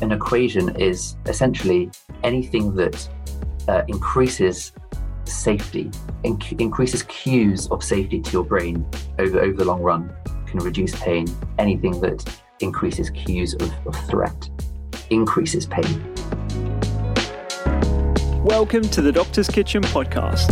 An 0.00 0.12
equation 0.12 0.76
is 0.76 1.16
essentially 1.26 1.90
anything 2.22 2.72
that 2.76 3.08
uh, 3.66 3.82
increases 3.88 4.72
safety, 5.24 5.90
inc- 6.22 6.60
increases 6.60 7.02
cues 7.02 7.66
of 7.72 7.82
safety 7.82 8.20
to 8.20 8.30
your 8.30 8.44
brain 8.44 8.86
over, 9.18 9.40
over 9.40 9.56
the 9.56 9.64
long 9.64 9.82
run, 9.82 10.14
can 10.46 10.60
reduce 10.60 10.94
pain. 11.00 11.26
Anything 11.58 12.00
that 12.00 12.24
increases 12.60 13.10
cues 13.10 13.54
of, 13.54 13.72
of 13.88 13.96
threat 14.08 14.48
increases 15.10 15.66
pain. 15.66 16.14
Welcome 18.44 18.82
to 18.90 19.02
the 19.02 19.10
Doctor's 19.12 19.48
Kitchen 19.48 19.82
podcast. 19.82 20.46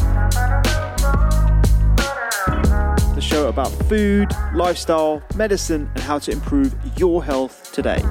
The 3.14 3.20
show 3.20 3.46
about 3.46 3.70
food, 3.84 4.28
lifestyle, 4.54 5.22
medicine, 5.36 5.88
and 5.94 6.02
how 6.02 6.18
to 6.18 6.32
improve 6.32 6.74
your 6.96 7.22
health 7.22 7.72
today. 7.72 8.02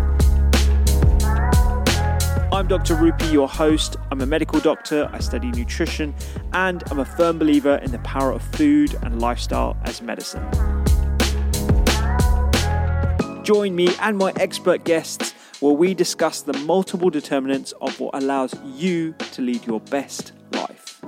I'm 2.55 2.69
Dr. 2.69 2.95
Rupy, 2.95 3.33
your 3.33 3.49
host. 3.49 3.97
I'm 4.11 4.21
a 4.21 4.25
medical 4.25 4.61
doctor, 4.61 5.09
I 5.11 5.19
study 5.19 5.51
nutrition, 5.51 6.15
and 6.53 6.81
I'm 6.89 6.99
a 6.99 7.03
firm 7.05 7.37
believer 7.37 7.75
in 7.83 7.91
the 7.91 7.99
power 7.99 8.31
of 8.31 8.41
food 8.55 8.97
and 9.01 9.19
lifestyle 9.19 9.75
as 9.83 10.01
medicine. 10.01 10.41
Join 13.43 13.75
me 13.75 13.89
and 13.99 14.17
my 14.17 14.31
expert 14.37 14.85
guests 14.85 15.33
where 15.59 15.73
we 15.73 15.93
discuss 15.93 16.43
the 16.43 16.53
multiple 16.59 17.09
determinants 17.09 17.73
of 17.81 17.99
what 17.99 18.15
allows 18.15 18.55
you 18.63 19.11
to 19.33 19.41
lead 19.41 19.67
your 19.67 19.81
best 19.81 20.31
life. 20.53 21.01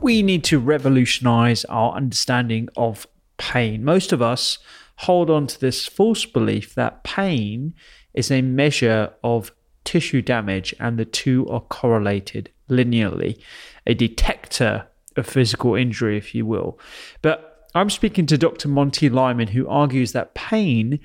We 0.00 0.22
need 0.22 0.44
to 0.44 0.60
revolutionize 0.60 1.64
our 1.64 1.92
understanding 1.96 2.68
of 2.76 3.08
pain. 3.36 3.82
Most 3.84 4.12
of 4.12 4.22
us 4.22 4.58
hold 4.96 5.30
on 5.30 5.46
to 5.46 5.60
this 5.60 5.86
false 5.86 6.24
belief 6.24 6.74
that 6.74 7.04
pain 7.04 7.74
is 8.12 8.30
a 8.30 8.42
measure 8.42 9.12
of 9.22 9.52
tissue 9.84 10.22
damage 10.22 10.74
and 10.80 10.98
the 10.98 11.04
two 11.04 11.46
are 11.48 11.60
correlated 11.60 12.50
linearly, 12.68 13.38
a 13.86 13.94
detector 13.94 14.86
of 15.16 15.26
physical 15.26 15.74
injury, 15.74 16.16
if 16.16 16.34
you 16.34 16.46
will. 16.46 16.78
But 17.22 17.68
I'm 17.74 17.90
speaking 17.90 18.26
to 18.26 18.38
Dr. 18.38 18.68
Monty 18.68 19.08
Lyman, 19.08 19.48
who 19.48 19.68
argues 19.68 20.12
that 20.12 20.34
pain 20.34 21.00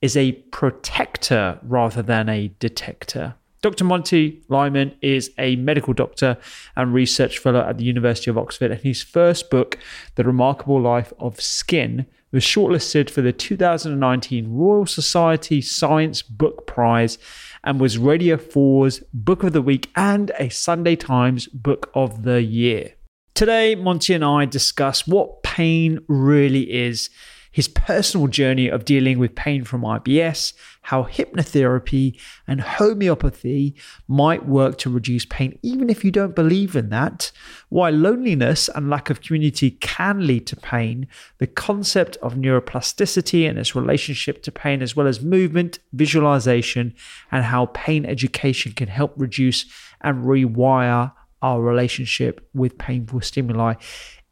is 0.00 0.16
a 0.16 0.32
protector 0.32 1.58
rather 1.62 2.02
than 2.02 2.28
a 2.28 2.48
detector. 2.58 3.34
Dr. 3.62 3.84
Monty 3.84 4.42
Lyman 4.48 4.94
is 5.00 5.30
a 5.38 5.56
medical 5.56 5.94
doctor 5.94 6.36
and 6.76 6.92
research 6.92 7.38
fellow 7.38 7.60
at 7.60 7.78
the 7.78 7.84
University 7.84 8.30
of 8.30 8.36
Oxford, 8.36 8.70
and 8.70 8.80
his 8.82 9.02
first 9.02 9.48
book, 9.48 9.78
The 10.16 10.24
Remarkable 10.24 10.80
Life 10.80 11.14
of 11.18 11.40
Skin, 11.40 12.04
was 12.34 12.42
shortlisted 12.42 13.08
for 13.08 13.22
the 13.22 13.32
2019 13.32 14.52
Royal 14.52 14.86
Society 14.86 15.60
Science 15.60 16.20
Book 16.20 16.66
Prize 16.66 17.16
and 17.62 17.78
was 17.78 17.96
Radio 17.96 18.36
4's 18.36 19.04
Book 19.14 19.44
of 19.44 19.52
the 19.52 19.62
Week 19.62 19.88
and 19.94 20.32
a 20.36 20.48
Sunday 20.48 20.96
Times 20.96 21.46
Book 21.46 21.92
of 21.94 22.24
the 22.24 22.42
Year. 22.42 22.94
Today, 23.34 23.76
Monty 23.76 24.14
and 24.14 24.24
I 24.24 24.46
discuss 24.46 25.06
what 25.06 25.44
pain 25.44 26.00
really 26.08 26.72
is 26.72 27.08
his 27.54 27.68
personal 27.68 28.26
journey 28.26 28.66
of 28.66 28.84
dealing 28.84 29.16
with 29.16 29.36
pain 29.36 29.62
from 29.62 29.82
IBS, 29.82 30.54
how 30.82 31.04
hypnotherapy 31.04 32.20
and 32.48 32.60
homeopathy 32.60 33.76
might 34.08 34.44
work 34.44 34.76
to 34.76 34.90
reduce 34.90 35.24
pain, 35.24 35.56
even 35.62 35.88
if 35.88 36.04
you 36.04 36.10
don't 36.10 36.34
believe 36.34 36.74
in 36.74 36.88
that, 36.88 37.30
why 37.68 37.90
loneliness 37.90 38.68
and 38.74 38.90
lack 38.90 39.08
of 39.08 39.20
community 39.20 39.70
can 39.70 40.26
lead 40.26 40.48
to 40.48 40.56
pain, 40.56 41.06
the 41.38 41.46
concept 41.46 42.16
of 42.16 42.34
neuroplasticity 42.34 43.48
and 43.48 43.56
its 43.56 43.76
relationship 43.76 44.42
to 44.42 44.50
pain, 44.50 44.82
as 44.82 44.96
well 44.96 45.06
as 45.06 45.22
movement, 45.22 45.78
visualization, 45.92 46.92
and 47.30 47.44
how 47.44 47.66
pain 47.66 48.04
education 48.04 48.72
can 48.72 48.88
help 48.88 49.14
reduce 49.16 49.64
and 50.00 50.24
rewire 50.24 51.12
our 51.40 51.62
relationship 51.62 52.44
with 52.52 52.76
painful 52.78 53.20
stimuli. 53.20 53.74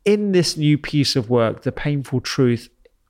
In 0.04 0.32
this 0.32 0.56
new 0.56 0.76
piece 0.76 1.14
of 1.14 1.30
work, 1.30 1.62
The 1.62 1.70
Painful 1.70 2.22
Truth, 2.22 2.68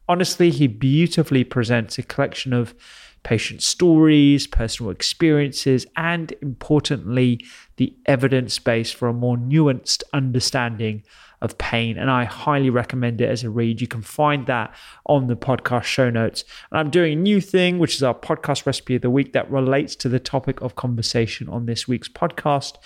honestly, 0.09 0.51
he 0.51 0.67
beautifully 0.67 1.45
presents 1.45 1.99
a 1.99 2.03
collection 2.03 2.53
of 2.53 2.75
patient 3.23 3.63
stories, 3.63 4.47
personal 4.47 4.91
experiences, 4.91 5.87
and 5.97 6.33
importantly, 6.43 7.45
the 7.77 7.95
evidence 8.07 8.59
base 8.59 8.91
for 8.91 9.09
a 9.09 9.13
more 9.13 9.37
nuanced 9.37 10.03
understanding 10.13 11.03
of 11.41 11.59
pain. 11.59 11.99
And 11.99 12.11
I 12.11 12.25
highly 12.25 12.71
recommend 12.71 13.21
it 13.21 13.29
as 13.29 13.43
a 13.43 13.51
read. 13.51 13.81
You 13.81 13.89
can 13.89 14.03
find 14.03 14.47
that 14.47 14.75
on 15.07 15.27
the 15.27 15.37
podcast 15.37 15.85
show 15.85 16.09
notes. 16.09 16.45
And 16.71 16.79
I'm 16.79 16.91
doing 16.91 17.13
a 17.13 17.21
new 17.21 17.41
thing, 17.41 17.79
which 17.79 17.97
is 17.97 18.03
our 18.03 18.15
podcast 18.15 18.65
recipe 18.65 18.95
of 18.95 19.03
the 19.03 19.11
week 19.11 19.33
that 19.33 19.51
relates 19.51 19.97
to 19.97 20.09
the 20.09 20.21
topic 20.21 20.61
of 20.61 20.77
conversation 20.77 21.49
on 21.49 21.67
this 21.67 21.89
week's 21.89 22.09
podcast. 22.09 22.77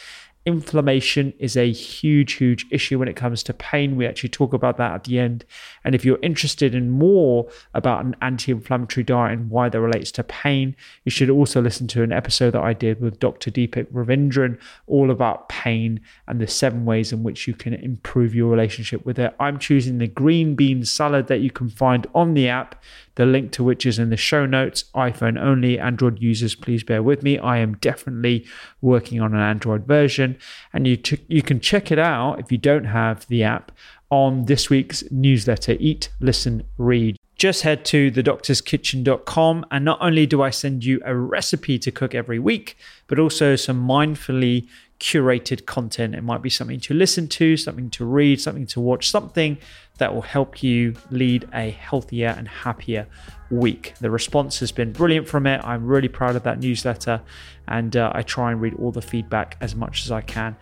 Inflammation 0.46 1.34
is 1.40 1.56
a 1.56 1.72
huge, 1.72 2.34
huge 2.34 2.66
issue 2.70 3.00
when 3.00 3.08
it 3.08 3.16
comes 3.16 3.42
to 3.42 3.52
pain. 3.52 3.96
We 3.96 4.06
actually 4.06 4.28
talk 4.28 4.52
about 4.52 4.76
that 4.76 4.92
at 4.92 5.04
the 5.04 5.18
end. 5.18 5.44
And 5.82 5.92
if 5.92 6.04
you're 6.04 6.20
interested 6.22 6.72
in 6.72 6.88
more 6.88 7.48
about 7.74 8.04
an 8.04 8.14
anti 8.22 8.52
inflammatory 8.52 9.02
diet 9.02 9.36
and 9.36 9.50
why 9.50 9.68
that 9.68 9.80
relates 9.80 10.12
to 10.12 10.22
pain, 10.22 10.76
you 11.04 11.10
should 11.10 11.30
also 11.30 11.60
listen 11.60 11.88
to 11.88 12.04
an 12.04 12.12
episode 12.12 12.52
that 12.52 12.62
I 12.62 12.74
did 12.74 13.00
with 13.00 13.18
Dr. 13.18 13.50
Deepak 13.50 13.86
Ravindran, 13.86 14.56
all 14.86 15.10
about 15.10 15.48
pain 15.48 16.00
and 16.28 16.40
the 16.40 16.46
seven 16.46 16.84
ways 16.84 17.12
in 17.12 17.24
which 17.24 17.48
you 17.48 17.54
can 17.54 17.74
improve 17.74 18.32
your 18.32 18.48
relationship 18.48 19.04
with 19.04 19.18
it. 19.18 19.34
I'm 19.40 19.58
choosing 19.58 19.98
the 19.98 20.06
green 20.06 20.54
bean 20.54 20.84
salad 20.84 21.26
that 21.26 21.40
you 21.40 21.50
can 21.50 21.68
find 21.68 22.06
on 22.14 22.34
the 22.34 22.48
app 22.48 22.80
the 23.16 23.26
link 23.26 23.50
to 23.52 23.64
which 23.64 23.84
is 23.84 23.98
in 23.98 24.10
the 24.10 24.16
show 24.16 24.46
notes. 24.46 24.84
iPhone 24.94 25.40
only, 25.40 25.78
Android 25.78 26.20
users, 26.20 26.54
please 26.54 26.84
bear 26.84 27.02
with 27.02 27.22
me. 27.22 27.38
I 27.38 27.58
am 27.58 27.76
definitely 27.78 28.46
working 28.80 29.20
on 29.20 29.34
an 29.34 29.40
Android 29.40 29.86
version, 29.86 30.38
and 30.72 30.86
you 30.86 30.98
you 31.28 31.42
can 31.42 31.60
check 31.60 31.90
it 31.90 31.98
out 31.98 32.38
if 32.38 32.52
you 32.52 32.58
don't 32.58 32.84
have 32.84 33.26
the 33.26 33.42
app 33.42 33.72
on 34.10 34.44
this 34.44 34.70
week's 34.70 35.02
newsletter 35.10 35.76
Eat, 35.80 36.10
Listen, 36.20 36.62
Read. 36.78 37.18
Just 37.34 37.62
head 37.62 37.84
to 37.86 38.10
thedoctorskitchen.com, 38.10 39.66
and 39.70 39.84
not 39.84 39.98
only 40.00 40.24
do 40.26 40.42
I 40.42 40.50
send 40.50 40.84
you 40.84 41.02
a 41.04 41.14
recipe 41.14 41.78
to 41.80 41.90
cook 41.90 42.14
every 42.14 42.38
week, 42.38 42.78
but 43.08 43.18
also 43.18 43.56
some 43.56 43.86
mindfully 43.86 44.68
curated 45.00 45.66
content. 45.66 46.14
It 46.14 46.22
might 46.22 46.40
be 46.40 46.48
something 46.48 46.80
to 46.80 46.94
listen 46.94 47.28
to, 47.28 47.58
something 47.58 47.90
to 47.90 48.04
read, 48.06 48.40
something 48.40 48.66
to 48.68 48.80
watch, 48.80 49.10
something 49.10 49.58
that 49.98 50.14
will 50.14 50.22
help 50.22 50.62
you 50.62 50.94
lead 51.10 51.48
a 51.54 51.70
healthier 51.70 52.34
and 52.36 52.48
happier 52.48 53.06
week. 53.50 53.94
The 54.00 54.10
response 54.10 54.60
has 54.60 54.72
been 54.72 54.92
brilliant 54.92 55.28
from 55.28 55.46
it. 55.46 55.60
I'm 55.64 55.86
really 55.86 56.08
proud 56.08 56.36
of 56.36 56.42
that 56.44 56.60
newsletter 56.60 57.20
and 57.68 57.96
uh, 57.96 58.12
I 58.14 58.22
try 58.22 58.52
and 58.52 58.60
read 58.60 58.74
all 58.74 58.92
the 58.92 59.02
feedback 59.02 59.56
as 59.60 59.74
much 59.74 60.04
as 60.04 60.10
I 60.10 60.20
can. 60.20 60.56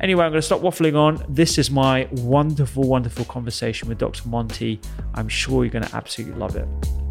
Anyway, 0.00 0.24
I'm 0.24 0.32
going 0.32 0.40
to 0.40 0.46
stop 0.46 0.60
waffling 0.60 0.96
on. 0.96 1.24
This 1.28 1.56
is 1.56 1.70
my 1.70 2.08
wonderful, 2.12 2.82
wonderful 2.84 3.24
conversation 3.24 3.88
with 3.88 3.98
Dr. 3.98 4.28
Monty. 4.28 4.80
I'm 5.14 5.28
sure 5.28 5.64
you're 5.64 5.72
going 5.72 5.84
to 5.84 5.96
absolutely 5.96 6.38
love 6.38 6.56
it. 6.56 7.03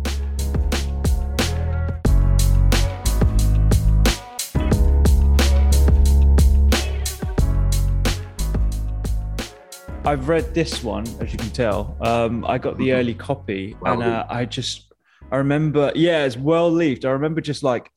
I've 10.06 10.28
read 10.28 10.54
this 10.54 10.84
one, 10.84 11.06
as 11.22 11.32
you 11.32 11.40
can 11.40 11.50
tell. 11.52 11.96
Um, 12.02 12.44
I 12.46 12.58
got 12.58 12.78
the 12.78 12.90
Mhm. 12.90 12.96
early 12.96 13.14
copy, 13.14 13.76
and 13.86 14.04
uh, 14.04 14.26
I 14.30 14.44
just, 14.44 14.92
I 15.32 15.38
remember, 15.38 15.94
yeah, 15.96 16.26
it's 16.26 16.36
well 16.36 16.70
leafed. 16.70 17.06
I 17.06 17.12
remember 17.12 17.40
just 17.40 17.64
like, 17.64 17.90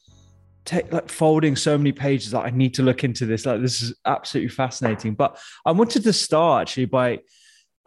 take 0.65 0.93
like 0.93 1.09
folding 1.09 1.57
so 1.57 1.77
many 1.77 1.91
pages. 1.91 2.33
Like, 2.33 2.53
I 2.53 2.57
need 2.57 2.75
to 2.75 2.85
look 2.85 3.03
into 3.03 3.27
this. 3.27 3.45
Like, 3.45 3.61
this 3.61 3.83
is 3.83 3.93
absolutely 4.05 4.51
fascinating. 4.51 5.15
But 5.15 5.37
I 5.65 5.73
wanted 5.73 6.05
to 6.05 6.13
start 6.13 6.63
actually 6.69 6.87
by 6.87 7.21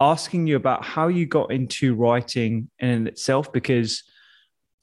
asking 0.00 0.46
you 0.46 0.56
about 0.56 0.84
how 0.84 1.08
you 1.08 1.24
got 1.24 1.50
into 1.50 1.94
writing 1.94 2.70
in 2.78 3.06
itself, 3.06 3.50
because 3.52 4.02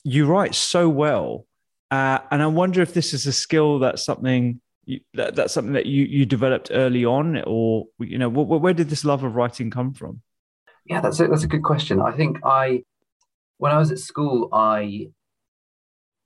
you 0.03 0.25
write 0.25 0.55
so 0.55 0.89
well, 0.89 1.45
uh, 1.91 2.19
and 2.31 2.41
I 2.41 2.47
wonder 2.47 2.81
if 2.81 2.93
this 2.93 3.13
is 3.13 3.27
a 3.27 3.33
skill 3.33 3.79
that's 3.79 4.03
something 4.03 4.61
that, 5.13 5.35
that's 5.35 5.53
something 5.53 5.73
that 5.73 5.85
you 5.85 6.03
you 6.03 6.25
developed 6.25 6.69
early 6.71 7.05
on, 7.05 7.43
or 7.45 7.85
you 7.99 8.17
know, 8.17 8.29
wh- 8.29 8.61
where 8.61 8.73
did 8.73 8.89
this 8.89 9.03
love 9.03 9.23
of 9.23 9.35
writing 9.35 9.69
come 9.69 9.93
from? 9.93 10.21
Yeah, 10.85 11.01
that's 11.01 11.19
a, 11.19 11.27
that's 11.27 11.43
a 11.43 11.47
good 11.47 11.63
question. 11.63 12.01
I 12.01 12.11
think 12.11 12.39
I, 12.45 12.83
when 13.57 13.73
I 13.73 13.77
was 13.77 13.91
at 13.91 13.99
school, 13.99 14.49
I 14.53 15.07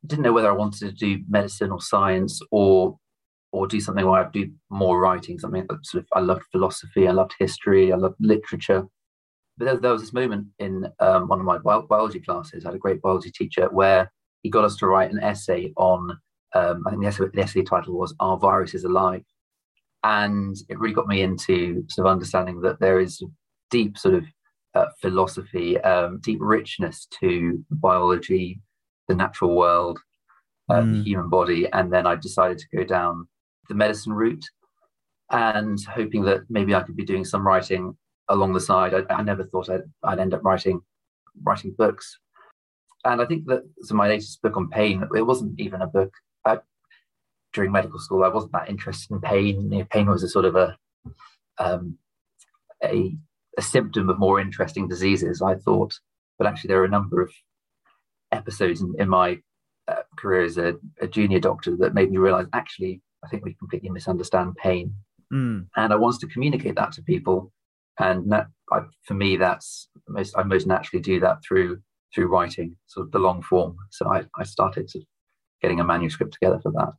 didn't 0.06 0.24
know 0.24 0.34
whether 0.34 0.50
I 0.50 0.56
wanted 0.56 0.80
to 0.80 0.92
do 0.92 1.24
medicine 1.28 1.72
or 1.72 1.81
science 1.81 2.42
or 2.52 2.98
or 3.52 3.68
do 3.68 3.81
something 3.81 4.06
where 4.06 4.25
I 4.25 4.30
do 4.30 4.52
more 4.69 5.00
writing. 5.00 5.40
Something 5.40 5.66
that 5.68 5.86
sort 5.86 6.04
of 6.04 6.08
I 6.13 6.19
loved 6.19 6.44
philosophy, 6.52 7.08
I 7.08 7.12
loved 7.12 7.34
history, 7.40 7.92
I 7.92 7.96
loved 7.96 8.16
literature. 8.19 8.86
But 9.58 9.66
there, 9.66 9.78
there 9.78 9.92
was 9.92 10.02
this 10.02 10.13
moment 10.13 10.48
in 10.60 10.88
um, 11.00 11.28
one 11.28 11.40
of 11.40 11.46
my 11.46 11.58
biology 11.58 12.19
classes. 12.19 12.63
I 12.63 12.69
had 12.69 12.75
a 12.75 12.80
great 12.80 13.02
biology 13.02 13.31
teacher 13.31 13.68
where 13.72 14.12
he 14.44 14.50
got 14.50 14.63
us 14.63 14.78
to 14.78 14.88
write 14.88 15.12
an 15.12 15.22
essay 15.22 15.74
on. 15.75 16.19
Um, 16.53 16.83
I 16.86 16.92
think 16.92 17.01
the 17.01 17.07
essay, 17.07 17.25
the 17.33 17.42
essay 17.42 17.63
title 17.63 17.98
was 17.98 18.13
"Are 18.19 18.38
Viruses 18.38 18.83
Alive?" 18.83 19.24
and 20.03 20.56
it 20.69 20.80
really 20.80 20.94
got 20.94 21.07
me 21.07 21.21
into 21.21 21.86
sort 21.89 22.07
of 22.07 22.12
understanding 22.12 22.62
that 22.62 22.80
there 22.80 23.00
is 23.00 23.21
deep 23.69 23.98
sort 23.98 24.15
of 24.15 24.25
uh, 24.74 24.86
philosophy, 25.00 25.80
um, 25.81 26.19
deep 26.24 26.39
richness 26.42 27.07
to 27.19 27.63
biology, 27.69 28.59
the 29.07 29.15
natural 29.15 29.56
world, 29.56 30.00
uh, 30.69 30.81
the 30.81 30.88
Mm. 30.88 31.03
human 31.03 31.30
body. 31.30 31.71
And 31.71 31.92
then 31.94 32.07
I 32.07 32.15
decided 32.15 32.57
to 32.59 32.77
go 32.77 32.83
down 32.83 33.27
the 33.69 33.75
medicine 33.75 34.13
route 34.13 34.45
and 35.30 35.77
hoping 35.86 36.24
that 36.24 36.42
maybe 36.50 36.74
I 36.74 36.81
could 36.83 36.95
be 36.95 37.06
doing 37.06 37.25
some 37.25 37.45
writing 37.45 37.95
along 38.30 38.53
the 38.53 38.59
side. 38.59 38.94
I, 38.94 39.03
I 39.13 39.21
never 39.21 39.44
thought 39.44 39.69
I'd, 39.69 39.83
I'd 40.03 40.19
end 40.19 40.33
up 40.33 40.44
writing 40.44 40.81
writing 41.44 41.75
books. 41.77 42.18
And 43.06 43.21
I 43.21 43.25
think 43.25 43.45
that 43.48 43.63
so 43.81 43.95
my 43.95 44.07
latest 44.07 44.42
book 44.42 44.57
on 44.57 44.69
pain, 44.69 45.03
it 45.15 45.21
wasn't 45.21 45.59
even 45.59 45.81
a 45.81 45.88
book. 45.88 46.13
During 47.53 47.71
medical 47.71 48.00
school, 48.00 48.24
I 48.24 48.30
wasn't 48.30 48.53
that 48.53 48.69
interested 48.69 49.12
in 49.13 49.21
pain. 49.21 49.71
You 49.71 49.80
know, 49.80 49.88
pain 49.89 50.09
was 50.09 50.24
a 50.24 50.30
sort 50.30 50.45
of 50.45 50.56
a 50.56 50.77
um, 51.57 51.98
a, 52.83 53.15
a 53.57 53.62
symptom 53.62 54.09
of 54.09 54.19
more 54.19 54.39
interesting 54.39 54.88
diseases, 54.88 55.42
I 55.42 55.56
thought. 55.56 56.00
But 56.38 56.48
actually, 56.48 56.69
there 56.69 56.81
are 56.81 56.86
a 56.86 56.89
number 56.89 57.21
of 57.21 57.31
episodes 58.31 58.81
in, 58.81 58.94
in 58.98 59.09
my 59.09 59.39
uh, 59.88 60.03
career 60.18 60.44
as 60.44 60.57
a, 60.57 60.75
a 61.01 61.07
junior 61.07 61.39
doctor 61.39 61.75
that 61.77 61.94
made 61.94 62.09
me 62.09 62.18
realize 62.18 62.48
actually, 62.53 63.01
I 63.24 63.27
think 63.27 63.44
we 63.44 63.53
completely 63.56 63.89
misunderstand 63.89 64.56
pain. 64.56 64.95
Mm. 65.31 65.68
And 65.75 65.94
I 65.94 65.95
wanted 65.95 66.21
to 66.21 66.33
communicate 66.33 66.75
that 66.75 66.94
to 66.94 67.03
people. 67.03 67.51
And 68.00 68.31
that, 68.31 68.48
I, 68.71 68.80
for 69.03 69.13
me, 69.13 69.38
that's 69.38 69.89
most 70.07 70.36
I 70.38 70.44
most 70.44 70.65
naturally 70.65 71.01
do 71.01 71.19
that 71.19 71.39
through 71.45 71.81
through 72.13 72.27
writing, 72.27 72.75
sort 72.88 73.06
of 73.06 73.12
the 73.12 73.19
long 73.19 73.42
form. 73.42 73.75
So 73.89 74.12
I, 74.12 74.24
I 74.38 74.44
started 74.44 74.89
sort 74.89 75.03
of 75.03 75.07
getting 75.62 75.80
a 75.80 75.83
manuscript 75.83 76.33
together 76.33 76.59
for 76.62 76.71
that. 76.74 76.94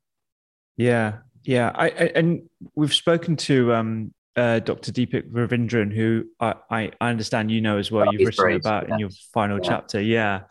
Yeah, 0.77 1.19
yeah. 1.45 1.71
I, 1.75 1.87
I 1.87 2.13
and 2.15 2.49
we've 2.75 2.95
spoken 2.95 3.37
to 3.37 3.75
um, 3.75 4.15
uh, 4.37 4.61
Dr. 4.61 4.93
Deepak 4.93 5.31
Ravindran, 5.31 5.95
who 5.95 6.25
I, 6.41 6.55
I, 6.71 6.91
understand 7.01 7.51
you 7.51 7.61
know 7.61 7.79
as 7.79 7.91
well. 7.91 8.09
Oh, 8.09 8.13
You've 8.13 8.27
written 8.27 8.43
great, 8.45 8.61
about 8.61 8.89
in 8.89 8.99
your 8.99 9.11
final 9.33 9.59
Yeah. 9.63 9.69
chapter. 9.69 10.01
Yeah, 10.01 10.43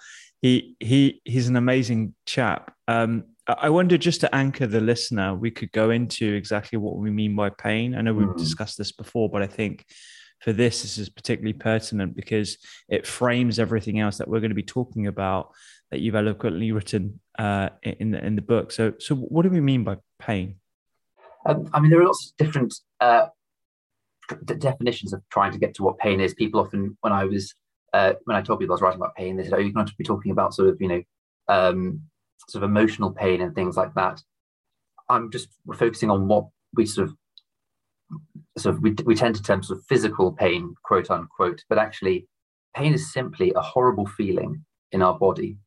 he 0.42 0.76
he 0.80 1.22
he's 1.26 1.48
an 1.48 1.56
amazing 1.56 2.14
chap. 2.26 2.74
Um, 2.88 3.26
I 3.48 3.70
wonder 3.70 3.98
just 3.98 4.22
to 4.22 4.34
anchor 4.34 4.68
the 4.68 4.80
listener, 4.82 5.34
we 5.34 5.50
could 5.52 5.72
go 5.72 5.90
into 5.90 6.32
exactly 6.34 6.78
what 6.78 6.98
we 6.98 7.10
mean 7.10 7.36
by 7.36 7.50
pain. 7.50 7.96
I 7.96 8.02
know 8.02 8.14
we've 8.14 8.28
Mm. 8.28 8.38
discussed 8.38 8.78
this 8.78 8.92
before, 8.92 9.30
but 9.30 9.42
I 9.42 9.48
think 9.48 9.86
for 10.42 10.54
this, 10.54 10.84
this 10.84 10.98
is 10.98 11.10
particularly 11.10 11.54
pertinent 11.54 12.16
because 12.16 12.58
it 12.88 13.06
frames 13.08 13.60
everything 13.60 14.00
else 14.00 14.18
that 14.20 14.28
we're 14.28 14.40
going 14.40 14.52
to 14.52 14.56
be 14.56 14.64
talking 14.64 15.08
about 15.08 15.52
that 15.90 16.00
you've 16.00 16.16
eloquently 16.16 16.72
written 16.72 17.20
uh, 17.42 17.70
in 17.82 18.12
the 18.12 18.24
in 18.24 18.36
the 18.36 18.42
book. 18.42 18.72
So, 18.72 18.94
so 19.00 19.16
what 19.16 19.42
do 19.42 19.50
we 19.50 19.62
mean 19.62 19.84
by 19.84 19.98
pain? 20.20 20.56
Um, 21.48 21.70
I 21.74 21.80
mean, 21.80 21.90
there 21.90 22.00
are 22.00 22.06
lots 22.06 22.28
of 22.28 22.46
different 22.46 22.72
uh, 23.00 23.28
definitions 24.46 25.12
of 25.12 25.24
trying 25.32 25.52
to 25.52 25.58
get 25.58 25.74
to 25.76 25.84
what 25.84 25.98
pain 25.98 26.22
is. 26.22 26.36
People 26.36 26.60
often, 26.60 26.98
when 27.02 27.12
I 27.12 27.26
was 27.26 27.56
uh, 27.94 28.14
when 28.26 28.38
I 28.38 28.44
told 28.44 28.60
people 28.60 28.74
I 28.74 28.76
was 28.76 28.82
writing 28.82 29.02
about 29.02 29.16
pain, 29.16 29.38
they 29.38 29.44
said, 29.44 29.54
"Oh, 29.54 29.58
you're 29.58 29.74
going 29.74 29.88
to 29.88 29.94
be 29.98 30.04
talking 30.04 30.32
about 30.32 30.54
sort 30.54 30.70
of 30.70 30.80
you 30.80 30.88
know 30.88 31.02
um, 31.48 32.02
sort 32.48 32.64
of 32.64 32.70
emotional 32.70 33.12
pain 33.12 33.42
and 33.42 33.56
things 33.56 33.76
like 33.76 33.96
that." 33.96 34.22
I'm 35.10 35.32
just 35.32 35.48
focusing 35.76 36.12
on 36.12 36.28
what 36.28 36.46
we 36.76 36.86
sort 36.86 37.10
of 37.10 37.16
sort 38.60 38.76
of 38.76 38.84
we, 38.84 38.94
we 39.04 39.16
tend 39.16 39.36
to 39.36 39.42
term 39.42 39.64
sort 39.64 39.80
of 39.80 39.86
physical 39.86 40.32
pain, 40.32 40.76
quote 40.84 41.10
unquote, 41.10 41.64
but 41.70 41.80
actually, 41.80 42.28
pain 42.76 42.94
is 42.94 43.12
simply 43.12 43.52
a 43.56 43.62
horrible 43.62 44.06
feeling 44.06 44.64
in 44.92 45.02
our 45.02 45.18
body 45.18 45.58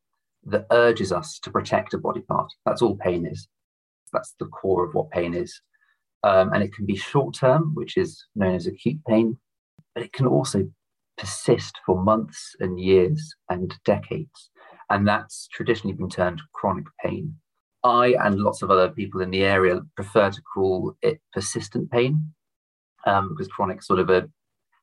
that 0.45 0.67
urges 0.71 1.11
us 1.11 1.39
to 1.39 1.51
protect 1.51 1.93
a 1.93 1.97
body 1.97 2.21
part. 2.21 2.51
That's 2.65 2.81
all 2.81 2.97
pain 2.97 3.25
is. 3.25 3.47
That's 4.13 4.33
the 4.39 4.45
core 4.45 4.85
of 4.85 4.93
what 4.93 5.11
pain 5.11 5.33
is. 5.33 5.59
Um, 6.23 6.53
and 6.53 6.63
it 6.63 6.73
can 6.73 6.85
be 6.85 6.95
short 6.95 7.35
term, 7.35 7.71
which 7.75 7.97
is 7.97 8.25
known 8.35 8.55
as 8.55 8.67
acute 8.67 8.99
pain, 9.07 9.37
but 9.93 10.03
it 10.03 10.13
can 10.13 10.25
also 10.25 10.67
persist 11.17 11.79
for 11.85 12.03
months 12.03 12.55
and 12.59 12.79
years 12.79 13.35
and 13.49 13.73
decades. 13.85 14.49
And 14.89 15.07
that's 15.07 15.47
traditionally 15.51 15.95
been 15.95 16.09
termed 16.09 16.41
chronic 16.53 16.85
pain. 17.03 17.35
I 17.83 18.15
and 18.19 18.39
lots 18.39 18.61
of 18.61 18.71
other 18.71 18.89
people 18.89 19.21
in 19.21 19.29
the 19.29 19.43
area 19.43 19.81
prefer 19.95 20.31
to 20.31 20.41
call 20.41 20.95
it 21.03 21.21
persistent 21.33 21.91
pain 21.91 22.33
um, 23.05 23.29
because 23.29 23.47
chronic 23.47 23.83
sort 23.83 23.99
of 23.99 24.09
a, 24.09 24.27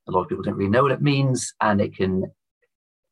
a 0.09 0.11
lot 0.11 0.23
of 0.23 0.29
people 0.29 0.45
don't 0.45 0.55
really 0.55 0.71
know 0.71 0.83
what 0.83 0.93
it 0.93 1.03
means, 1.03 1.53
and 1.61 1.81
it 1.81 1.97
can 1.97 2.25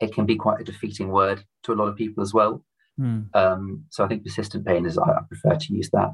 it 0.01 0.15
can 0.15 0.27
be 0.27 0.37
quite 0.37 0.61
a 0.61 0.65
defeating 0.65 1.09
word 1.11 1.45
to 1.65 1.73
a 1.73 1.75
lot 1.75 1.89
of 1.89 1.97
people 1.97 2.23
as 2.23 2.33
well. 2.33 2.65
Hmm. 2.97 3.23
Um, 3.35 3.85
so 3.91 4.05
I 4.05 4.09
think 4.09 4.25
persistent 4.25 4.67
pain 4.67 4.87
is 4.87 4.99
I, 4.99 5.11
I 5.11 5.21
prefer 5.29 5.57
to 5.57 5.75
use 5.75 5.91
that. 5.91 6.13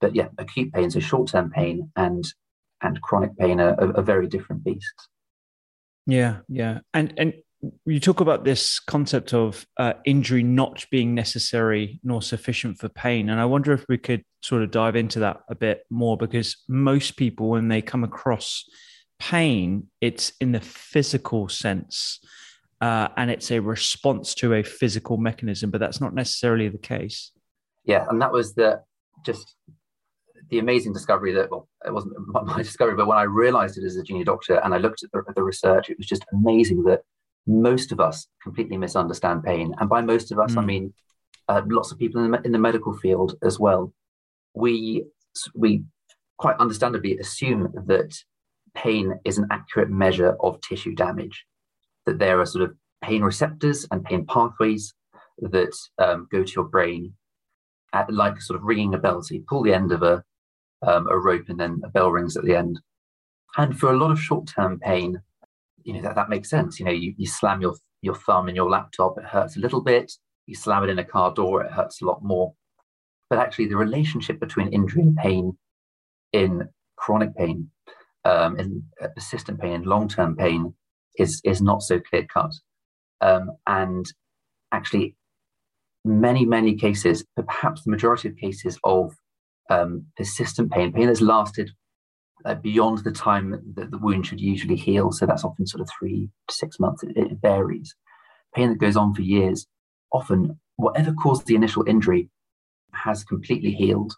But 0.00 0.14
yeah, 0.14 0.28
acute 0.38 0.72
pain, 0.72 0.90
so 0.90 1.00
short 1.00 1.28
term 1.28 1.50
pain 1.50 1.90
and 1.96 2.24
and 2.80 3.00
chronic 3.02 3.36
pain 3.36 3.60
are, 3.60 3.74
are, 3.80 3.96
are 3.96 4.02
very 4.02 4.28
different 4.28 4.64
beasts. 4.64 5.08
Yeah, 6.06 6.38
yeah, 6.48 6.80
and 6.94 7.12
and 7.16 7.34
you 7.84 7.98
talk 7.98 8.20
about 8.20 8.44
this 8.44 8.78
concept 8.78 9.34
of 9.34 9.66
uh, 9.78 9.94
injury 10.04 10.44
not 10.44 10.86
being 10.90 11.14
necessary 11.14 11.98
nor 12.04 12.22
sufficient 12.22 12.78
for 12.78 12.88
pain, 12.88 13.28
and 13.28 13.40
I 13.40 13.44
wonder 13.44 13.72
if 13.72 13.84
we 13.88 13.98
could 13.98 14.24
sort 14.42 14.62
of 14.62 14.70
dive 14.70 14.96
into 14.96 15.18
that 15.20 15.40
a 15.48 15.54
bit 15.54 15.82
more 15.90 16.16
because 16.16 16.56
most 16.68 17.16
people, 17.16 17.50
when 17.50 17.68
they 17.68 17.82
come 17.82 18.04
across 18.04 18.64
pain, 19.18 19.88
it's 20.00 20.32
in 20.40 20.52
the 20.52 20.60
physical 20.60 21.48
sense, 21.48 22.20
uh, 22.80 23.08
and 23.16 23.30
it's 23.30 23.50
a 23.50 23.60
response 23.60 24.34
to 24.36 24.54
a 24.54 24.62
physical 24.62 25.16
mechanism, 25.16 25.70
but 25.70 25.80
that's 25.80 26.00
not 26.00 26.14
necessarily 26.14 26.68
the 26.68 26.78
case. 26.78 27.32
Yeah, 27.84 28.06
and 28.08 28.20
that 28.22 28.32
was 28.32 28.54
the 28.54 28.82
just 29.24 29.56
the 30.50 30.58
amazing 30.58 30.92
discovery 30.92 31.32
that 31.32 31.50
well, 31.50 31.68
it 31.84 31.92
wasn't 31.92 32.14
my, 32.26 32.42
my 32.54 32.58
discovery, 32.58 32.94
but 32.94 33.06
when 33.06 33.18
I 33.18 33.22
realized 33.22 33.78
it 33.78 33.84
as 33.84 33.96
a 33.96 34.02
junior 34.02 34.24
doctor 34.24 34.56
and 34.62 34.74
I 34.74 34.78
looked 34.78 35.02
at 35.02 35.10
the, 35.12 35.22
the 35.34 35.42
research, 35.42 35.90
it 35.90 35.98
was 35.98 36.06
just 36.06 36.24
amazing 36.32 36.84
that 36.84 37.02
most 37.46 37.92
of 37.92 38.00
us 38.00 38.26
completely 38.42 38.76
misunderstand 38.76 39.42
pain, 39.42 39.74
and 39.78 39.88
by 39.88 40.00
most 40.00 40.30
of 40.32 40.38
us, 40.38 40.56
I 40.56 40.62
Mm. 40.62 40.66
mean 40.66 40.94
uh, 41.48 41.62
lots 41.66 41.90
of 41.90 41.98
people 41.98 42.22
in 42.22 42.30
the, 42.30 42.42
in 42.42 42.52
the 42.52 42.58
medical 42.58 42.92
field 42.96 43.36
as 43.42 43.58
well. 43.58 43.92
We 44.54 45.04
we 45.54 45.84
quite 46.36 46.56
understandably 46.58 47.18
assume 47.18 47.72
that 47.86 48.14
pain 48.74 49.18
is 49.24 49.38
an 49.38 49.46
accurate 49.50 49.90
measure 49.90 50.36
of 50.40 50.60
tissue 50.60 50.94
damage, 50.94 51.44
that 52.08 52.18
there 52.18 52.40
are 52.40 52.46
sort 52.46 52.64
of 52.64 52.74
pain 53.04 53.22
receptors 53.22 53.86
and 53.90 54.02
pain 54.02 54.24
pathways 54.26 54.94
that 55.38 55.76
um, 55.98 56.26
go 56.32 56.42
to 56.42 56.52
your 56.52 56.64
brain 56.64 57.12
at, 57.92 58.12
like 58.12 58.40
sort 58.40 58.58
of 58.58 58.64
ringing 58.64 58.94
a 58.94 58.98
bell. 58.98 59.22
So 59.22 59.34
you 59.34 59.44
pull 59.46 59.62
the 59.62 59.74
end 59.74 59.92
of 59.92 60.02
a 60.02 60.24
um, 60.86 61.08
a 61.08 61.18
rope 61.18 61.48
and 61.48 61.58
then 61.58 61.80
a 61.84 61.88
bell 61.88 62.10
rings 62.10 62.36
at 62.36 62.44
the 62.44 62.54
end. 62.54 62.80
And 63.56 63.78
for 63.78 63.92
a 63.92 63.96
lot 63.96 64.12
of 64.12 64.20
short 64.20 64.46
term 64.46 64.78
pain, 64.78 65.20
you 65.82 65.92
know 65.92 66.02
that, 66.02 66.14
that 66.14 66.30
makes 66.30 66.48
sense. 66.48 66.78
You 66.78 66.86
know, 66.86 66.92
you, 66.92 67.14
you 67.16 67.26
slam 67.26 67.60
your 67.60 67.74
your 68.00 68.14
thumb 68.14 68.48
in 68.48 68.56
your 68.56 68.70
laptop, 68.70 69.18
it 69.18 69.24
hurts 69.24 69.56
a 69.56 69.60
little 69.60 69.82
bit. 69.82 70.12
You 70.46 70.54
slam 70.54 70.84
it 70.84 70.90
in 70.90 70.98
a 70.98 71.04
car 71.04 71.34
door, 71.34 71.62
it 71.62 71.72
hurts 71.72 72.00
a 72.00 72.06
lot 72.06 72.22
more. 72.22 72.54
But 73.28 73.38
actually, 73.38 73.68
the 73.68 73.76
relationship 73.76 74.40
between 74.40 74.72
injury 74.72 75.02
and 75.02 75.16
pain 75.16 75.58
in 76.32 76.68
chronic 76.96 77.36
pain, 77.36 77.70
um, 78.24 78.58
in 78.58 78.84
uh, 79.02 79.08
persistent 79.08 79.60
pain, 79.60 79.72
in 79.72 79.82
long 79.82 80.08
term 80.08 80.36
pain, 80.36 80.74
is 81.18 81.40
is 81.44 81.60
not 81.62 81.82
so 81.82 82.00
clear 82.00 82.26
cut. 82.32 82.52
Um, 83.20 83.52
and 83.66 84.06
actually, 84.72 85.16
many 86.04 86.46
many 86.46 86.74
cases, 86.76 87.24
perhaps 87.36 87.84
the 87.84 87.90
majority 87.90 88.28
of 88.28 88.36
cases 88.36 88.78
of 88.84 89.14
um, 89.70 90.06
persistent 90.16 90.72
pain, 90.72 90.92
pain 90.92 91.06
that's 91.06 91.20
lasted 91.20 91.70
uh, 92.46 92.54
beyond 92.54 92.98
the 93.04 93.12
time 93.12 93.74
that 93.76 93.90
the 93.90 93.98
wound 93.98 94.26
should 94.26 94.40
usually 94.40 94.76
heal. 94.76 95.12
So 95.12 95.26
that's 95.26 95.44
often 95.44 95.66
sort 95.66 95.82
of 95.82 95.90
three 95.98 96.30
to 96.48 96.54
six 96.54 96.80
months. 96.80 97.02
It, 97.02 97.16
it 97.16 97.38
varies. 97.42 97.94
Pain 98.54 98.70
that 98.70 98.78
goes 98.80 98.96
on 98.96 99.14
for 99.14 99.22
years. 99.22 99.66
Often, 100.12 100.58
whatever 100.76 101.12
caused 101.12 101.46
the 101.46 101.54
initial 101.56 101.84
injury 101.86 102.30
has 102.94 103.24
completely 103.24 103.72
healed 103.72 104.14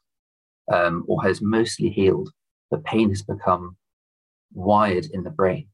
um, 0.72 1.04
or 1.08 1.22
has 1.24 1.40
mostly 1.42 1.88
healed. 1.90 2.30
but 2.70 2.84
pain 2.84 3.08
has 3.10 3.22
become 3.22 3.76
wired 4.52 5.06
in 5.12 5.24
the 5.24 5.30
brain. 5.30 5.68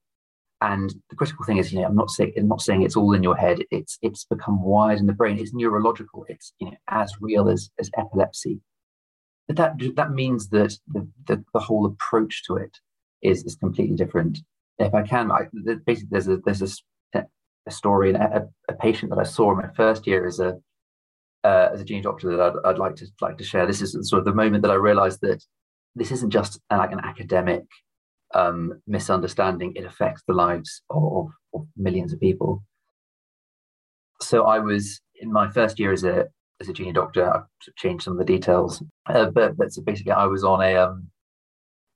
And 0.67 0.93
the 1.11 1.17
critical 1.17 1.45
thing 1.45 1.59
is, 1.59 1.73
you 1.73 1.79
know, 1.79 1.87
I'm 1.87 1.95
not 1.95 2.11
saying 2.11 2.33
I'm 2.37 2.49
not 2.49 2.61
saying 2.61 2.83
it's 2.83 2.97
all 2.97 3.13
in 3.13 3.23
your 3.23 3.37
head. 3.37 3.61
It's 3.71 3.99
it's 4.03 4.25
become 4.25 4.61
wired 4.65 4.99
in 4.99 5.07
the 5.07 5.13
brain. 5.13 5.39
It's 5.39 5.55
neurological. 5.55 6.27
It's 6.29 6.53
you 6.59 6.67
know 6.67 6.77
as 6.89 7.13
real 7.21 7.49
as 7.49 7.71
as 7.79 7.89
epilepsy. 7.97 8.61
But 9.47 9.57
that 9.59 9.75
that 9.95 10.11
means 10.11 10.49
that 10.49 10.77
the, 10.89 11.09
the, 11.29 11.45
the 11.55 11.61
whole 11.61 11.87
approach 11.87 12.43
to 12.47 12.57
it 12.57 12.79
is 13.23 13.45
is 13.45 13.55
completely 13.55 13.95
different. 13.95 14.41
If 14.81 14.93
I 14.93 15.03
can, 15.03 15.31
I, 15.31 15.47
basically 15.87 16.09
there's 16.11 16.27
a 16.27 16.39
there's 16.39 16.83
a, 17.15 17.25
a 17.67 17.71
story 17.71 18.13
and 18.13 18.19
a, 18.19 18.49
a, 18.69 18.75
patient 18.75 19.11
that 19.11 19.21
I 19.21 19.23
saw 19.23 19.53
in 19.53 19.59
my 19.59 19.69
first 19.77 20.05
year 20.05 20.27
as 20.27 20.41
a 20.41 20.59
uh, 21.45 21.69
as 21.73 21.81
a 21.81 21.85
junior 21.85 22.03
doctor 22.03 22.37
that 22.37 22.41
I'd, 22.41 22.71
I'd 22.71 22.79
like 22.79 22.97
to 22.97 23.07
like 23.21 23.39
to 23.39 23.45
share. 23.45 23.67
This 23.67 23.83
is 23.83 23.97
sort 24.11 24.19
of 24.19 24.25
the 24.25 24.35
moment 24.35 24.63
that 24.63 24.73
I 24.73 24.75
realised 24.75 25.21
that 25.21 25.45
this 25.95 26.11
isn't 26.11 26.31
just 26.31 26.61
like 26.71 26.91
an 26.91 27.01
academic 27.05 27.63
um, 28.37 28.81
misunderstanding, 28.87 29.73
it 29.77 29.85
affects 29.85 30.23
the 30.27 30.35
lives 30.35 30.83
of, 30.91 31.31
of, 31.55 31.67
millions 31.77 32.13
of 32.13 32.21
people. 32.21 32.63
So 34.21 34.45
I 34.45 34.59
was 34.59 35.01
in 35.21 35.33
my 35.33 35.49
first 35.51 35.79
year 35.79 35.93
as 35.93 36.05
a 36.05 36.27
as 36.61 36.69
a 36.69 36.73
junior 36.73 36.93
doctor. 36.93 37.25
I've 37.35 37.75
changed 37.77 38.05
some 38.05 38.15
of 38.15 38.19
the 38.19 38.33
details, 38.33 38.83
uh, 39.07 39.31
but 39.31 39.57
but 39.57 39.73
so 39.73 39.83
basically 39.83 40.13
I 40.13 40.27
was 40.27 40.45
on 40.45 40.63
a 40.63 40.77
um, 40.77 41.09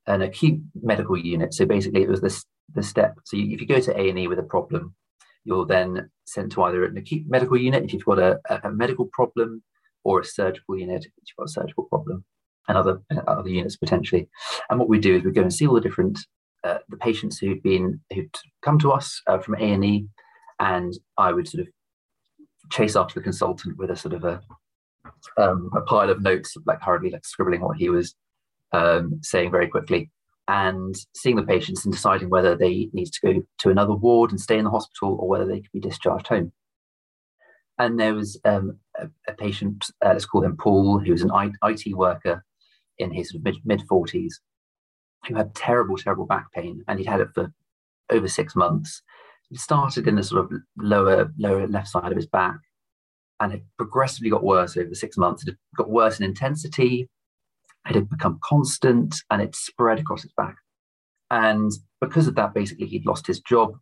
an 0.07 0.21
acute 0.21 0.61
medical 0.81 1.17
unit. 1.17 1.53
So 1.53 1.65
basically 1.65 2.03
it 2.03 2.09
was 2.09 2.21
this 2.21 2.43
the 2.73 2.83
step. 2.83 3.15
So 3.25 3.37
you, 3.37 3.53
if 3.53 3.61
you 3.61 3.67
go 3.67 3.79
to 3.79 3.99
A 3.99 4.09
and 4.09 4.19
E 4.19 4.27
with 4.27 4.39
a 4.39 4.43
problem, 4.43 4.95
you're 5.43 5.65
then 5.65 6.09
sent 6.25 6.51
to 6.53 6.63
either 6.63 6.85
an 6.85 6.97
acute 6.97 7.25
medical 7.27 7.57
unit 7.57 7.83
if 7.83 7.93
you've 7.93 8.05
got 8.05 8.19
a, 8.19 8.39
a 8.63 8.71
medical 8.71 9.07
problem, 9.13 9.63
or 10.03 10.21
a 10.21 10.25
surgical 10.25 10.77
unit 10.77 11.05
if 11.05 11.11
you've 11.17 11.37
got 11.37 11.49
a 11.49 11.53
surgical 11.59 11.85
problem 11.85 12.23
and 12.67 12.77
other 12.77 13.01
other 13.27 13.49
units 13.49 13.75
potentially. 13.75 14.29
And 14.69 14.79
what 14.79 14.89
we 14.89 14.99
do 14.99 15.15
is 15.15 15.23
we 15.23 15.31
go 15.31 15.41
and 15.41 15.53
see 15.53 15.67
all 15.67 15.75
the 15.75 15.81
different 15.81 16.19
uh, 16.63 16.77
the 16.89 16.97
patients 16.97 17.39
who'd 17.39 17.63
been 17.63 17.99
who'd 18.13 18.35
come 18.61 18.79
to 18.79 18.91
us 18.91 19.21
uh, 19.27 19.39
from 19.39 19.55
A 19.55 19.73
and 19.73 19.85
E, 19.85 20.07
and 20.59 20.93
I 21.17 21.31
would 21.31 21.47
sort 21.47 21.61
of 21.61 21.67
chase 22.71 22.95
after 22.95 23.19
the 23.19 23.23
consultant 23.23 23.77
with 23.77 23.89
a 23.89 23.95
sort 23.95 24.13
of 24.13 24.23
a 24.23 24.41
um, 25.37 25.69
a 25.75 25.81
pile 25.81 26.09
of 26.09 26.21
notes, 26.21 26.55
like 26.65 26.81
hurriedly 26.81 27.11
like 27.11 27.25
scribbling 27.25 27.61
what 27.61 27.77
he 27.77 27.89
was 27.89 28.15
um, 28.71 29.19
saying 29.23 29.51
very 29.51 29.67
quickly, 29.67 30.11
and 30.47 30.95
seeing 31.15 31.35
the 31.35 31.43
patients 31.43 31.85
and 31.85 31.93
deciding 31.93 32.29
whether 32.29 32.55
they 32.55 32.89
need 32.93 33.11
to 33.11 33.21
go 33.33 33.41
to 33.59 33.69
another 33.69 33.93
ward 33.93 34.31
and 34.31 34.39
stay 34.39 34.57
in 34.57 34.65
the 34.65 34.71
hospital 34.71 35.17
or 35.19 35.27
whether 35.27 35.45
they 35.45 35.61
could 35.61 35.71
be 35.73 35.79
discharged 35.79 36.27
home. 36.27 36.51
And 37.77 37.99
there 37.99 38.13
was 38.13 38.39
um, 38.45 38.77
a, 38.99 39.07
a, 39.27 39.33
patient, 39.33 39.85
uh, 40.05 40.09
let's 40.09 40.25
call 40.25 40.43
him 40.43 40.55
Paul, 40.57 40.99
who 40.99 41.11
was 41.11 41.23
an 41.23 41.31
IT 41.63 41.95
worker 41.95 42.43
in 42.97 43.11
his 43.11 43.35
mid 43.65 43.81
40s 43.89 44.33
who 45.27 45.35
had 45.35 45.53
terrible, 45.55 45.97
terrible 45.97 46.25
back 46.25 46.51
pain, 46.51 46.83
and 46.87 46.99
he'd 46.99 47.07
had 47.07 47.21
it 47.21 47.29
for 47.33 47.51
over 48.09 48.27
six 48.27 48.55
months. 48.55 49.01
It 49.51 49.59
started 49.59 50.07
in 50.07 50.15
the 50.15 50.23
sort 50.23 50.45
of 50.45 50.51
lower, 50.77 51.31
lower 51.37 51.67
left 51.67 51.89
side 51.89 52.11
of 52.11 52.17
his 52.17 52.27
back, 52.27 52.57
and 53.39 53.53
it 53.53 53.63
progressively 53.77 54.29
got 54.29 54.43
worse 54.43 54.77
over 54.77 54.95
six 54.95 55.17
months. 55.17 55.45
It 55.47 55.55
got 55.75 55.89
worse 55.89 56.19
in 56.19 56.25
intensity, 56.25 57.09
it 57.89 57.95
had 57.95 58.09
become 58.09 58.39
constant, 58.43 59.15
and 59.29 59.41
it 59.41 59.55
spread 59.55 59.99
across 59.99 60.23
his 60.23 60.33
back. 60.37 60.55
And 61.29 61.71
because 61.99 62.27
of 62.27 62.35
that, 62.35 62.53
basically, 62.53 62.87
he'd 62.87 63.05
lost 63.05 63.27
his 63.27 63.39
job, 63.39 63.77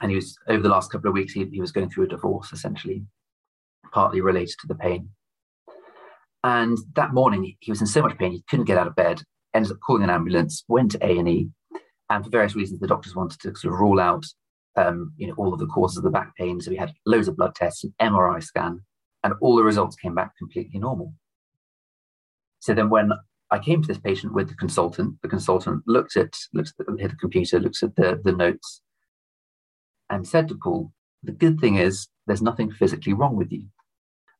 and 0.00 0.10
he 0.10 0.16
was 0.16 0.36
over 0.48 0.62
the 0.62 0.68
last 0.68 0.90
couple 0.90 1.08
of 1.08 1.14
weeks 1.14 1.32
he, 1.32 1.44
he 1.46 1.60
was 1.60 1.72
going 1.72 1.90
through 1.90 2.04
a 2.04 2.08
divorce, 2.08 2.52
essentially, 2.52 3.04
partly 3.92 4.20
related 4.20 4.56
to 4.60 4.66
the 4.66 4.74
pain. 4.74 5.10
And 6.42 6.78
that 6.96 7.12
morning, 7.12 7.56
he 7.60 7.70
was 7.70 7.80
in 7.80 7.86
so 7.86 8.02
much 8.02 8.16
pain, 8.16 8.32
he 8.32 8.44
couldn't 8.48 8.64
get 8.64 8.78
out 8.78 8.86
of 8.86 8.96
bed, 8.96 9.22
ended 9.54 9.72
up 9.72 9.78
calling 9.86 10.02
an 10.02 10.10
ambulance, 10.10 10.64
went 10.68 10.92
to 10.92 11.06
A&E, 11.06 11.50
and 12.08 12.24
for 12.24 12.30
various 12.30 12.56
reasons, 12.56 12.80
the 12.80 12.86
doctors 12.86 13.14
wanted 13.14 13.40
to 13.40 13.54
sort 13.54 13.74
of 13.74 13.80
rule 13.80 14.00
out 14.00 14.24
um, 14.76 15.12
you 15.16 15.26
know, 15.26 15.34
all 15.36 15.52
of 15.52 15.58
the 15.58 15.66
causes 15.66 15.98
of 15.98 16.04
the 16.04 16.10
back 16.10 16.34
pain. 16.36 16.60
So 16.60 16.70
we 16.70 16.76
had 16.76 16.92
loads 17.06 17.28
of 17.28 17.36
blood 17.36 17.54
tests, 17.54 17.84
an 17.84 17.94
MRI 18.00 18.42
scan, 18.42 18.80
and 19.22 19.34
all 19.40 19.56
the 19.56 19.62
results 19.62 19.96
came 19.96 20.14
back 20.14 20.36
completely 20.38 20.78
normal. 20.78 21.14
So 22.60 22.74
then 22.74 22.90
when 22.90 23.12
I 23.50 23.58
came 23.58 23.82
to 23.82 23.88
this 23.88 23.98
patient 23.98 24.34
with 24.34 24.48
the 24.48 24.54
consultant, 24.54 25.16
the 25.22 25.28
consultant 25.28 25.82
looked 25.86 26.16
at, 26.16 26.34
looked 26.52 26.72
at 26.78 26.86
the, 26.86 27.08
the 27.08 27.16
computer, 27.16 27.58
looks 27.58 27.82
at 27.82 27.96
the, 27.96 28.20
the 28.22 28.32
notes, 28.32 28.82
and 30.08 30.26
said 30.26 30.48
to 30.48 30.58
Paul, 30.60 30.92
the 31.22 31.32
good 31.32 31.60
thing 31.60 31.76
is 31.76 32.08
there's 32.26 32.42
nothing 32.42 32.70
physically 32.70 33.12
wrong 33.12 33.36
with 33.36 33.52
you. 33.52 33.66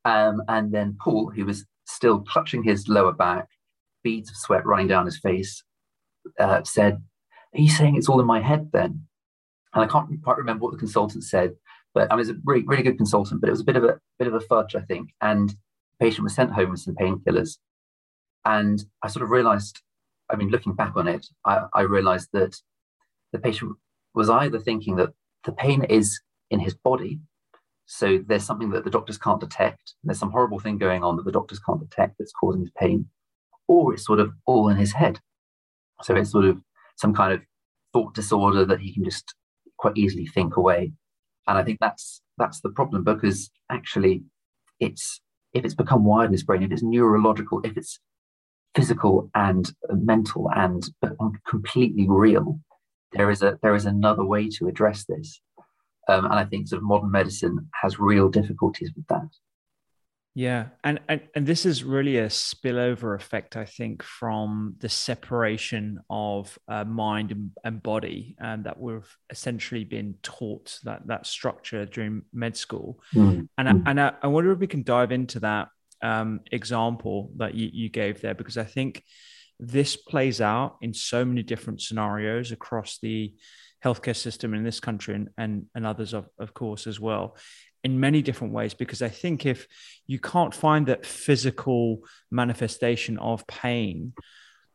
Um, 0.04 0.42
and 0.49 0.73
then 0.73 0.97
Paul, 1.02 1.30
who 1.35 1.45
was 1.45 1.66
still 1.90 2.20
clutching 2.20 2.62
his 2.62 2.88
lower 2.88 3.12
back, 3.12 3.49
beads 4.02 4.30
of 4.30 4.37
sweat 4.37 4.66
running 4.66 4.88
down 4.88 5.06
his 5.06 5.18
face, 5.18 5.62
uh, 6.38 6.62
said, 6.64 7.02
Are 7.54 7.61
you 7.61 7.70
saying 7.70 7.97
it's 7.97 8.09
all 8.09 8.20
in 8.20 8.26
my 8.26 8.40
head 8.40 8.70
then? 8.73 9.06
And 9.75 9.85
I 9.85 9.87
can't 9.87 10.23
quite 10.23 10.38
remember 10.38 10.64
what 10.64 10.73
the 10.73 10.78
consultant 10.78 11.25
said, 11.25 11.54
but 11.94 12.11
I 12.12 12.18
it's 12.18 12.28
a 12.28 12.37
really, 12.44 12.64
really 12.64 12.82
good 12.82 12.97
consultant, 12.97 13.40
but 13.40 13.49
it 13.49 13.52
was 13.52 13.61
a 13.61 13.64
bit 13.64 13.76
of 13.76 13.85
a 13.85 13.99
bit 14.18 14.28
of 14.28 14.35
a 14.35 14.40
fudge, 14.40 14.75
I 14.75 14.80
think. 14.80 15.11
And 15.20 15.50
the 15.50 15.56
patient 16.00 16.25
was 16.25 16.35
sent 16.35 16.52
home 16.52 16.70
with 16.70 16.80
some 16.80 16.94
painkillers. 16.94 17.59
And 18.44 18.85
I 19.02 19.09
sort 19.09 19.23
of 19.23 19.30
realized, 19.30 19.80
I 20.30 20.37
mean, 20.37 20.49
looking 20.49 20.75
back 20.75 20.97
on 20.97 21.06
it, 21.06 21.26
I, 21.44 21.66
I 21.75 21.82
realized 21.82 22.30
that 22.32 22.56
the 23.32 23.38
patient 23.38 23.76
was 24.14 24.30
either 24.30 24.59
thinking 24.59 24.97
that 24.97 25.11
the 25.44 25.52
pain 25.52 25.85
is 25.85 26.20
in 26.50 26.61
his 26.61 26.75
body. 26.75 27.20
So 27.92 28.20
there's 28.25 28.44
something 28.44 28.70
that 28.70 28.85
the 28.85 28.90
doctors 28.90 29.18
can't 29.18 29.40
detect. 29.40 29.94
There's 30.04 30.20
some 30.20 30.30
horrible 30.30 30.61
thing 30.61 30.78
going 30.78 31.02
on 31.02 31.16
that 31.16 31.25
the 31.25 31.32
doctors 31.32 31.59
can't 31.59 31.80
detect 31.80 32.14
that's 32.18 32.32
causing 32.32 32.61
his 32.61 32.70
pain 32.78 33.06
or 33.66 33.92
it's 33.92 34.06
sort 34.06 34.20
of 34.20 34.32
all 34.47 34.68
in 34.68 34.76
his 34.76 34.92
head. 34.92 35.18
So 36.02 36.14
it's 36.14 36.30
sort 36.30 36.44
of 36.44 36.59
some 36.97 37.12
kind 37.12 37.32
of 37.32 37.40
thought 37.92 38.14
disorder 38.14 38.64
that 38.64 38.78
he 38.78 38.94
can 38.94 39.02
just 39.02 39.35
quite 39.76 39.97
easily 39.97 40.25
think 40.25 40.56
away. 40.56 40.92
And 41.49 41.59
I 41.59 41.64
think 41.64 41.78
that's 41.80 42.23
that's 42.38 42.61
the 42.61 42.70
problem 42.70 43.02
because 43.02 43.50
actually 43.73 44.23
it's 44.78 45.20
if 45.52 45.64
it's 45.64 45.75
become 45.75 46.04
wired 46.04 46.26
in 46.26 46.32
his 46.32 46.44
brain, 46.44 46.62
if 46.62 46.70
it's 46.70 46.85
neurological, 46.85 47.61
if 47.64 47.76
it's 47.76 47.99
physical 48.73 49.28
and 49.35 49.73
mental 49.90 50.49
and 50.54 50.88
completely 51.44 52.06
real, 52.09 52.61
there 53.12 53.32
is 53.32 53.42
a 53.42 53.59
there 53.62 53.75
is 53.75 53.85
another 53.85 54.25
way 54.25 54.49
to 54.49 54.68
address 54.68 55.04
this. 55.09 55.40
Um, 56.09 56.25
and 56.25 56.35
I 56.35 56.45
think 56.45 56.69
sort 56.69 56.78
of 56.78 56.88
modern 56.88 57.11
medicine 57.11 57.69
has 57.83 58.00
real 58.00 58.28
difficulties 58.28 58.90
with 58.97 59.07
that. 59.09 59.28
Yeah, 60.35 60.66
and, 60.85 61.00
and 61.09 61.23
and 61.35 61.45
this 61.45 61.66
is 61.66 61.83
really 61.83 62.16
a 62.19 62.28
spillover 62.28 63.16
effect, 63.16 63.57
I 63.57 63.64
think, 63.64 64.04
from 64.04 64.76
the 64.78 64.88
separation 64.88 65.99
of 66.09 66.57
uh, 66.69 66.85
mind 66.85 67.33
and, 67.33 67.50
and 67.64 67.83
body, 67.83 68.37
and 68.38 68.64
that 68.64 68.78
we've 68.78 69.16
essentially 69.28 69.83
been 69.83 70.14
taught 70.23 70.78
that 70.85 71.09
that 71.09 71.26
structure 71.26 71.85
during 71.85 72.23
med 72.33 72.57
school. 72.57 73.00
Mm. 73.12 73.49
And 73.59 73.69
I, 73.69 73.73
mm. 73.73 73.83
and 73.87 74.00
I, 74.00 74.12
I, 74.23 74.28
wonder 74.28 74.52
if 74.52 74.61
we 74.61 74.69
can 74.69 74.85
dive 74.85 75.11
into 75.11 75.40
that 75.40 75.69
um, 76.00 76.40
example 76.52 77.33
that 77.38 77.54
you, 77.57 77.69
you 77.73 77.88
gave 77.88 78.21
there, 78.21 78.35
because 78.35 78.57
I 78.57 78.64
think 78.64 79.02
this 79.59 79.97
plays 79.97 80.40
out 80.40 80.76
in 80.80 80.95
so 80.95 81.25
many 81.25 81.42
different 81.42 81.83
scenarios 81.83 82.52
across 82.52 82.99
the 83.02 83.35
healthcare 83.84 84.16
system 84.16 84.54
in 84.54 84.64
this 84.64 84.80
country 84.80 85.14
and 85.14 85.30
and, 85.38 85.66
and 85.75 85.87
others 85.87 86.12
of, 86.12 86.28
of 86.38 86.52
course 86.54 86.87
as 86.87 87.00
well 87.00 87.37
in 87.82 88.00
many 88.00 88.22
different 88.22 88.52
ways 88.52 88.75
because 88.75 89.02
I 89.02 89.08
think 89.08 89.46
if 89.46 89.66
you 90.06 90.18
can't 90.18 90.54
find 90.54 90.87
that 90.87 91.06
physical 91.06 92.00
manifestation 92.30 93.18
of 93.18 93.46
pain, 93.46 94.12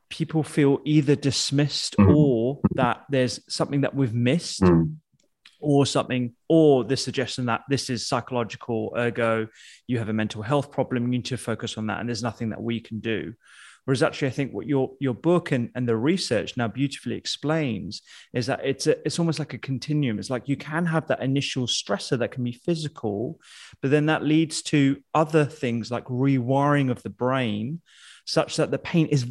people 0.10 0.44
feel 0.44 0.80
either 0.86 1.16
dismissed 1.16 1.96
mm. 1.98 2.16
or 2.16 2.62
that 2.76 3.04
there's 3.10 3.40
something 3.48 3.82
that 3.82 3.96
we've 3.96 4.14
missed. 4.14 4.62
Mm. 4.62 4.98
Or 5.62 5.88
something, 5.88 6.34
or 6.48 6.84
the 6.84 6.98
suggestion 6.98 7.48
that 7.48 7.62
this 7.70 7.90
is 7.90 8.06
psychological, 8.06 8.94
ergo, 8.96 9.48
you 9.88 9.98
have 9.98 10.10
a 10.10 10.14
mental 10.14 10.44
health 10.44 10.70
problem, 10.70 11.04
you 11.04 11.10
need 11.10 11.26
to 11.26 11.38
focus 11.38 11.76
on 11.78 11.88
that, 11.88 12.00
and 12.00 12.08
there's 12.08 12.22
nothing 12.22 12.50
that 12.50 12.62
we 12.62 12.82
can 12.82 13.00
do. 13.00 13.34
Whereas 13.86 14.02
actually, 14.02 14.30
I 14.30 14.32
think 14.32 14.52
what 14.52 14.68
your 14.68 14.92
your 15.00 15.14
book 15.14 15.52
and, 15.52 15.70
and 15.76 15.88
the 15.88 15.96
research 15.96 16.58
now 16.58 16.68
beautifully 16.68 17.16
explains 17.16 18.02
is 18.34 18.48
that 18.48 18.62
it's 18.64 18.88
a, 18.88 18.98
it's 19.06 19.20
almost 19.20 19.40
like 19.40 19.54
a 19.54 19.60
continuum. 19.60 20.20
It's 20.20 20.32
like 20.32 20.50
you 20.50 20.58
can 20.58 20.86
have 20.88 21.08
that 21.08 21.22
initial 21.22 21.68
stressor 21.68 22.18
that 22.20 22.32
can 22.32 22.44
be 22.44 22.52
physical, 22.52 23.40
but 23.82 23.92
then 23.92 24.08
that 24.08 24.24
leads 24.24 24.64
to 24.64 25.02
other 25.14 25.46
things 25.46 25.92
like 25.92 26.06
rewiring 26.06 26.90
of 26.90 27.04
the 27.04 27.12
brain, 27.12 27.82
such 28.26 28.58
that 28.58 28.72
the 28.72 28.80
pain 28.80 29.06
is 29.08 29.28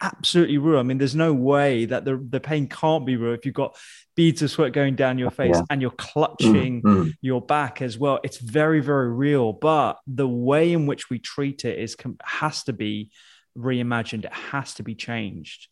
absolutely 0.00 0.58
real. 0.58 0.78
I 0.78 0.82
mean, 0.82 0.98
there's 0.98 1.14
no 1.14 1.32
way 1.34 1.84
that 1.84 2.04
the, 2.04 2.16
the 2.16 2.40
pain 2.40 2.66
can't 2.66 3.06
be 3.06 3.16
real 3.16 3.34
if 3.34 3.44
you've 3.44 3.54
got 3.54 3.76
beads 4.16 4.42
of 4.42 4.50
sweat 4.50 4.72
going 4.72 4.96
down 4.96 5.18
your 5.18 5.30
face 5.30 5.54
yeah. 5.54 5.62
and 5.70 5.80
you're 5.80 5.90
clutching 5.92 6.82
mm-hmm. 6.82 7.10
your 7.20 7.40
back 7.40 7.82
as 7.82 7.98
well. 7.98 8.18
It's 8.24 8.38
very, 8.38 8.80
very 8.80 9.12
real. 9.12 9.52
But 9.52 9.98
the 10.06 10.26
way 10.26 10.72
in 10.72 10.86
which 10.86 11.10
we 11.10 11.18
treat 11.18 11.64
it 11.64 11.78
is 11.78 11.94
has 12.24 12.64
to 12.64 12.72
be 12.72 13.10
reimagined. 13.58 14.24
It 14.24 14.32
has 14.32 14.74
to 14.74 14.82
be 14.82 14.94
changed. 14.94 15.68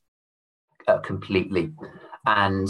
uh, 0.89 0.99
completely. 0.99 1.73
And 2.27 2.69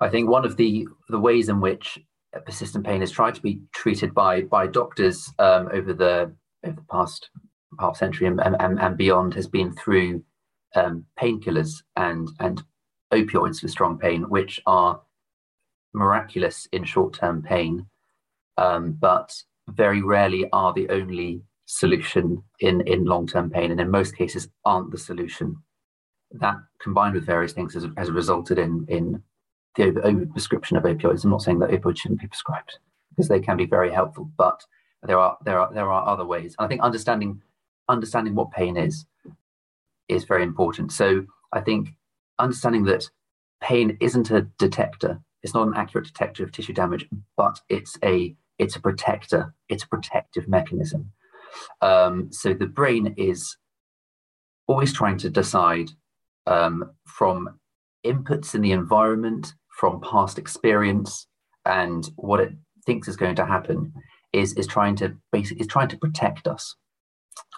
I 0.00 0.08
think 0.08 0.28
one 0.28 0.44
of 0.44 0.56
the 0.56 0.86
the 1.08 1.18
ways 1.20 1.48
in 1.48 1.60
which 1.60 1.98
persistent 2.44 2.86
pain 2.86 3.00
has 3.00 3.10
tried 3.10 3.34
to 3.34 3.42
be 3.42 3.60
treated 3.74 4.14
by 4.14 4.42
by 4.42 4.66
doctors 4.66 5.32
um, 5.38 5.68
over 5.72 5.92
the 5.92 6.34
over 6.64 6.76
the 6.76 6.86
past 6.90 7.30
half 7.78 7.96
century 7.96 8.26
and, 8.26 8.40
and, 8.40 8.80
and 8.80 8.96
beyond 8.96 9.32
has 9.34 9.46
been 9.46 9.72
through 9.76 10.22
um, 10.74 11.04
painkillers 11.20 11.82
and 11.96 12.28
and 12.40 12.62
opioids 13.12 13.60
for 13.60 13.68
strong 13.68 13.98
pain, 13.98 14.22
which 14.28 14.60
are 14.66 15.00
miraculous 15.92 16.68
in 16.72 16.84
short 16.84 17.12
term 17.14 17.42
pain, 17.42 17.86
um, 18.56 18.92
but 18.92 19.34
very 19.68 20.02
rarely 20.02 20.48
are 20.52 20.72
the 20.72 20.88
only 20.90 21.42
solution 21.70 22.42
in 22.58 22.80
in 22.82 23.04
long 23.04 23.26
term 23.26 23.48
pain, 23.50 23.70
and 23.70 23.80
in 23.80 23.90
most 23.90 24.16
cases 24.16 24.48
aren't 24.64 24.90
the 24.90 24.98
solution. 24.98 25.56
That 26.32 26.56
combined 26.80 27.14
with 27.14 27.26
various 27.26 27.52
things 27.52 27.74
has, 27.74 27.86
has 27.96 28.10
resulted 28.10 28.58
in 28.58 28.86
in 28.88 29.22
the 29.76 29.84
over, 29.84 30.04
over 30.04 30.26
prescription 30.26 30.76
of 30.76 30.82
opioids. 30.82 31.24
I'm 31.24 31.30
not 31.30 31.42
saying 31.42 31.60
that 31.60 31.70
opioids 31.70 31.98
shouldn't 31.98 32.20
be 32.20 32.26
prescribed 32.26 32.78
because 33.10 33.28
they 33.28 33.40
can 33.40 33.56
be 33.56 33.66
very 33.66 33.92
helpful, 33.92 34.30
but 34.36 34.64
there 35.04 35.18
are 35.18 35.38
there 35.44 35.60
are 35.60 35.72
there 35.72 35.90
are 35.90 36.06
other 36.08 36.26
ways. 36.26 36.56
And 36.58 36.66
I 36.66 36.68
think 36.68 36.82
understanding 36.82 37.42
understanding 37.88 38.34
what 38.34 38.50
pain 38.50 38.76
is 38.76 39.06
is 40.08 40.24
very 40.24 40.42
important. 40.42 40.92
So 40.92 41.26
I 41.52 41.60
think 41.60 41.90
understanding 42.38 42.84
that 42.84 43.10
pain 43.60 43.96
isn't 44.00 44.30
a 44.30 44.42
detector, 44.58 45.20
it's 45.42 45.54
not 45.54 45.68
an 45.68 45.74
accurate 45.76 46.06
detector 46.06 46.42
of 46.42 46.50
tissue 46.50 46.72
damage, 46.72 47.08
but 47.36 47.60
it's 47.68 47.96
a 48.02 48.34
it's 48.58 48.76
a 48.76 48.80
protector, 48.80 49.54
it's 49.68 49.84
a 49.84 49.88
protective 49.88 50.48
mechanism. 50.48 51.12
Um, 51.80 52.32
so 52.32 52.54
the 52.54 52.66
brain 52.66 53.14
is 53.16 53.56
always 54.66 54.92
trying 54.92 55.18
to 55.18 55.30
decide 55.30 55.90
um, 56.46 56.92
from 57.06 57.58
inputs 58.04 58.54
in 58.54 58.60
the 58.60 58.72
environment, 58.72 59.54
from 59.78 60.00
past 60.00 60.38
experience, 60.38 61.26
and 61.64 62.08
what 62.16 62.40
it 62.40 62.52
thinks 62.86 63.08
is 63.08 63.16
going 63.16 63.36
to 63.36 63.44
happen 63.44 63.92
is 64.32 64.52
is 64.54 64.66
trying 64.66 64.96
to 64.96 65.16
basically 65.32 65.60
is 65.60 65.66
trying 65.66 65.88
to 65.88 65.98
protect 65.98 66.46
us. 66.46 66.76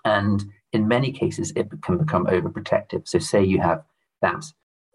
And 0.04 0.44
in 0.72 0.88
many 0.88 1.12
cases, 1.12 1.52
it 1.54 1.68
can 1.82 1.98
become 1.98 2.26
overprotective. 2.26 3.06
So, 3.06 3.18
say 3.18 3.44
you 3.44 3.60
have 3.60 3.84
that 4.20 4.44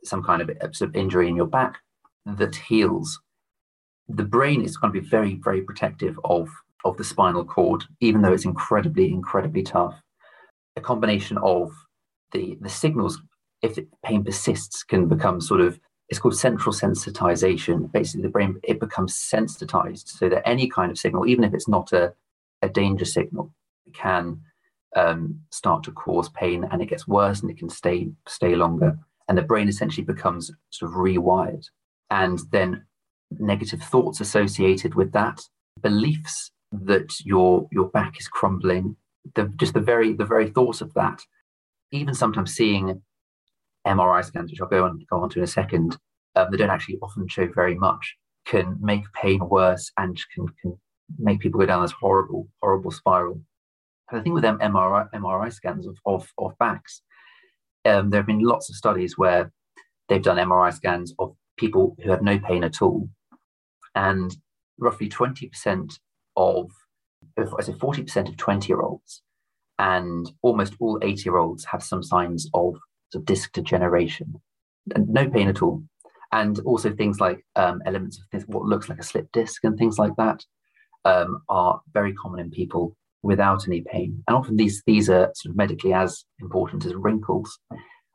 some 0.03 0.23
kind 0.23 0.41
of, 0.41 0.75
sort 0.75 0.89
of 0.89 0.95
injury 0.95 1.27
in 1.27 1.35
your 1.35 1.47
back 1.47 1.77
that 2.25 2.55
heals, 2.55 3.19
the 4.07 4.23
brain 4.23 4.61
is 4.61 4.77
going 4.77 4.93
to 4.93 4.99
be 4.99 5.07
very, 5.07 5.35
very 5.35 5.61
protective 5.61 6.19
of 6.23 6.49
of 6.85 6.97
the 6.97 7.03
spinal 7.03 7.45
cord, 7.45 7.83
even 7.99 8.21
though 8.21 8.33
it's 8.33 8.45
incredibly, 8.45 9.11
incredibly 9.11 9.63
tough. 9.63 9.95
A 10.75 10.81
combination 10.81 11.37
of 11.39 11.71
the 12.31 12.57
the 12.61 12.69
signals, 12.69 13.21
if 13.61 13.75
the 13.75 13.87
pain 14.05 14.23
persists, 14.23 14.83
can 14.83 15.07
become 15.07 15.41
sort 15.41 15.61
of 15.61 15.79
it's 16.09 16.19
called 16.19 16.37
central 16.37 16.73
sensitization. 16.73 17.91
Basically, 17.91 18.21
the 18.21 18.29
brain 18.29 18.59
it 18.63 18.79
becomes 18.79 19.15
sensitized 19.15 20.07
so 20.07 20.29
that 20.29 20.47
any 20.47 20.67
kind 20.69 20.91
of 20.91 20.97
signal, 20.97 21.27
even 21.27 21.43
if 21.43 21.53
it's 21.53 21.67
not 21.67 21.91
a, 21.91 22.13
a 22.61 22.69
danger 22.69 23.05
signal, 23.05 23.51
can 23.93 24.39
um, 24.95 25.41
start 25.51 25.83
to 25.83 25.91
cause 25.91 26.29
pain, 26.29 26.65
and 26.71 26.81
it 26.81 26.89
gets 26.89 27.07
worse, 27.07 27.41
and 27.41 27.51
it 27.51 27.57
can 27.57 27.69
stay 27.69 28.09
stay 28.27 28.55
longer, 28.55 28.97
and 29.27 29.37
the 29.37 29.41
brain 29.41 29.67
essentially 29.67 30.05
becomes 30.05 30.51
sort 30.69 30.91
of 30.91 30.97
rewired, 30.97 31.65
and 32.09 32.39
then 32.51 32.85
negative 33.31 33.81
thoughts 33.81 34.21
associated 34.21 34.95
with 34.95 35.11
that, 35.11 35.41
beliefs 35.81 36.51
that 36.71 37.09
your 37.23 37.67
your 37.71 37.89
back 37.89 38.19
is 38.19 38.27
crumbling, 38.27 38.95
the 39.35 39.45
just 39.55 39.73
the 39.73 39.79
very 39.79 40.13
the 40.13 40.25
very 40.25 40.49
thought 40.49 40.81
of 40.81 40.93
that, 40.93 41.21
even 41.91 42.13
sometimes 42.13 42.53
seeing 42.53 43.01
MRI 43.85 44.23
scans, 44.23 44.51
which 44.51 44.61
I'll 44.61 44.67
go 44.67 44.85
on 44.85 45.05
go 45.09 45.21
on 45.21 45.29
to 45.29 45.39
in 45.39 45.43
a 45.43 45.47
second, 45.47 45.97
um, 46.35 46.47
they 46.51 46.57
don't 46.57 46.69
actually 46.69 46.99
often 47.01 47.27
show 47.27 47.47
very 47.47 47.75
much, 47.75 48.15
can 48.45 48.77
make 48.81 49.03
pain 49.13 49.39
worse 49.47 49.91
and 49.97 50.19
can 50.33 50.47
can 50.61 50.77
make 51.17 51.39
people 51.39 51.59
go 51.59 51.65
down 51.65 51.81
this 51.81 51.93
horrible 51.93 52.47
horrible 52.61 52.91
spiral. 52.91 53.41
And 54.09 54.19
I 54.19 54.23
think 54.23 54.33
with 54.33 54.43
them 54.43 54.59
MRI 54.59 55.09
MRI 55.13 55.51
scans 55.53 55.87
of 55.87 55.97
of, 56.05 56.31
of 56.37 56.57
backs, 56.59 57.01
um, 57.85 58.09
there 58.09 58.19
have 58.19 58.27
been 58.27 58.43
lots 58.43 58.69
of 58.69 58.75
studies 58.75 59.17
where 59.17 59.51
they've 60.09 60.21
done 60.21 60.37
MRI 60.37 60.73
scans 60.73 61.13
of 61.19 61.35
people 61.57 61.95
who 62.03 62.11
have 62.11 62.21
no 62.21 62.39
pain 62.39 62.63
at 62.63 62.81
all, 62.81 63.09
and 63.95 64.35
roughly 64.79 65.07
twenty 65.07 65.47
percent 65.47 65.99
of 66.37 66.71
I 67.37 67.61
say 67.61 67.73
forty 67.73 68.03
percent 68.03 68.29
of 68.29 68.37
twenty 68.37 68.69
year 68.69 68.81
olds 68.81 69.21
and 69.79 70.31
almost 70.41 70.73
all 70.79 70.99
80 71.01 71.23
year 71.23 71.37
olds 71.37 71.65
have 71.65 71.83
some 71.83 72.03
signs 72.03 72.49
of 72.53 72.75
of 73.13 73.25
disc 73.25 73.53
degeneration. 73.53 74.41
and 74.93 75.07
No 75.07 75.29
pain 75.29 75.47
at 75.47 75.61
all. 75.61 75.83
And 76.33 76.59
also 76.65 76.93
things 76.93 77.21
like 77.21 77.45
um, 77.55 77.81
elements 77.85 78.17
of 78.17 78.25
this, 78.31 78.43
what 78.47 78.65
looks 78.65 78.89
like 78.89 78.99
a 78.99 79.03
slip 79.03 79.31
disc 79.31 79.63
and 79.63 79.77
things 79.77 79.97
like 79.97 80.13
that 80.17 80.43
um, 81.05 81.41
are 81.47 81.79
very 81.93 82.13
common 82.13 82.41
in 82.41 82.51
people 82.51 82.97
without 83.23 83.65
any 83.65 83.81
pain. 83.81 84.23
And 84.27 84.35
often 84.35 84.57
these 84.57 84.83
these 84.85 85.09
are 85.09 85.31
sort 85.35 85.51
of 85.51 85.55
medically 85.55 85.93
as 85.93 86.25
important 86.41 86.85
as 86.85 86.95
wrinkles. 86.95 87.57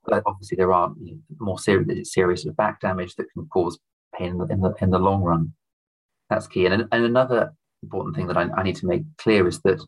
But 0.05 0.23
obviously 0.27 0.57
there 0.57 0.75
are 0.75 0.93
you 1.01 1.13
know, 1.13 1.19
more 1.39 1.59
serious 1.59 2.13
serious 2.13 2.45
back 2.45 2.81
damage 2.81 3.15
that 3.17 3.33
can 3.33 3.47
cause 3.47 3.79
pain 4.19 4.33
in 4.33 4.39
the, 4.39 4.47
in 4.47 4.61
the, 4.61 4.75
in 4.83 4.91
the 4.91 4.99
long 4.99 5.23
run. 5.23 5.55
That's 6.29 6.47
key. 6.47 6.67
And, 6.67 6.87
and 6.93 7.05
another 7.05 7.55
important 7.83 8.17
thing 8.17 8.29
that 8.29 8.37
I, 8.37 8.49
I 8.57 8.63
need 8.63 8.77
to 8.77 8.87
make 8.87 9.03
clear 9.19 9.47
is 9.47 9.61
that 9.63 9.85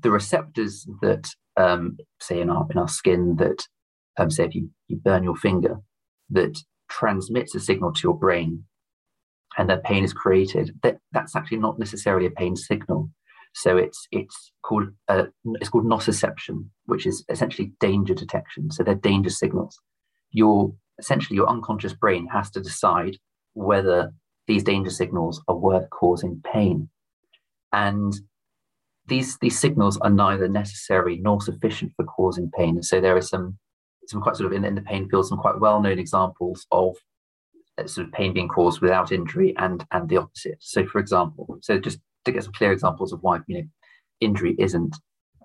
the 0.00 0.10
receptors 0.10 0.86
that 1.02 1.28
um, 1.56 1.98
say 2.20 2.40
in 2.40 2.50
our 2.50 2.66
in 2.70 2.78
our 2.78 2.88
skin 2.88 3.36
that 3.36 3.66
um, 4.18 4.30
say 4.30 4.44
if 4.44 4.54
you, 4.54 4.70
you 4.88 4.96
burn 4.96 5.24
your 5.24 5.36
finger, 5.36 5.80
that 6.30 6.58
transmits 6.88 7.54
a 7.54 7.60
signal 7.60 7.92
to 7.92 8.00
your 8.02 8.16
brain 8.16 8.64
and 9.58 9.68
that 9.68 9.84
pain 9.84 10.04
is 10.04 10.12
created, 10.12 10.72
that, 10.82 10.98
that's 11.12 11.34
actually 11.34 11.58
not 11.58 11.78
necessarily 11.78 12.26
a 12.26 12.30
pain 12.30 12.56
signal. 12.56 13.10
So 13.52 13.76
it's 13.76 14.06
it's 14.12 14.52
called 14.62 14.88
uh, 15.08 15.24
it's 15.60 15.68
called 15.68 15.84
nociception, 15.84 16.66
which 16.86 17.04
is 17.04 17.24
essentially 17.28 17.72
danger 17.80 18.14
detection. 18.14 18.70
So 18.70 18.84
they're 18.84 18.94
danger 18.94 19.30
signals. 19.30 19.76
Your 20.30 20.72
essentially 21.00 21.34
your 21.34 21.48
unconscious 21.48 21.92
brain 21.92 22.28
has 22.28 22.48
to 22.52 22.60
decide 22.60 23.16
whether 23.54 24.12
these 24.46 24.62
danger 24.62 24.90
signals 24.90 25.42
are 25.48 25.56
worth 25.56 25.90
causing 25.90 26.40
pain, 26.44 26.88
and 27.72 28.14
these 29.06 29.38
these 29.38 29.58
signals 29.58 29.98
are 29.98 30.10
neither 30.10 30.48
necessary 30.48 31.18
nor 31.18 31.40
sufficient 31.40 31.92
for 31.96 32.04
causing 32.04 32.50
pain. 32.56 32.82
So 32.82 33.00
there 33.00 33.16
are 33.16 33.22
some 33.22 33.58
some 34.06 34.20
quite 34.20 34.36
sort 34.36 34.46
of 34.46 34.56
in, 34.56 34.64
in 34.64 34.74
the 34.74 34.82
pain 34.82 35.08
field, 35.08 35.26
some 35.26 35.38
quite 35.38 35.60
well-known 35.60 35.98
examples 35.98 36.66
of 36.72 36.96
uh, 37.78 37.86
sort 37.86 38.06
of 38.06 38.12
pain 38.12 38.32
being 38.32 38.48
caused 38.48 38.80
without 38.80 39.12
injury 39.12 39.54
and 39.58 39.84
and 39.90 40.08
the 40.08 40.16
opposite. 40.16 40.58
So, 40.60 40.86
for 40.86 40.98
example, 40.98 41.58
so 41.60 41.78
just 41.78 41.98
to 42.24 42.32
get 42.32 42.44
some 42.44 42.52
clear 42.52 42.72
examples 42.72 43.12
of 43.12 43.20
why 43.22 43.40
you 43.46 43.58
know 43.58 43.68
injury 44.20 44.54
isn't 44.58 44.96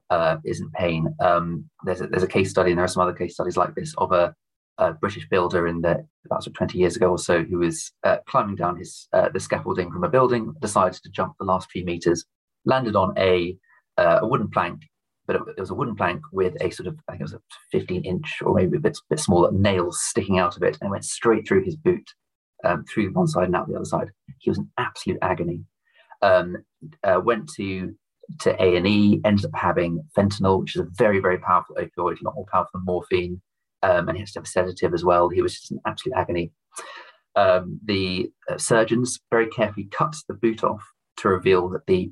uh, 0.10 0.38
isn't 0.46 0.74
pain. 0.74 1.08
Um, 1.20 1.70
there's 1.86 2.02
a, 2.02 2.08
there's 2.08 2.24
a 2.24 2.28
case 2.28 2.50
study, 2.50 2.72
and 2.72 2.78
there 2.78 2.86
are 2.86 2.90
some 2.90 3.04
other 3.04 3.18
case 3.18 3.34
studies 3.34 3.58
like 3.58 3.76
this 3.76 3.94
of 3.98 4.12
a, 4.12 4.36
a 4.78 4.94
British 4.94 5.28
builder 5.30 5.68
in 5.68 5.82
the 5.82 6.06
about 6.26 6.44
sort 6.44 6.48
of 6.48 6.54
20 6.56 6.78
years 6.78 6.96
ago 6.96 7.12
or 7.12 7.20
so 7.20 7.44
who 7.44 7.60
was 7.60 7.92
uh, 8.04 8.18
climbing 8.28 8.56
down 8.56 8.78
his 8.78 9.08
uh, 9.14 9.30
the 9.30 9.40
scaffolding 9.40 9.92
from 9.92 10.04
a 10.04 10.10
building, 10.10 10.54
decided 10.62 11.02
to 11.02 11.10
jump 11.10 11.34
the 11.40 11.46
last 11.46 11.70
few 11.72 11.86
meters, 11.86 12.26
landed 12.66 12.96
on 12.96 13.14
a 13.18 13.58
uh, 13.98 14.20
a 14.22 14.28
wooden 14.28 14.50
plank 14.50 14.82
but 15.28 15.36
it, 15.36 15.60
was 15.60 15.70
a 15.70 15.76
wooden 15.76 15.96
plank 15.96 16.22
with 16.32 16.56
a 16.62 16.70
sort 16.70 16.88
of, 16.88 16.98
I 17.08 17.14
think 17.14 17.22
it 17.22 17.24
was 17.24 17.34
a 17.34 17.42
15 17.72 18.04
inch 18.06 18.42
or 18.44 18.54
maybe 18.54 18.78
a 18.78 18.80
bit, 18.80 18.98
bit 19.10 19.20
smaller 19.20 19.52
nails 19.52 20.00
sticking 20.04 20.40
out 20.40 20.56
of 20.56 20.64
it 20.64 20.78
and 20.82 20.92
went 20.92 21.06
straight 21.06 21.48
through 21.48 21.64
his 21.64 21.76
boot, 21.76 22.08
um, 22.64 22.86
through 22.86 23.12
one 23.14 23.28
side 23.28 23.46
and 23.46 23.56
out 23.56 23.68
the 23.68 23.76
other 23.76 23.86
side. 23.86 24.10
He 24.40 24.50
was 24.50 24.60
in 24.60 24.70
absolute 24.78 25.18
agony. 25.22 25.64
Um, 26.22 26.58
uh, 27.04 27.22
went 27.24 27.50
to 27.58 27.94
to 28.42 28.60
A 28.64 28.76
and 28.76 28.88
E, 28.88 29.22
ended 29.24 29.46
up 29.46 29.52
having 29.54 30.04
fentanyl, 30.18 30.62
which 30.62 30.76
is 30.76 30.82
a 30.82 30.88
very 30.98 31.20
very 31.20 31.38
powerful 31.38 31.76
opioid, 31.76 32.20
a 32.22 32.24
lot 32.24 32.36
more 32.36 32.46
powerful 32.52 32.72
than 32.74 32.86
morphine, 32.86 33.42
um, 33.86 34.10
and 34.10 34.18
he 34.18 34.22
has 34.22 34.32
to 34.32 34.40
have 34.40 34.46
a 34.46 34.50
sedative 34.50 34.94
as 34.94 35.06
well. 35.06 35.30
He 35.30 35.42
was 35.42 35.54
just 35.54 35.72
in 35.72 35.80
absolute 35.86 36.18
agony. 36.18 36.52
Um, 37.36 37.80
the 37.86 38.32
uh, 38.50 38.58
surgeons 38.58 39.20
very 39.30 39.48
carefully 39.48 39.88
cut 39.92 40.16
the 40.28 40.34
boot 40.34 40.64
off 40.64 40.82
to 41.18 41.30
reveal 41.30 41.70
that 41.70 41.86
the 41.86 42.12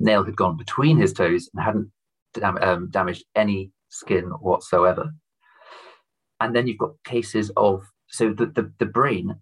nail 0.00 0.24
had 0.24 0.36
gone 0.36 0.56
between 0.56 0.96
his 0.98 1.12
toes 1.12 1.48
and 1.54 1.64
hadn't 1.64 1.90
dam- 2.32 2.58
um, 2.60 2.90
damaged 2.90 3.24
any 3.36 3.70
skin 3.90 4.24
whatsoever. 4.24 5.12
And 6.40 6.54
then 6.54 6.66
you've 6.66 6.78
got 6.78 6.94
cases 7.04 7.52
of 7.56 7.84
so 8.08 8.32
the, 8.32 8.46
the, 8.46 8.72
the 8.78 8.86
brain 8.86 9.34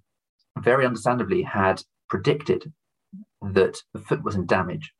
very 0.58 0.84
understandably 0.84 1.42
had 1.42 1.82
predicted 2.08 2.70
that 3.40 3.78
the 3.94 4.00
foot 4.00 4.22
was 4.22 4.34
in 4.34 4.46
damage 4.46 4.92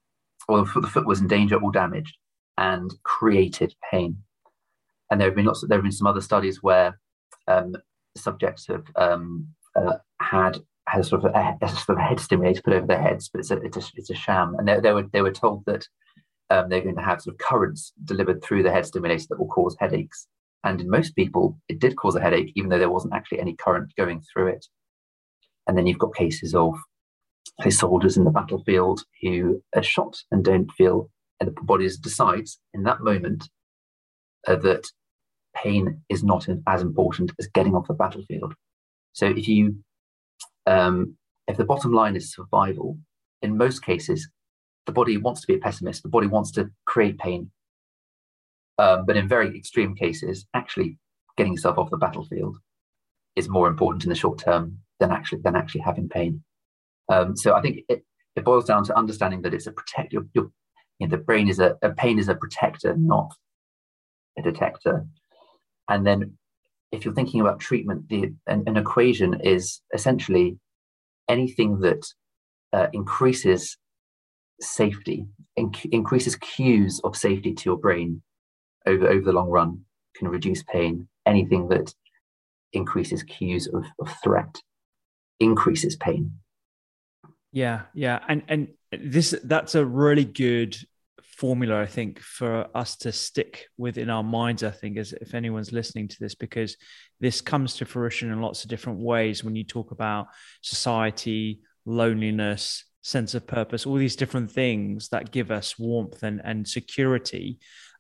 or 0.49 0.65
the 0.65 0.89
foot 0.89 1.07
was 1.07 1.21
in 1.21 1.29
danger 1.29 1.57
or 1.57 1.71
damaged 1.71 2.17
and 2.57 2.95
created 3.05 3.75
pain. 3.91 4.17
And 5.13 5.21
there 5.21 5.29
have 5.29 5.37
been 5.37 5.45
lots 5.45 5.63
of, 5.63 5.69
there 5.69 5.77
have 5.77 5.83
been 5.83 5.93
some 5.93 6.07
other 6.07 6.23
studies 6.23 6.63
where 6.63 6.99
um, 7.47 7.77
subjects 8.17 8.67
have 8.69 8.87
um, 8.97 9.47
uh, 9.77 9.99
had 10.23 10.59
had 10.89 11.05
sort 11.05 11.23
of 11.23 11.35
a, 11.35 11.59
a, 11.61 11.69
sort 11.69 11.99
of 11.99 12.03
head 12.03 12.19
stimulator 12.19 12.63
put 12.63 12.73
over 12.73 12.87
their 12.87 13.01
heads, 13.01 13.29
but 13.29 13.41
it's 13.41 13.51
a, 13.51 13.59
it's 13.59 13.77
a, 13.77 13.83
it's 13.95 14.09
a 14.09 14.15
sham. 14.15 14.55
And 14.59 14.67
they, 14.67 14.81
they, 14.81 14.93
were, 14.95 15.07
they 15.13 15.21
were 15.21 15.31
told 15.31 15.67
that 15.67 15.87
um, 16.49 16.71
they're 16.71 16.81
going 16.81 16.97
to 16.97 17.03
have 17.03 17.21
sort 17.21 17.35
of 17.35 17.47
currents 17.47 17.93
delivered 18.05 18.43
through 18.43 18.63
the 18.63 18.73
head 18.73 18.87
stimulator 18.87 19.27
that 19.29 19.39
will 19.39 19.49
cause 19.49 19.77
headaches. 19.79 20.27
And 20.65 20.81
in 20.81 20.89
most 20.89 21.15
people, 21.15 21.59
it 21.69 21.79
did 21.79 21.97
cause 21.97 22.17
a 22.17 22.21
headache, 22.21 22.51
even 22.57 22.71
though 22.71 22.79
there 22.79 22.91
wasn't 22.91 23.13
actually 23.13 23.41
any 23.41 23.55
current 23.55 23.93
going 23.99 24.23
through 24.33 24.47
it. 24.47 24.65
And 25.67 25.77
then 25.77 25.87
you've 25.87 25.99
got 25.99 26.15
cases 26.15 26.55
of 26.55 26.75
soldiers 27.69 28.17
in 28.17 28.25
the 28.25 28.31
battlefield 28.31 29.03
who 29.21 29.63
are 29.77 29.83
shot 29.83 30.17
and 30.31 30.43
don't 30.43 30.73
feel, 30.73 31.11
and 31.39 31.49
the 31.49 31.63
body 31.63 31.87
decides 32.01 32.59
in 32.73 32.85
that 32.85 33.03
moment 33.03 33.51
uh, 34.49 34.57
that 34.57 34.91
pain 35.63 36.03
is 36.09 36.23
not 36.25 36.49
as 36.67 36.83
important 36.83 37.33
as 37.39 37.47
getting 37.49 37.75
off 37.75 37.89
the 37.89 37.95
battlefield. 37.95 38.55
So 39.13 39.27
if 39.27 39.47
you, 39.49 39.77
um, 40.67 41.17
if 41.47 41.57
the 41.57 41.65
bottom 41.65 41.93
line 41.93 42.17
is 42.17 42.35
survival, 42.35 42.99
in 43.43 43.57
most 43.57 43.85
cases, 43.85 44.29
the 44.87 44.93
body 44.93 45.17
wants 45.17 45.41
to 45.43 45.47
be 45.47 45.55
a 45.55 45.59
pessimist. 45.59 46.03
The 46.03 46.09
body 46.09 46.27
wants 46.27 46.51
to 46.53 46.71
create 46.87 47.19
pain. 47.19 47.51
Um, 48.79 49.05
but 49.07 49.17
in 49.17 49.29
very 49.29 49.57
extreme 49.57 49.95
cases, 49.95 50.47
actually 50.55 50.99
getting 51.37 51.53
yourself 51.53 51.79
off 51.79 51.91
the 51.91 51.97
battlefield 51.97 52.57
is 53.37 53.49
more 53.49 53.69
important 53.69 54.05
in 54.05 54.11
the 54.11 54.15
short 54.15 54.39
term 54.39 54.79
than 54.99 55.11
actually 55.11 55.41
than 55.43 55.57
actually 55.57 55.83
having 55.83 56.09
pain. 56.09 56.43
Um, 57.09 57.37
so 57.37 57.55
I 57.55 57.61
think 57.61 57.81
it, 57.89 58.05
it 58.37 58.45
boils 58.45 58.65
down 58.65 58.85
to 58.85 58.99
understanding 58.99 59.43
that 59.43 59.55
it's 59.55 59.67
a 59.67 59.73
protect. 59.73 60.13
Your, 60.13 60.25
your 60.35 60.51
you 60.99 61.07
know, 61.07 61.17
the 61.17 61.23
brain 61.23 61.49
is 61.49 61.59
a, 61.59 61.77
a 61.83 61.91
pain 61.91 62.19
is 62.19 62.29
a 62.29 62.35
protector, 62.35 62.95
not 62.97 63.33
a 64.39 64.43
detector. 64.43 65.07
And 65.89 66.07
then 66.07 66.39
if 66.91 67.05
you're 67.05 67.15
thinking 67.15 67.41
about 67.41 67.61
treatment, 67.61 68.09
the, 68.09 68.33
an, 68.47 68.65
an 68.67 68.77
equation 68.77 69.41
is 69.41 69.81
essentially 69.95 70.59
anything 71.29 71.81
that 71.81 72.07
uh, 72.73 72.87
increases 72.93 73.77
safety, 74.61 75.27
inc- 75.59 75.91
increases 75.91 76.37
cues 76.37 77.01
of 77.05 77.17
safety 77.17 77.55
to 77.55 77.65
your 77.71 77.79
brain 77.79 78.23
over, 78.87 79.09
over 79.09 79.25
the 79.25 79.33
long 79.33 79.49
run, 79.49 79.81
can 80.17 80.29
reduce 80.29 80.63
pain. 80.63 81.09
Anything 81.27 81.69
that 81.69 81.95
increases 82.73 83.23
cues 83.23 83.69
of, 83.69 83.85
of 83.99 84.09
threat 84.23 84.61
increases 85.41 85.97
pain. 85.97 86.33
Yeah, 87.53 87.83
yeah, 87.93 88.21
and 88.29 88.43
and 88.49 88.69
this 88.91 89.35
that's 89.45 89.75
a 89.75 89.85
really 89.85 90.25
good 90.25 90.77
formula 91.43 91.81
i 91.81 91.87
think 91.87 92.21
for 92.21 92.69
us 92.73 92.95
to 92.95 93.11
stick 93.11 93.67
within 93.77 94.09
our 94.09 94.23
minds 94.23 94.63
i 94.63 94.71
think 94.71 94.97
is 94.97 95.13
if 95.15 95.35
anyone's 95.35 95.73
listening 95.73 96.07
to 96.07 96.17
this 96.21 96.37
because 96.37 96.77
this 97.19 97.41
comes 97.41 97.75
to 97.75 97.85
fruition 97.85 98.31
in 98.31 98.41
lots 98.41 98.63
of 98.63 98.71
different 98.71 99.01
ways 99.01 99.43
when 99.43 99.57
you 99.57 99.65
talk 99.65 99.91
about 99.91 100.29
society 100.61 101.61
loneliness 101.85 102.85
sense 103.03 103.35
of 103.35 103.45
purpose 103.45 103.87
all 103.87 103.97
these 103.97 104.15
different 104.15 104.53
things 104.53 105.09
that 105.09 105.33
give 105.33 105.51
us 105.51 105.77
warmth 105.77 106.23
and, 106.23 106.41
and 106.45 106.69
security 106.69 107.59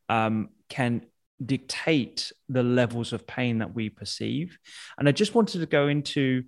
um, 0.08 0.48
can 0.68 1.02
dictate 1.44 2.30
the 2.48 2.62
levels 2.62 3.12
of 3.12 3.26
pain 3.26 3.58
that 3.58 3.74
we 3.74 3.88
perceive. 3.88 4.56
And 4.96 5.08
i 5.08 5.12
just 5.12 5.34
wanted 5.34 5.58
to 5.58 5.66
go 5.66 5.88
into 5.88 6.44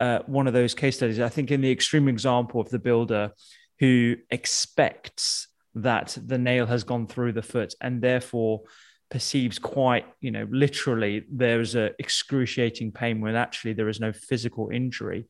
uh, 0.00 0.18
one 0.26 0.48
of 0.48 0.52
those 0.52 0.74
case 0.74 0.96
studies. 0.96 1.20
I 1.20 1.28
think 1.28 1.52
in 1.52 1.60
the 1.60 1.70
extreme 1.70 2.08
example 2.08 2.60
of 2.60 2.68
the 2.70 2.80
builder 2.80 3.30
who 3.78 4.16
expects 4.30 5.48
that 5.74 6.16
the 6.24 6.38
nail 6.38 6.66
has 6.66 6.84
gone 6.84 7.06
through 7.06 7.32
the 7.32 7.42
foot 7.42 7.74
and 7.80 8.00
therefore 8.00 8.62
perceives 9.10 9.58
quite 9.58 10.06
you 10.20 10.30
know 10.30 10.46
literally 10.50 11.24
there's 11.30 11.74
a 11.74 11.90
excruciating 11.98 12.90
pain 12.90 13.20
when 13.20 13.36
actually 13.36 13.72
there 13.72 13.88
is 13.88 14.00
no 14.00 14.12
physical 14.12 14.70
injury. 14.70 15.26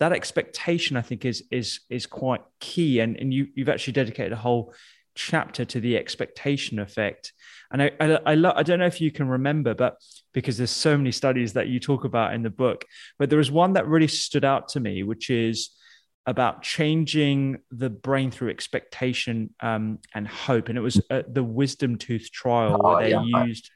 That 0.00 0.12
expectation 0.12 0.96
i 0.96 1.02
think 1.02 1.24
is 1.24 1.44
is 1.50 1.80
is 1.90 2.06
quite 2.06 2.42
key. 2.60 3.00
And 3.00 3.16
and 3.16 3.32
you 3.32 3.48
you've 3.54 3.68
actually 3.68 3.94
dedicated 3.94 4.32
a 4.32 4.36
whole 4.36 4.74
chapter 5.14 5.64
to 5.64 5.80
the 5.80 5.96
expectation 5.96 6.78
effect. 6.78 7.32
And 7.72 7.82
i 7.82 7.90
I, 8.00 8.06
I, 8.26 8.34
lo- 8.34 8.52
I 8.54 8.62
don't 8.62 8.78
know 8.78 8.86
if 8.86 9.00
you 9.00 9.10
can 9.10 9.28
remember 9.28 9.74
but 9.74 9.96
because 10.32 10.56
there's 10.56 10.70
so 10.70 10.96
many 10.96 11.12
studies 11.12 11.52
that 11.52 11.68
you 11.68 11.80
talk 11.80 12.04
about 12.04 12.34
in 12.34 12.42
the 12.42 12.50
book 12.50 12.84
but 13.18 13.28
there 13.28 13.38
was 13.38 13.50
one 13.50 13.74
that 13.74 13.86
really 13.86 14.08
stood 14.08 14.44
out 14.44 14.68
to 14.70 14.80
me 14.80 15.02
which 15.02 15.28
is 15.28 15.70
about 16.26 16.62
changing 16.62 17.58
the 17.70 17.88
brain 17.88 18.30
through 18.30 18.50
expectation 18.50 19.54
um, 19.60 19.98
and 20.14 20.28
hope. 20.28 20.68
And 20.68 20.76
it 20.76 20.82
was 20.82 21.00
the 21.08 21.42
wisdom 21.42 21.96
tooth 21.96 22.30
trial 22.30 22.78
oh, 22.82 22.96
where 22.96 23.02
they 23.04 23.10
yeah, 23.10 23.44
used 23.44 23.70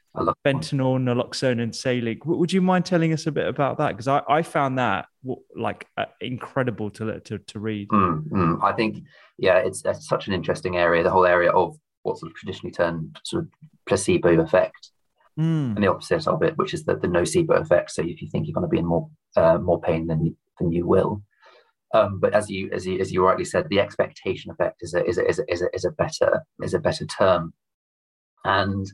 fentanyl, 0.45 0.99
naloxone, 0.99 1.61
and 1.61 1.75
saline. 1.75 2.19
Would 2.25 2.53
you 2.53 2.61
mind 2.61 2.85
telling 2.85 3.11
us 3.11 3.25
a 3.25 3.31
bit 3.31 3.47
about 3.47 3.79
that? 3.79 3.89
Because 3.89 4.07
I, 4.07 4.21
I 4.29 4.43
found 4.43 4.77
that 4.77 5.07
like 5.55 5.87
uh, 5.97 6.05
incredible 6.21 6.91
to, 6.91 7.19
to, 7.21 7.39
to 7.39 7.59
read. 7.59 7.87
Mm, 7.89 8.27
mm. 8.29 8.63
I 8.63 8.73
think, 8.73 9.03
yeah, 9.39 9.57
it's, 9.57 9.83
it's 9.83 10.07
such 10.07 10.27
an 10.27 10.33
interesting 10.33 10.77
area, 10.77 11.01
the 11.01 11.09
whole 11.09 11.25
area 11.25 11.49
of 11.51 11.75
what's 12.03 12.19
sort 12.19 12.31
of 12.31 12.37
traditionally 12.37 12.71
termed 12.71 13.19
sort 13.23 13.43
of 13.43 13.49
placebo 13.87 14.39
effect. 14.39 14.91
Mm. 15.39 15.75
And 15.75 15.83
the 15.83 15.87
opposite 15.87 16.27
of 16.27 16.43
it, 16.43 16.55
which 16.57 16.75
is 16.75 16.85
the, 16.85 16.95
the 16.95 17.07
nocebo 17.07 17.59
effect. 17.59 17.89
So 17.89 18.03
if 18.03 18.21
you 18.21 18.29
think 18.29 18.45
you're 18.45 18.53
going 18.53 18.67
to 18.67 18.69
be 18.69 18.77
in 18.77 18.85
more 18.85 19.09
uh, 19.35 19.57
more 19.57 19.81
pain 19.81 20.05
than 20.05 20.23
you, 20.23 20.37
than 20.59 20.71
you 20.71 20.85
will, 20.85 21.23
um, 21.93 22.19
but 22.19 22.33
as 22.33 22.49
you 22.49 22.69
as 22.73 22.85
you 22.85 22.99
as 22.99 23.11
you 23.11 23.23
rightly 23.23 23.45
said, 23.45 23.69
the 23.69 23.79
expectation 23.79 24.51
effect 24.51 24.77
is 24.81 24.93
a 24.93 25.05
is 25.05 25.17
a, 25.17 25.29
is 25.29 25.39
a, 25.39 25.43
is 25.51 25.61
a, 25.61 25.75
is 25.75 25.85
a 25.85 25.91
better 25.91 26.43
is 26.61 26.73
a 26.73 26.79
better 26.79 27.05
term, 27.05 27.53
and 28.43 28.85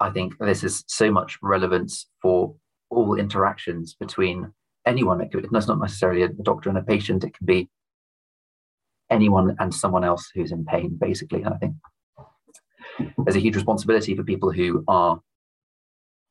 I 0.00 0.10
think 0.10 0.34
this 0.38 0.62
is 0.62 0.84
so 0.86 1.10
much 1.10 1.38
relevance 1.42 2.06
for 2.22 2.54
all 2.90 3.16
interactions 3.16 3.94
between 3.98 4.52
anyone. 4.86 5.20
It 5.20 5.32
could, 5.32 5.44
it's 5.44 5.66
not 5.66 5.80
necessarily 5.80 6.22
a 6.22 6.28
doctor 6.28 6.68
and 6.68 6.78
a 6.78 6.82
patient. 6.82 7.24
It 7.24 7.34
can 7.36 7.46
be 7.46 7.68
anyone 9.10 9.56
and 9.58 9.74
someone 9.74 10.04
else 10.04 10.30
who's 10.34 10.52
in 10.52 10.64
pain, 10.64 10.96
basically. 11.00 11.42
And 11.42 11.54
I 11.54 11.58
think 11.58 11.74
there's 13.18 13.36
a 13.36 13.40
huge 13.40 13.56
responsibility 13.56 14.14
for 14.14 14.22
people 14.22 14.52
who 14.52 14.84
are 14.86 15.20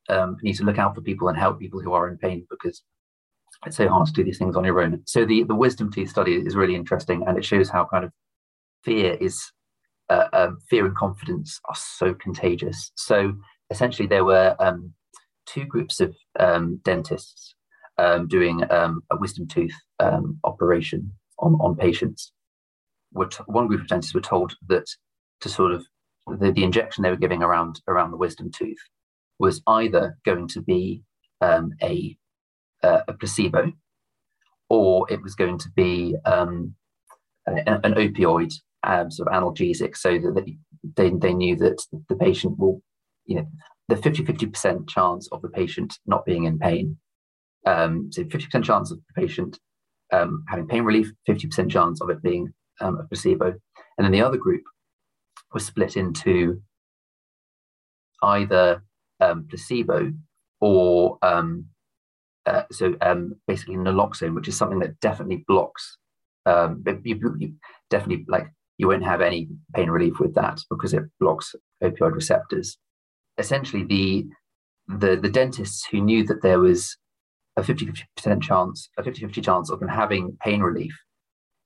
um, 0.08 0.38
need 0.42 0.54
to 0.54 0.64
look 0.64 0.78
out 0.78 0.94
for 0.94 1.02
people 1.02 1.28
and 1.28 1.36
help 1.36 1.60
people 1.60 1.80
who 1.80 1.92
are 1.92 2.08
in 2.08 2.16
pain 2.16 2.46
because 2.48 2.82
it's 3.66 3.76
so 3.76 3.88
hard 3.88 4.06
to 4.06 4.12
do 4.12 4.24
these 4.24 4.38
things 4.38 4.56
on 4.56 4.64
your 4.64 4.80
own. 4.80 5.02
So 5.06 5.24
the 5.24 5.42
the 5.44 5.54
wisdom 5.54 5.90
teeth 5.92 6.10
study 6.10 6.34
is 6.34 6.56
really 6.56 6.74
interesting, 6.74 7.24
and 7.26 7.36
it 7.36 7.44
shows 7.44 7.68
how 7.68 7.84
kind 7.86 8.04
of 8.04 8.12
fear 8.84 9.16
is 9.20 9.52
uh, 10.08 10.28
um, 10.32 10.58
fear 10.70 10.86
and 10.86 10.96
confidence 10.96 11.60
are 11.68 11.76
so 11.76 12.14
contagious. 12.14 12.92
So 12.96 13.34
essentially, 13.70 14.08
there 14.08 14.24
were 14.24 14.56
um, 14.58 14.92
two 15.46 15.64
groups 15.64 16.00
of 16.00 16.14
um, 16.38 16.80
dentists 16.84 17.54
um, 17.98 18.28
doing 18.28 18.62
um, 18.70 19.02
a 19.10 19.16
wisdom 19.16 19.46
tooth 19.46 19.74
um, 19.98 20.38
operation 20.44 21.12
on 21.38 21.54
on 21.54 21.76
patients. 21.76 22.32
T- 23.30 23.38
one 23.46 23.66
group 23.66 23.80
of 23.80 23.88
dentists 23.88 24.14
were 24.14 24.20
told 24.20 24.54
that 24.68 24.84
to 25.40 25.48
sort 25.48 25.72
of 25.72 25.84
the, 26.38 26.52
the 26.52 26.64
injection 26.64 27.02
they 27.02 27.10
were 27.10 27.16
giving 27.16 27.42
around 27.42 27.80
around 27.88 28.10
the 28.10 28.16
wisdom 28.16 28.50
tooth 28.50 28.78
was 29.38 29.62
either 29.66 30.16
going 30.24 30.48
to 30.48 30.60
be 30.60 31.02
a 31.42 32.16
uh, 32.82 33.00
a 33.08 33.12
placebo, 33.12 33.72
or 34.68 35.06
it 35.10 35.22
was 35.22 35.34
going 35.34 35.58
to 35.58 35.68
be 35.74 36.16
um, 36.24 36.74
an, 37.46 37.80
an, 37.84 37.94
opioid 37.94 38.52
um, 38.84 39.10
sort 39.10 39.28
of 39.28 39.34
analgesic, 39.34 39.96
so 39.96 40.18
that 40.18 40.44
they, 40.96 41.10
they 41.10 41.34
knew 41.34 41.56
that 41.56 41.82
the 42.08 42.16
patient 42.16 42.58
will, 42.58 42.82
you 43.26 43.36
know, 43.36 43.46
the 43.88 43.96
50 43.96 44.22
50% 44.24 44.88
chance 44.88 45.28
of 45.32 45.42
the 45.42 45.48
patient 45.48 45.98
not 46.06 46.24
being 46.24 46.44
in 46.44 46.58
pain. 46.58 46.96
Um, 47.66 48.10
so 48.12 48.22
50% 48.24 48.64
chance 48.64 48.90
of 48.90 48.98
the 48.98 49.20
patient 49.20 49.58
um, 50.12 50.44
having 50.48 50.66
pain 50.66 50.84
relief, 50.84 51.10
50% 51.28 51.70
chance 51.70 52.00
of 52.00 52.10
it 52.10 52.22
being 52.22 52.52
um, 52.80 52.98
a 52.98 53.04
placebo. 53.04 53.46
And 53.96 54.04
then 54.04 54.12
the 54.12 54.22
other 54.22 54.36
group 54.36 54.62
was 55.52 55.66
split 55.66 55.96
into 55.96 56.60
either 58.22 58.82
um, 59.20 59.46
placebo 59.48 60.12
or 60.60 61.18
um, 61.22 61.66
uh, 62.48 62.64
so 62.72 62.94
um, 63.00 63.36
basically 63.46 63.76
naloxone, 63.76 64.34
which 64.34 64.48
is 64.48 64.56
something 64.56 64.78
that 64.80 64.98
definitely 65.00 65.44
blocks. 65.46 65.98
Um, 66.46 66.82
you, 67.04 67.36
you, 67.38 67.54
definitely 67.90 68.24
like 68.28 68.46
you 68.78 68.88
won't 68.88 69.04
have 69.04 69.20
any 69.20 69.48
pain 69.74 69.90
relief 69.90 70.18
with 70.18 70.34
that 70.34 70.60
because 70.70 70.94
it 70.94 71.02
blocks 71.20 71.54
opioid 71.82 72.14
receptors. 72.14 72.78
Essentially, 73.36 73.84
the 73.84 74.26
the 74.88 75.16
the 75.16 75.30
dentists 75.30 75.86
who 75.90 76.00
knew 76.00 76.24
that 76.26 76.42
there 76.42 76.60
was 76.60 76.96
a 77.56 77.62
50 77.62 77.92
percent 78.16 78.42
chance, 78.42 78.88
a 78.96 79.02
50 79.02 79.20
50 79.20 79.40
chance 79.40 79.70
of 79.70 79.80
them 79.80 79.88
having 79.88 80.36
pain 80.40 80.60
relief 80.60 80.94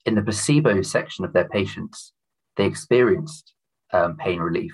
in 0.05 0.15
the 0.15 0.23
placebo 0.23 0.83
section 0.83 1.25
of 1.25 1.33
their 1.33 1.49
patients, 1.49 2.13
they 2.57 2.67
experienced 2.67 3.55
um, 3.93 4.17
pain 4.17 4.41
relief, 4.41 4.73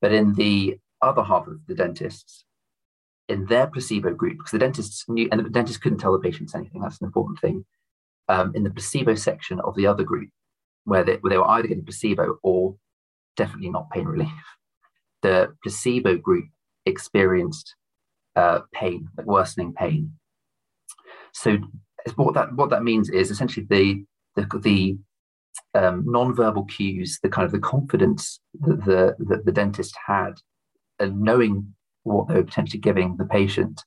but 0.00 0.12
in 0.12 0.34
the 0.34 0.78
other 1.02 1.22
half 1.22 1.46
of 1.46 1.58
the 1.66 1.74
dentists, 1.74 2.44
in 3.28 3.46
their 3.46 3.66
placebo 3.66 4.14
group, 4.14 4.38
because 4.38 4.52
the 4.52 4.58
dentists 4.58 5.04
knew, 5.08 5.28
and 5.30 5.44
the 5.44 5.50
dentist 5.50 5.80
couldn't 5.82 5.98
tell 5.98 6.12
the 6.12 6.18
patients 6.18 6.54
anything. 6.54 6.80
That's 6.80 7.00
an 7.00 7.06
important 7.06 7.40
thing. 7.40 7.64
Um, 8.28 8.52
in 8.54 8.64
the 8.64 8.70
placebo 8.70 9.14
section 9.14 9.60
of 9.60 9.74
the 9.76 9.86
other 9.86 10.04
group, 10.04 10.30
where 10.84 11.04
they, 11.04 11.16
where 11.16 11.30
they 11.30 11.38
were 11.38 11.50
either 11.50 11.68
getting 11.68 11.84
placebo 11.84 12.38
or 12.42 12.76
definitely 13.36 13.70
not 13.70 13.90
pain 13.90 14.06
relief, 14.06 14.28
the 15.22 15.54
placebo 15.62 16.16
group 16.16 16.46
experienced 16.86 17.74
uh, 18.36 18.60
pain, 18.72 19.08
like 19.16 19.26
worsening 19.26 19.72
pain. 19.72 20.12
So 21.32 21.58
what 22.14 22.34
that 22.34 22.54
what 22.54 22.70
that 22.70 22.84
means 22.84 23.10
is 23.10 23.30
essentially 23.30 23.66
the 23.68 24.04
the, 24.36 24.58
the 24.60 24.98
um, 25.74 26.04
non-verbal 26.06 26.64
cues, 26.64 27.18
the 27.22 27.28
kind 27.28 27.46
of 27.46 27.52
the 27.52 27.58
confidence 27.58 28.40
that 28.60 28.84
the, 28.84 29.16
that 29.18 29.44
the 29.44 29.52
dentist 29.52 29.96
had, 30.06 30.34
and 30.98 31.20
knowing 31.20 31.74
what 32.06 32.28
they 32.28 32.34
were 32.34 32.44
potentially 32.44 32.80
giving 32.80 33.16
the 33.16 33.24
patient 33.24 33.82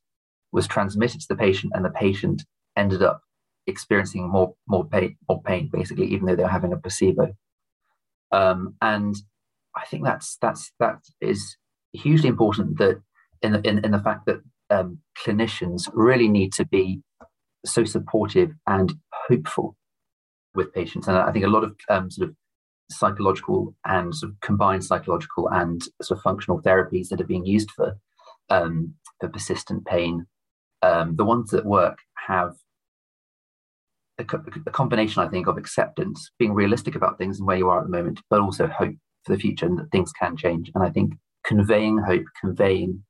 was 0.52 0.68
transmitted 0.68 1.22
to 1.22 1.28
the 1.30 1.36
patient, 1.36 1.74
and 1.76 1.86
the 1.86 1.90
patient 1.90 2.44
ended 2.76 3.02
up 3.02 3.22
experiencing 3.68 4.30
more 4.30 4.56
more 4.68 4.86
pain, 4.86 5.18
more 5.28 5.42
pain, 5.42 5.70
basically, 5.72 6.08
even 6.08 6.26
though 6.26 6.36
they 6.36 6.44
were 6.44 6.50
having 6.50 6.74
a 6.74 6.78
placebo. 6.78 7.34
Um, 8.32 8.76
and 8.82 9.16
I 9.76 9.86
think 9.86 10.04
that's 10.04 10.38
that's 10.42 10.72
that 10.80 11.00
is 11.22 11.58
hugely 11.94 12.30
important 12.30 12.78
that 12.78 13.02
in 13.42 13.54
the, 13.54 13.62
in, 13.68 13.84
in 13.86 13.92
the 13.92 14.00
fact 14.00 14.26
that 14.26 14.42
um, 14.70 15.00
clinicians 15.18 15.90
really 15.94 16.28
need 16.28 16.54
to 16.54 16.66
be 16.66 17.02
so 17.66 17.84
supportive 17.84 18.52
and 18.68 18.94
hopeful 19.28 19.76
with 20.56 20.74
patients. 20.74 21.08
And 21.08 21.18
I 21.18 21.32
think 21.32 21.46
a 21.46 21.50
lot 21.50 21.64
of 21.64 21.76
um, 21.90 22.12
sort 22.12 22.30
of 22.30 22.36
psychological 22.92 23.76
and 23.86 24.16
sort 24.16 24.32
of 24.32 24.40
combined 24.42 24.84
psychological 24.84 25.48
and 25.50 25.82
sort 26.02 26.18
of 26.18 26.24
functional 26.24 26.62
therapies 26.62 27.10
that 27.10 27.22
are 27.22 27.26
being 27.26 27.46
used 27.46 27.72
for 27.72 27.98
um, 28.50 28.96
for 29.20 29.30
persistent 29.30 29.86
pain, 29.86 30.26
um, 30.82 31.16
the 31.16 31.26
ones 31.26 31.52
that 31.52 31.66
work 31.66 32.00
have 32.28 32.56
a, 34.18 34.24
a, 34.68 34.72
combination, 34.72 35.24
I 35.24 35.28
think, 35.28 35.48
of 35.48 35.58
acceptance, 35.58 36.32
being 36.38 36.54
realistic 36.54 36.96
about 36.96 37.18
things 37.18 37.40
and 37.40 37.48
where 37.48 37.58
you 37.58 37.70
are 37.70 37.80
at 37.80 37.86
the 37.86 37.98
moment, 37.98 38.22
but 38.30 38.42
also 38.42 38.68
hope 38.68 38.96
for 39.24 39.34
the 39.34 39.40
future 39.40 39.66
and 39.66 39.78
that 39.80 39.92
things 39.92 40.12
can 40.12 40.36
change. 40.36 40.72
And 40.76 40.84
I 40.84 40.90
think 40.90 41.14
conveying 41.46 41.98
hope, 41.98 42.26
conveying 42.40 43.04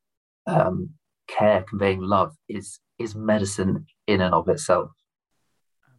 um, 0.48 0.92
care, 1.28 1.64
conveying 1.68 2.02
love 2.02 2.36
is 2.48 2.80
is 2.98 3.16
medicine 3.16 3.86
in 4.08 4.22
and 4.22 4.34
of 4.34 4.50
itself. 4.50 4.92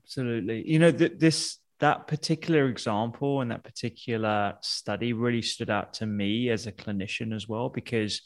Absolutely. 0.05 0.69
You 0.69 0.79
know, 0.79 0.93
th- 0.93 1.19
this 1.19 1.59
that 1.79 2.07
particular 2.07 2.69
example 2.69 3.41
and 3.41 3.51
that 3.51 3.65
particular 3.65 4.55
study 4.61 5.13
really 5.15 5.41
stood 5.41 5.71
out 5.71 5.95
to 5.95 6.07
me 6.07 6.51
as 6.51 6.67
a 6.67 6.73
clinician 6.73 7.35
as 7.35 7.49
well 7.49 7.71
because 7.71 8.21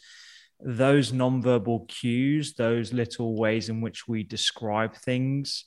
those 0.64 1.12
nonverbal 1.12 1.86
cues, 1.88 2.54
those 2.54 2.92
little 2.92 3.36
ways 3.36 3.68
in 3.68 3.80
which 3.80 4.08
we 4.08 4.22
describe 4.22 4.96
things, 4.96 5.64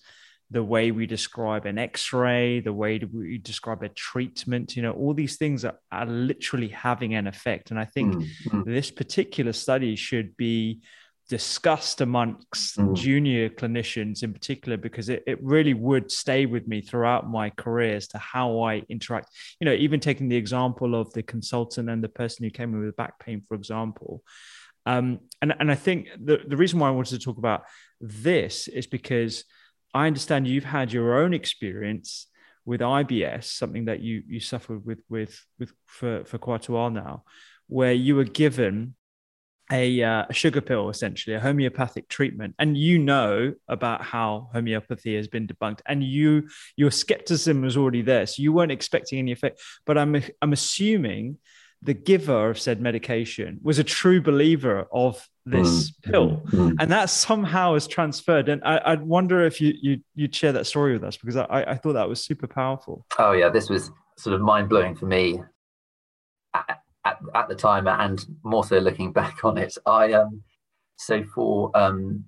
the 0.49 0.63
way 0.63 0.91
we 0.91 1.05
describe 1.05 1.65
an 1.65 1.77
x-ray 1.77 2.61
the 2.61 2.71
way 2.71 2.99
we 3.11 3.37
describe 3.37 3.83
a 3.83 3.89
treatment 3.89 4.75
you 4.75 4.81
know 4.81 4.93
all 4.93 5.13
these 5.13 5.37
things 5.37 5.65
are, 5.65 5.77
are 5.91 6.05
literally 6.05 6.69
having 6.69 7.15
an 7.15 7.27
effect 7.27 7.69
and 7.71 7.79
i 7.79 7.85
think 7.85 8.15
mm-hmm. 8.15 8.63
this 8.63 8.89
particular 8.89 9.51
study 9.51 9.95
should 9.95 10.35
be 10.37 10.81
discussed 11.29 11.99
amongst 11.99 12.77
mm. 12.77 12.95
junior 12.95 13.49
clinicians 13.49 14.23
in 14.23 14.31
particular 14.31 14.77
because 14.77 15.09
it, 15.09 15.23
it 15.27 15.37
really 15.43 15.73
would 15.73 16.09
stay 16.09 16.45
with 16.45 16.65
me 16.69 16.79
throughout 16.79 17.29
my 17.29 17.49
career 17.49 17.97
as 17.97 18.07
to 18.07 18.17
how 18.17 18.61
i 18.61 18.81
interact 18.87 19.27
you 19.59 19.65
know 19.65 19.73
even 19.73 19.99
taking 19.99 20.29
the 20.29 20.37
example 20.37 20.95
of 20.95 21.11
the 21.11 21.23
consultant 21.23 21.89
and 21.89 22.01
the 22.01 22.07
person 22.07 22.45
who 22.45 22.49
came 22.49 22.73
in 22.73 22.85
with 22.85 22.95
back 22.95 23.19
pain 23.19 23.41
for 23.45 23.55
example 23.55 24.23
um, 24.87 25.19
and, 25.41 25.53
and 25.59 25.71
i 25.71 25.75
think 25.75 26.07
the, 26.19 26.39
the 26.47 26.57
reason 26.57 26.79
why 26.79 26.87
i 26.87 26.91
wanted 26.91 27.19
to 27.19 27.25
talk 27.25 27.37
about 27.37 27.63
this 27.99 28.67
is 28.67 28.87
because 28.87 29.43
I 29.93 30.07
understand 30.07 30.47
you've 30.47 30.63
had 30.63 30.93
your 30.93 31.17
own 31.17 31.33
experience 31.33 32.27
with 32.65 32.81
IBS, 32.81 33.45
something 33.45 33.85
that 33.85 34.01
you 34.01 34.23
you 34.27 34.39
suffered 34.39 34.85
with 34.85 34.99
with 35.09 35.43
with 35.57 35.71
for 35.85 36.25
for 36.25 36.37
quite 36.37 36.67
a 36.67 36.71
while 36.71 36.89
now, 36.89 37.23
where 37.67 37.93
you 37.93 38.15
were 38.15 38.25
given 38.25 38.95
a, 39.69 40.01
uh, 40.01 40.23
a 40.29 40.33
sugar 40.33 40.61
pill, 40.61 40.89
essentially 40.89 41.35
a 41.35 41.41
homeopathic 41.41 42.07
treatment, 42.07 42.55
and 42.57 42.77
you 42.77 42.99
know 42.99 43.53
about 43.67 44.01
how 44.01 44.49
homeopathy 44.53 45.15
has 45.15 45.27
been 45.27 45.47
debunked, 45.47 45.79
and 45.85 46.03
you 46.03 46.47
your 46.75 46.91
skepticism 46.91 47.61
was 47.61 47.77
already 47.77 48.01
there, 48.01 48.25
so 48.25 48.41
you 48.41 48.53
weren't 48.53 48.71
expecting 48.71 49.19
any 49.19 49.31
effect. 49.31 49.61
But 49.85 49.97
I'm 49.97 50.21
I'm 50.41 50.53
assuming 50.53 51.37
the 51.81 51.93
giver 51.93 52.49
of 52.49 52.59
said 52.59 52.81
medication 52.81 53.59
was 53.61 53.79
a 53.79 53.83
true 53.83 54.21
believer 54.21 54.87
of 54.91 55.27
this 55.45 55.91
mm, 55.91 56.03
pill. 56.03 56.41
Mm, 56.47 56.71
mm. 56.71 56.75
and 56.79 56.91
that 56.91 57.09
somehow 57.09 57.75
is 57.75 57.87
transferred. 57.87 58.49
And 58.49 58.61
I, 58.63 58.77
I 58.77 58.95
wonder 58.95 59.45
if 59.45 59.61
you, 59.61 59.73
you 59.81 59.99
you'd 60.15 60.35
share 60.35 60.51
that 60.53 60.65
story 60.65 60.93
with 60.93 61.03
us 61.03 61.17
because 61.17 61.37
I, 61.37 61.63
I 61.67 61.75
thought 61.75 61.93
that 61.93 62.09
was 62.09 62.23
super 62.23 62.47
powerful. 62.47 63.05
Oh 63.17 63.31
yeah 63.31 63.49
this 63.49 63.69
was 63.69 63.91
sort 64.17 64.33
of 64.33 64.41
mind-blowing 64.41 64.95
for 64.95 65.05
me 65.05 65.41
at, 66.53 66.79
at, 67.05 67.19
at, 67.35 67.47
the 67.47 67.55
time 67.55 67.87
and 67.87 68.25
more 68.43 68.63
so 68.63 68.79
looking 68.79 69.11
back 69.19 69.45
on 69.45 69.57
it. 69.57 69.77
I 69.85 70.13
um 70.13 70.41
so 70.97 71.23
for 71.35 71.71
um 71.75 72.25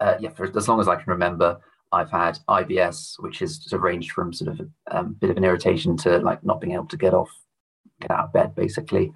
uh, 0.00 0.14
yeah 0.20 0.30
for 0.30 0.44
as 0.56 0.68
long 0.68 0.80
as 0.80 0.88
i 0.88 0.94
can 0.94 1.04
remember 1.06 1.58
I've 1.94 2.10
had 2.10 2.38
IBS, 2.48 3.14
which 3.20 3.38
has 3.38 3.62
sort 3.62 3.78
of 3.78 3.84
ranged 3.84 4.10
from 4.10 4.32
sort 4.32 4.50
of 4.50 4.66
a 4.88 4.98
um, 4.98 5.16
bit 5.20 5.30
of 5.30 5.36
an 5.36 5.44
irritation 5.44 5.96
to 5.98 6.18
like 6.18 6.44
not 6.44 6.60
being 6.60 6.74
able 6.74 6.86
to 6.86 6.96
get 6.96 7.14
off 7.14 7.30
get 8.08 8.16
out 8.16 8.26
of 8.26 8.32
bed, 8.32 8.54
basically, 8.54 9.12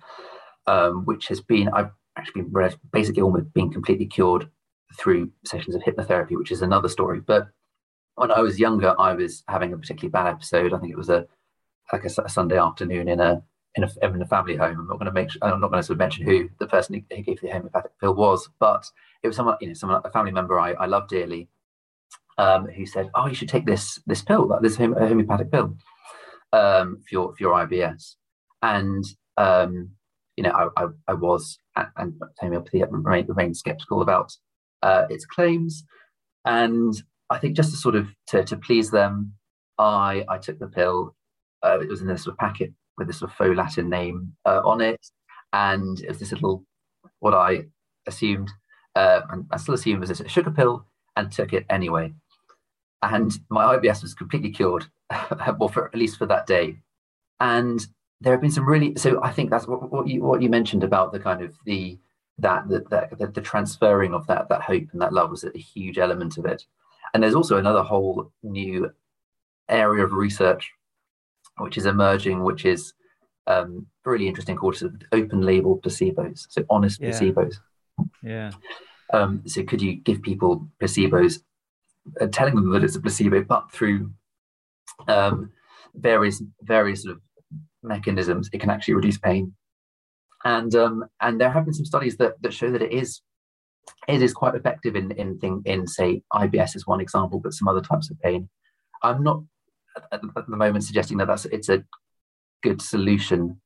um, 0.67 1.05
which 1.05 1.29
has 1.29 1.41
been, 1.41 1.69
I've 1.69 1.91
actually 2.17 2.43
been 2.43 2.71
basically 2.93 3.23
almost 3.23 3.53
been 3.55 3.71
completely 3.71 4.07
cured 4.07 4.51
through 4.99 5.31
sessions 5.45 5.75
of 5.75 5.83
hypnotherapy, 5.83 6.37
which 6.37 6.51
is 6.51 6.63
another 6.63 6.89
story. 6.89 7.21
But 7.21 7.49
when 8.15 8.31
I 8.31 8.41
was 8.41 8.59
younger, 8.59 8.95
I 8.99 9.15
was 9.15 9.45
having 9.49 9.73
a 9.73 9.79
particularly 9.79 10.11
bad 10.11 10.27
episode. 10.27 10.73
I 10.73 10.79
think 10.79 10.93
it 10.93 10.99
was 10.99 11.11
a 11.11 11.27
like 11.93 12.05
a, 12.05 12.23
a 12.23 12.29
Sunday 12.29 12.59
afternoon 12.59 13.09
in 13.09 13.21
a 13.21 13.43
in 13.75 13.85
a, 13.85 13.91
in 14.03 14.21
a 14.21 14.27
family 14.27 14.57
home. 14.57 14.81
I'm 14.81 14.89
not 14.89 14.99
going 14.99 15.07
to 15.07 15.13
make 15.13 15.31
I'm 15.43 15.61
not 15.61 15.71
going 15.71 15.81
to 15.81 15.87
sort 15.87 15.97
of 15.97 15.99
mention 15.99 16.25
who 16.25 16.49
the 16.59 16.67
person 16.67 16.95
who, 16.95 17.23
gave 17.23 17.41
the 17.41 17.51
homeopathic 17.51 17.93
pill 18.01 18.15
was, 18.15 18.49
but 18.59 18.91
it 19.23 19.29
was 19.29 19.37
someone 19.37 19.57
you 19.61 19.69
know 19.69 19.75
someone 19.75 20.03
a 20.05 20.11
family 20.11 20.33
member 20.33 20.59
I, 20.59 20.73
I 20.73 20.87
love 20.87 21.09
dearly, 21.09 21.49
um, 22.39 22.67
who 22.67 22.87
said, 22.87 23.11
"Oh, 23.15 23.27
you 23.27 23.35
should 23.35 23.49
take 23.49 23.67
this 23.67 24.01
this 24.07 24.23
pill, 24.23 24.59
this 24.63 24.77
homeopathic 24.77 25.51
pill, 25.51 25.77
um, 26.53 27.01
for 27.03 27.09
your 27.13 27.37
for 27.37 27.43
your 27.43 27.55
IBS." 27.55 28.17
And 28.63 29.05
um, 29.37 29.91
you 30.37 30.45
know, 30.45 30.51
I, 30.51 30.85
I, 30.85 30.87
I 31.09 31.15
was 31.15 31.59
and 31.97 32.15
homeopathy 32.39 32.83
remained, 32.91 33.29
remained 33.29 33.57
skeptical 33.57 34.03
about 34.03 34.33
uh, 34.83 35.07
its 35.11 35.25
claims, 35.25 35.85
and 36.45 36.95
I 37.31 37.39
think 37.39 37.57
just 37.57 37.71
to 37.71 37.77
sort 37.77 37.95
of 37.95 38.09
to, 38.29 38.45
to 38.45 38.57
please 38.57 38.91
them, 38.91 39.35
I 39.79 40.25
I 40.29 40.39
took 40.39 40.59
the 40.59 40.69
pill. 40.69 41.15
Uh, 41.63 41.81
it 41.81 41.89
was 41.89 42.01
in 42.01 42.07
this 42.07 42.25
sort 42.25 42.35
of 42.35 42.39
packet 42.39 42.73
with 42.97 43.09
this 43.09 43.19
sort 43.19 43.31
of 43.31 43.37
faux 43.37 43.57
Latin 43.57 43.89
name 43.89 44.35
uh, 44.45 44.61
on 44.65 44.81
it, 44.81 45.05
and 45.53 46.01
it 46.01 46.09
was 46.09 46.19
this 46.19 46.33
little 46.33 46.65
what 47.21 47.35
I 47.35 47.65
assumed 48.07 48.51
uh, 48.99 49.23
and 49.31 49.47
I 49.53 49.59
still 49.59 49.75
assume 49.75 50.01
was 50.01 50.11
a 50.11 50.29
sugar 50.29 50.51
pill, 50.51 50.85
and 51.17 51.31
took 51.31 51.53
it 51.53 51.67
anyway. 51.71 52.13
And 53.03 53.33
my 53.49 53.77
IBS 53.77 54.03
was 54.03 54.15
completely 54.15 54.51
cured, 54.51 54.87
well, 55.59 55.69
for 55.69 55.87
at 55.87 55.95
least 55.95 56.19
for 56.19 56.27
that 56.27 56.47
day. 56.47 56.79
And 57.39 57.87
there 58.21 58.33
have 58.33 58.41
been 58.41 58.51
some 58.51 58.69
really 58.69 58.95
so 58.97 59.23
i 59.23 59.31
think 59.31 59.51
that's 59.51 59.67
what, 59.67 59.93
what 59.93 60.09
you 60.09 60.23
what 60.23 60.43
you 60.43 60.49
mentioned 60.49 60.83
about 60.83 61.13
the 61.13 61.21
kind 61.21 61.43
of 61.43 61.55
the 61.65 61.99
that 62.39 62.69
the, 62.69 62.85
the, 63.19 63.27
the 63.27 63.41
transferring 63.41 64.15
of 64.15 64.27
that 64.27 64.49
that 64.49 64.63
hope 64.63 64.85
and 64.93 65.03
that 65.03 65.13
love 65.13 65.31
was 65.31 65.45
a 65.45 65.59
huge 65.59 65.99
element 65.99 66.39
of 66.39 66.47
it. 66.47 66.65
And 67.13 67.23
there's 67.23 67.35
also 67.35 67.57
another 67.57 67.83
whole 67.83 68.33
new 68.43 68.91
area 69.69 70.05
of 70.05 70.13
research 70.13 70.71
which 71.59 71.77
is 71.77 71.87
emerging 71.87 72.43
which 72.43 72.65
is 72.65 72.95
um, 73.47 73.87
really 74.05 74.29
interesting 74.29 74.57
called 74.57 74.81
of 74.83 74.95
open 75.13 75.43
label 75.43 75.79
placebos 75.79 76.47
so 76.49 76.65
honest 76.71 77.01
yeah. 77.01 77.11
placebos. 77.11 77.57
Yeah. 78.23 78.53
Um, 79.13 79.43
so 79.47 79.65
could 79.65 79.83
you 79.83 79.97
give 79.97 80.23
people 80.23 80.69
placebos 80.81 81.43
uh, 82.21 82.29
telling 82.29 82.55
them 82.55 82.71
that 82.71 82.85
it's 82.85 82.97
a 82.97 83.01
placebo 83.01 83.43
but 83.43 83.71
through 83.73 84.11
um, 85.09 85.51
various 85.95 86.43
various 86.63 87.03
sort 87.03 87.17
of 87.17 87.23
mechanisms, 87.83 88.51
it 88.53 88.61
can 88.61 88.71
actually 88.71 88.95
reduce 88.95 89.19
pain. 89.19 89.55
And 90.45 90.75
um, 90.75 91.05
and 91.21 91.41
there 91.41 91.51
have 91.51 91.65
been 91.65 91.75
some 91.75 91.85
studies 91.85 92.17
that, 92.19 92.41
that 92.43 92.53
show 92.53 92.71
that 92.71 92.83
it 92.83 92.93
is 92.93 93.23
it 94.07 94.23
is 94.23 94.33
quite 94.33 94.55
effective 94.55 94.95
in 94.97 95.11
in 95.13 95.39
thing 95.39 95.63
in 95.65 95.87
say 95.87 96.23
IBS 96.33 96.77
is 96.77 96.87
one 96.87 97.01
example, 97.01 97.41
but 97.41 97.53
some 97.53 97.69
other 97.69 97.81
types 97.81 98.11
of 98.11 98.21
pain. 98.21 98.49
I'm 99.03 99.23
not 99.23 99.43
at, 100.13 100.21
the 100.21 100.57
moment 100.57 100.85
suggesting 100.85 101.19
that 101.19 101.27
that's 101.27 101.45
it's 101.47 101.69
a 101.69 101.85
good 102.63 102.81
solution 102.81 103.61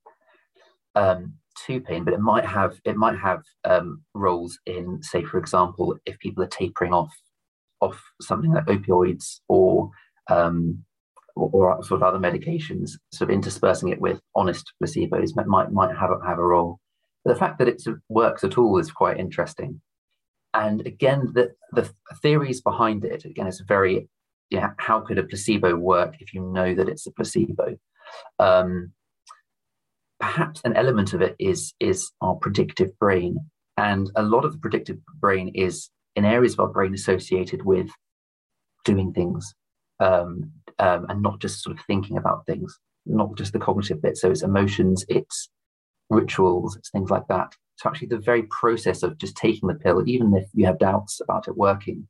um, 0.95 1.35
to 1.67 1.81
pain, 1.81 2.05
but 2.05 2.15
it 2.15 2.21
might 2.21 2.45
have 2.45 2.79
it 2.85 2.97
might 2.97 3.19
have 3.19 3.43
um, 3.65 4.03
roles 4.15 4.59
in 4.67 5.03
say 5.03 5.25
for 5.25 5.39
example 5.39 5.97
if 6.07 6.19
people 6.19 6.43
are 6.43 6.49
tapering 6.49 6.93
off 6.93 7.15
off 7.81 8.03
something 8.21 8.53
like 8.53 8.67
opioids 8.67 9.41
or 9.49 9.91
um, 10.31 10.85
or, 11.35 11.51
or, 11.53 11.85
sort 11.85 12.03
of 12.03 12.07
other 12.07 12.19
medications, 12.19 12.93
sort 13.13 13.31
of 13.31 13.35
interspersing 13.35 13.89
it 13.89 14.01
with 14.01 14.21
honest 14.35 14.73
placebos 14.83 15.31
might 15.47 15.73
might 15.73 15.97
have 15.97 16.11
a, 16.11 16.19
have 16.27 16.39
a 16.39 16.45
role. 16.45 16.79
But 17.25 17.35
the 17.35 17.39
fact 17.39 17.59
that 17.59 17.69
it 17.69 17.83
works 18.09 18.45
at 18.45 18.59
all 18.59 18.79
is 18.79 18.91
quite 18.91 19.19
interesting. 19.19 19.81
And 20.55 20.87
again, 20.87 21.33
the 21.35 21.53
the 21.73 21.91
theories 22.23 22.61
behind 22.61 23.05
it 23.05 23.25
again 23.25 23.47
is 23.47 23.63
very 23.67 24.09
yeah. 24.51 24.71
How 24.79 25.01
could 25.01 25.19
a 25.19 25.25
placebo 25.25 25.77
work 25.77 26.17
if 26.21 26.35
you 26.35 26.43
know 26.43 26.75
that 26.75 26.89
it's 26.89 27.07
a 27.07 27.13
placebo? 27.13 27.77
Um, 28.39 28.93
perhaps 30.21 30.61
an 30.65 30.77
element 30.77 31.15
of 31.15 31.23
it 31.23 31.35
is 31.39 31.75
is 31.81 32.11
our 32.21 32.35
predictive 32.35 32.99
brain, 32.99 33.39
and 33.77 34.11
a 34.17 34.23
lot 34.23 34.45
of 34.45 34.53
the 34.53 34.59
predictive 34.59 34.99
brain 35.21 35.53
is 35.55 35.91
in 36.17 36.25
areas 36.25 36.55
of 36.55 36.61
our 36.61 36.69
brain 36.69 36.93
associated 36.95 37.65
with 37.65 37.89
doing 38.85 39.13
things, 39.13 39.55
um, 40.01 40.51
um, 40.83 41.07
and 41.09 41.23
not 41.23 41.39
just 41.39 41.63
sort 41.63 41.79
of 41.79 41.85
thinking 41.87 42.19
about 42.19 42.45
things, 42.45 42.77
not 43.07 43.37
just 43.37 43.53
the 43.53 43.59
cognitive 43.61 44.03
bit. 44.03 44.17
So 44.17 44.31
it's 44.31 44.43
emotions, 44.43 45.05
it's 45.09 45.49
rituals, 46.11 46.77
it's 46.77 46.91
things 46.91 47.09
like 47.09 47.27
that. 47.29 47.55
so 47.77 47.89
actually, 47.89 48.09
the 48.09 48.19
very 48.19 48.43
process 48.45 49.05
of 49.05 49.17
just 49.17 49.37
taking 49.37 49.69
the 49.69 49.77
pill, 49.77 50.03
even 50.07 50.35
if 50.35 50.47
you 50.53 50.67
have 50.67 50.81
doubts 50.81 51.21
about 51.21 51.47
it 51.47 51.57
working, 51.57 52.09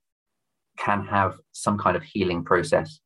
can 0.79 1.05
have 1.05 1.35
some 1.53 1.77
kind 1.77 1.97
of 1.97 2.03
healing 2.03 2.43
process. 2.43 2.99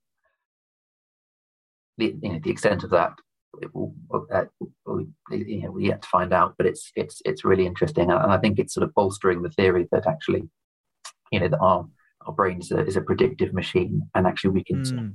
The, 1.98 2.14
you 2.22 2.33
know, 2.33 2.40
the 2.40 2.50
extent 2.50 2.85
of 2.85 2.90
that 2.90 3.14
will, 3.74 3.92
uh, 4.33 4.44
you 5.31 5.62
know, 5.62 5.72
we 5.72 5.88
yet 5.88 6.02
to 6.02 6.09
find 6.09 6.33
out, 6.33 6.55
but 6.57 6.66
it's 6.66 6.92
it's 6.94 7.20
it's 7.24 7.44
really 7.44 7.66
interesting, 7.66 8.09
and 8.12 8.33
I 8.33 8.38
think 8.38 8.61
it's 8.61 8.74
sort 8.74 8.85
of 8.85 8.94
bolstering 8.94 9.42
the 9.42 9.50
theory 9.50 9.88
that 9.90 10.07
actually, 10.07 10.48
you 11.33 11.40
know, 11.40 11.48
that 11.48 11.59
our 11.59 11.88
our 12.24 12.33
brain 12.33 12.61
is 12.61 12.70
a, 12.70 12.87
is 12.87 12.96
a 12.96 13.00
predictive 13.00 13.52
machine, 13.52 14.02
and 14.14 14.29
actually 14.29 14.50
we 14.50 14.62
can 14.62 14.83
mm. 14.83 15.14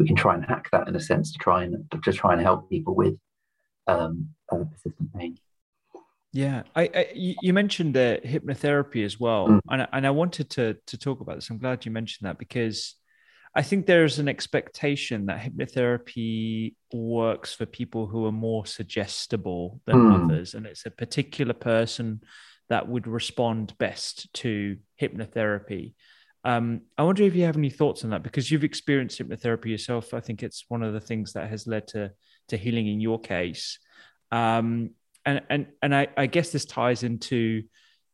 We 0.00 0.06
can 0.06 0.16
try 0.16 0.34
and 0.34 0.44
hack 0.44 0.68
that 0.72 0.88
in 0.88 0.96
a 0.96 1.00
sense 1.00 1.30
to 1.32 1.38
try 1.38 1.62
and 1.62 1.84
to 2.02 2.12
try 2.12 2.32
and 2.32 2.40
help 2.40 2.70
people 2.70 2.94
with 2.94 3.16
um, 3.86 4.30
uh, 4.50 4.64
persistent 4.72 5.14
pain. 5.14 5.38
Yeah, 6.32 6.62
I, 6.74 6.82
I 6.94 7.06
you 7.14 7.52
mentioned 7.52 7.96
uh, 7.96 8.18
hypnotherapy 8.20 9.04
as 9.04 9.20
well, 9.20 9.48
mm. 9.48 9.60
and 9.68 9.86
and 9.92 10.06
I 10.06 10.10
wanted 10.10 10.48
to 10.50 10.76
to 10.86 10.96
talk 10.96 11.20
about 11.20 11.36
this. 11.36 11.50
I'm 11.50 11.58
glad 11.58 11.84
you 11.84 11.92
mentioned 11.92 12.26
that 12.28 12.38
because 12.38 12.94
I 13.54 13.62
think 13.62 13.84
there's 13.84 14.18
an 14.18 14.28
expectation 14.28 15.26
that 15.26 15.40
hypnotherapy 15.40 16.74
works 16.92 17.52
for 17.52 17.66
people 17.66 18.06
who 18.06 18.24
are 18.26 18.32
more 18.32 18.64
suggestible 18.64 19.80
than 19.84 19.96
mm. 19.96 20.24
others, 20.24 20.54
and 20.54 20.66
it's 20.66 20.86
a 20.86 20.90
particular 20.90 21.54
person 21.54 22.22
that 22.70 22.88
would 22.88 23.06
respond 23.06 23.76
best 23.76 24.32
to 24.34 24.78
hypnotherapy. 25.00 25.92
Um, 26.44 26.82
I 26.96 27.02
wonder 27.02 27.22
if 27.24 27.34
you 27.34 27.44
have 27.44 27.56
any 27.56 27.70
thoughts 27.70 28.04
on 28.04 28.10
that 28.10 28.22
because 28.22 28.50
you've 28.50 28.64
experienced 28.64 29.18
hypnotherapy 29.18 29.66
yourself. 29.66 30.14
I 30.14 30.20
think 30.20 30.42
it's 30.42 30.64
one 30.68 30.82
of 30.82 30.92
the 30.92 31.00
things 31.00 31.34
that 31.34 31.50
has 31.50 31.66
led 31.66 31.88
to 31.88 32.12
to 32.48 32.56
healing 32.56 32.86
in 32.86 33.00
your 33.00 33.20
case. 33.20 33.78
Um, 34.32 34.90
and 35.24 35.42
and 35.50 35.66
and 35.82 35.94
I, 35.94 36.08
I 36.16 36.26
guess 36.26 36.50
this 36.50 36.64
ties 36.64 37.02
into 37.02 37.64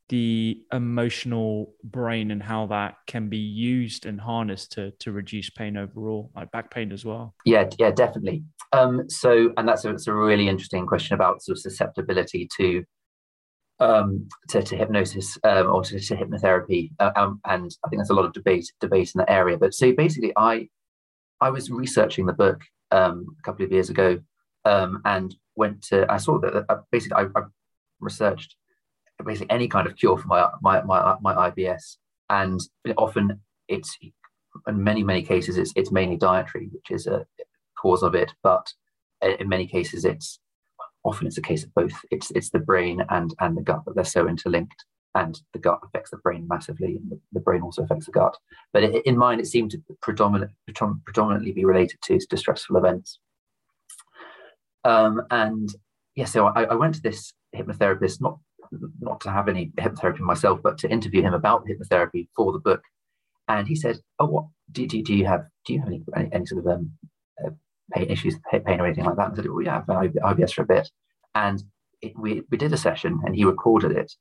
the 0.08 0.62
emotional 0.72 1.74
brain 1.82 2.30
and 2.30 2.42
how 2.42 2.66
that 2.66 2.94
can 3.08 3.28
be 3.28 3.38
used 3.38 4.06
and 4.06 4.20
harnessed 4.20 4.72
to 4.72 4.92
to 5.00 5.12
reduce 5.12 5.50
pain 5.50 5.76
overall, 5.76 6.30
like 6.34 6.50
back 6.50 6.70
pain 6.70 6.92
as 6.92 7.04
well. 7.04 7.34
Yeah, 7.44 7.68
yeah, 7.78 7.90
definitely. 7.90 8.44
Um, 8.72 9.08
so, 9.08 9.52
and 9.56 9.68
that's 9.68 9.84
a, 9.84 9.90
it's 9.90 10.06
a 10.06 10.12
really 10.12 10.48
interesting 10.48 10.86
question 10.86 11.14
about 11.14 11.42
sort 11.42 11.58
of 11.58 11.62
susceptibility 11.62 12.48
to 12.56 12.84
um, 13.78 14.28
to, 14.48 14.62
to 14.62 14.76
hypnosis 14.76 15.36
um, 15.44 15.66
or 15.66 15.82
to, 15.84 15.98
to 15.98 16.16
hypnotherapy, 16.16 16.90
uh, 16.98 17.10
um, 17.16 17.40
and 17.46 17.70
I 17.84 17.88
think 17.88 18.00
there's 18.00 18.10
a 18.10 18.14
lot 18.14 18.24
of 18.24 18.32
debate 18.32 18.72
debate 18.80 19.12
in 19.14 19.18
that 19.18 19.30
area. 19.30 19.58
But 19.58 19.74
so 19.74 19.92
basically, 19.92 20.32
I 20.36 20.68
I 21.40 21.50
was 21.50 21.70
researching 21.70 22.26
the 22.26 22.32
book 22.32 22.60
um, 22.90 23.26
a 23.38 23.42
couple 23.42 23.64
of 23.64 23.72
years 23.72 23.90
ago, 23.90 24.18
um, 24.64 25.02
and 25.04 25.34
went 25.56 25.82
to 25.88 26.10
I 26.10 26.16
saw 26.16 26.38
that 26.40 26.64
uh, 26.68 26.78
basically 26.90 27.16
I, 27.16 27.38
I, 27.38 27.44
researched 28.00 28.56
basically 29.24 29.50
any 29.50 29.68
kind 29.68 29.86
of 29.86 29.96
cure 29.96 30.18
for 30.18 30.26
my 30.26 30.48
my 30.62 30.82
my, 30.82 31.16
my 31.20 31.50
IBS, 31.50 31.96
and 32.30 32.60
often 32.96 33.40
it's 33.68 33.96
in 34.66 34.82
many 34.82 35.02
many 35.02 35.22
cases 35.22 35.58
it's 35.58 35.72
it's 35.76 35.92
mainly 35.92 36.16
dietary, 36.16 36.68
which 36.72 36.90
is 36.90 37.06
a 37.06 37.26
cause 37.78 38.02
of 38.02 38.14
it, 38.14 38.32
but 38.42 38.72
in 39.22 39.48
many 39.48 39.66
cases 39.66 40.04
it's 40.04 40.38
often 41.06 41.26
it's 41.26 41.38
a 41.38 41.42
case 41.42 41.64
of 41.64 41.72
both. 41.74 41.92
It's 42.10 42.30
it's 42.32 42.50
the 42.50 42.58
brain 42.58 43.02
and 43.10 43.34
and 43.40 43.56
the 43.56 43.62
gut 43.62 43.84
that 43.86 43.94
they're 43.94 44.04
so 44.04 44.28
interlinked, 44.28 44.84
and 45.14 45.40
the 45.52 45.58
gut 45.58 45.80
affects 45.84 46.10
the 46.10 46.18
brain 46.18 46.46
massively, 46.48 46.96
and 46.96 47.10
the, 47.10 47.20
the 47.32 47.40
brain 47.40 47.62
also 47.62 47.82
affects 47.82 48.06
the 48.06 48.12
gut. 48.12 48.36
But 48.72 48.84
it, 48.84 49.06
in 49.06 49.16
mine, 49.16 49.40
it 49.40 49.46
seemed 49.46 49.70
to 49.72 49.82
predominant, 50.02 50.52
predominantly 51.04 51.52
be 51.52 51.64
related 51.64 51.98
to 52.04 52.18
distressful 52.28 52.76
events. 52.76 53.18
Um, 54.84 55.22
and 55.30 55.68
yeah, 56.14 56.26
so 56.26 56.46
I, 56.46 56.64
I, 56.64 56.74
went 56.74 56.94
to 56.94 57.02
this 57.02 57.32
hypnotherapist, 57.54 58.20
not 58.20 58.38
not 59.00 59.20
to 59.22 59.30
have 59.30 59.48
any 59.48 59.72
hypnotherapy 59.78 60.20
myself, 60.20 60.60
but 60.62 60.78
to 60.78 60.90
interview 60.90 61.22
him 61.22 61.34
about 61.34 61.66
hypnotherapy 61.66 62.28
for 62.36 62.52
the 62.52 62.58
book. 62.58 62.82
And 63.48 63.66
he 63.66 63.74
said, 63.74 63.98
"Oh, 64.18 64.26
what 64.26 64.44
do, 64.72 64.86
do, 64.86 65.02
do 65.02 65.14
you 65.14 65.26
have? 65.26 65.46
Do 65.64 65.72
you 65.72 65.80
have 65.80 65.88
any 65.88 66.02
any, 66.16 66.28
any 66.32 66.46
sort 66.46 66.66
of 66.66 66.72
um, 66.72 66.92
uh, 67.44 67.50
pain 67.92 68.10
issues, 68.10 68.36
pain 68.50 68.80
or 68.80 68.86
anything 68.86 69.04
like 69.04 69.16
that?" 69.16 69.30
And 69.30 69.32
I 69.32 69.36
said, 69.36 69.50
"Well, 69.50 69.62
yeah, 69.62 69.82
I've 69.88 70.36
IBS 70.36 70.52
for 70.52 70.62
a 70.62 70.66
bit." 70.66 70.90
And 71.34 71.62
it, 72.02 72.12
we 72.18 72.42
we 72.50 72.58
did 72.58 72.72
a 72.72 72.78
session, 72.78 73.20
and 73.24 73.34
he 73.34 73.44
recorded 73.44 73.92
it, 73.92 74.12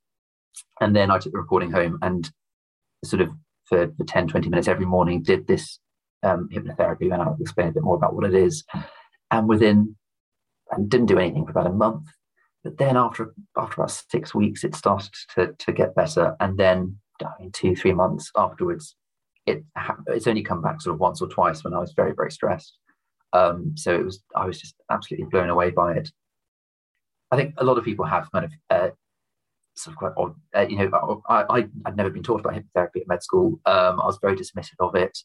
and 0.82 0.96
then 0.96 1.12
I 1.12 1.20
took 1.20 1.34
the 1.34 1.40
recording 1.40 1.72
home 1.72 1.98
and 2.02 2.30
sort 3.04 3.22
of 3.22 3.30
for, 3.66 3.88
for 3.98 4.04
10, 4.04 4.28
20 4.28 4.50
minutes 4.50 4.68
every 4.68 4.86
morning 4.86 5.24
did 5.24 5.48
this 5.48 5.80
um, 6.24 6.50
hypnotherapy, 6.52 7.12
and 7.12 7.22
I'll 7.22 7.38
explain 7.40 7.70
a 7.70 7.72
bit 7.72 7.84
more 7.84 7.96
about 7.96 8.16
what 8.16 8.26
it 8.26 8.36
is. 8.36 8.64
And 9.32 9.48
within 9.48 9.96
and 10.72 10.90
didn't 10.90 11.08
do 11.08 11.20
anything 11.20 11.46
for 11.46 11.52
about 11.52 11.68
a 11.68 11.74
month. 11.74 12.08
But 12.64 12.78
then 12.78 12.98
after 12.98 13.34
after 13.58 13.82
about 13.82 13.92
six 13.92 14.34
weeks, 14.34 14.64
it 14.64 14.76
started 14.76 15.12
to, 15.36 15.54
to 15.54 15.72
get 15.72 15.96
better. 15.96 16.36
And 16.40 16.58
then 16.58 16.98
in 17.40 17.52
two, 17.52 17.76
three 17.76 17.94
months 17.94 18.32
afterwards, 18.36 18.96
it 19.46 19.64
it's 20.08 20.28
only 20.28 20.44
come 20.44 20.62
back 20.62 20.82
sort 20.82 20.96
of 20.96 21.00
once 21.00 21.22
or 21.22 21.28
twice 21.28 21.64
when 21.64 21.74
I 21.74 21.80
was 21.80 21.94
very, 21.96 22.14
very 22.14 22.32
stressed. 22.32 22.78
Um, 23.34 23.74
so 23.76 23.94
it 23.94 24.06
was 24.06 24.24
I 24.36 24.46
was 24.46 24.60
just 24.60 24.76
absolutely 24.90 25.28
blown 25.30 25.50
away 25.50 25.72
by 25.72 25.94
it. 25.94 26.10
I 27.32 27.36
think 27.36 27.56
a 27.58 27.64
lot 27.64 27.78
of 27.78 27.84
people 27.84 28.06
have 28.06 28.32
kind 28.32 28.46
of 28.46 28.52
uh, 28.70 28.90
sort 29.76 29.94
of 29.94 29.98
quite 29.98 30.14
odd. 30.18 30.36
Uh, 30.56 30.68
you 30.68 30.78
know, 30.78 31.22
I, 31.28 31.46
I 31.50 31.60
would 31.86 31.98
never 31.98 32.10
been 32.10 32.24
taught 32.24 32.40
about 32.40 32.54
hypnotherapy 32.54 33.02
at 33.02 33.08
med 33.08 33.24
school. 33.24 33.60
Um, 33.66 34.00
I 34.00 34.06
was 34.06 34.20
very 34.22 34.36
dismissive 34.36 34.80
of 34.80 34.96
it. 34.96 35.18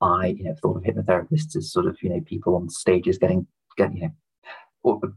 I 0.00 0.28
you 0.28 0.44
know 0.44 0.54
thought 0.62 0.76
of 0.76 0.84
hypnotherapists 0.84 1.56
as 1.56 1.72
sort 1.72 1.86
of 1.86 1.96
you 2.02 2.10
know 2.10 2.20
people 2.20 2.54
on 2.54 2.68
stages 2.68 3.18
getting 3.18 3.46
getting 3.76 3.96
you 3.96 4.02
know 4.02 4.12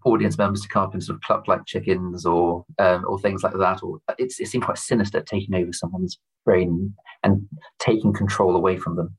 audience 0.06 0.38
members 0.38 0.62
to 0.62 0.67
come 0.67 0.84
up 0.84 0.93
and 0.93 1.04
sort 1.04 1.15
of 1.15 1.21
cluck 1.21 1.47
like 1.47 1.65
chickens 1.65 2.25
or 2.25 2.65
um, 2.80 3.06
or 3.08 3.19
things 3.19 3.43
like 3.43 3.54
that. 3.54 3.84
Or 3.84 3.99
it's, 4.17 4.39
it 4.39 4.47
seemed 4.47 4.65
quite 4.65 4.77
sinister 4.77 5.21
taking 5.21 5.56
over 5.56 5.71
someone's 5.71 6.19
brain 6.45 6.93
and 7.23 7.47
taking 7.80 8.13
control 8.13 8.56
away 8.56 8.77
from 8.77 8.95
them. 8.95 9.15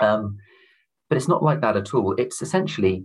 Um, 0.00 0.38
but 1.10 1.16
it's 1.16 1.28
not 1.28 1.42
like 1.42 1.60
that 1.60 1.76
at 1.76 1.92
all. 1.92 2.14
It's 2.16 2.40
essentially 2.40 3.04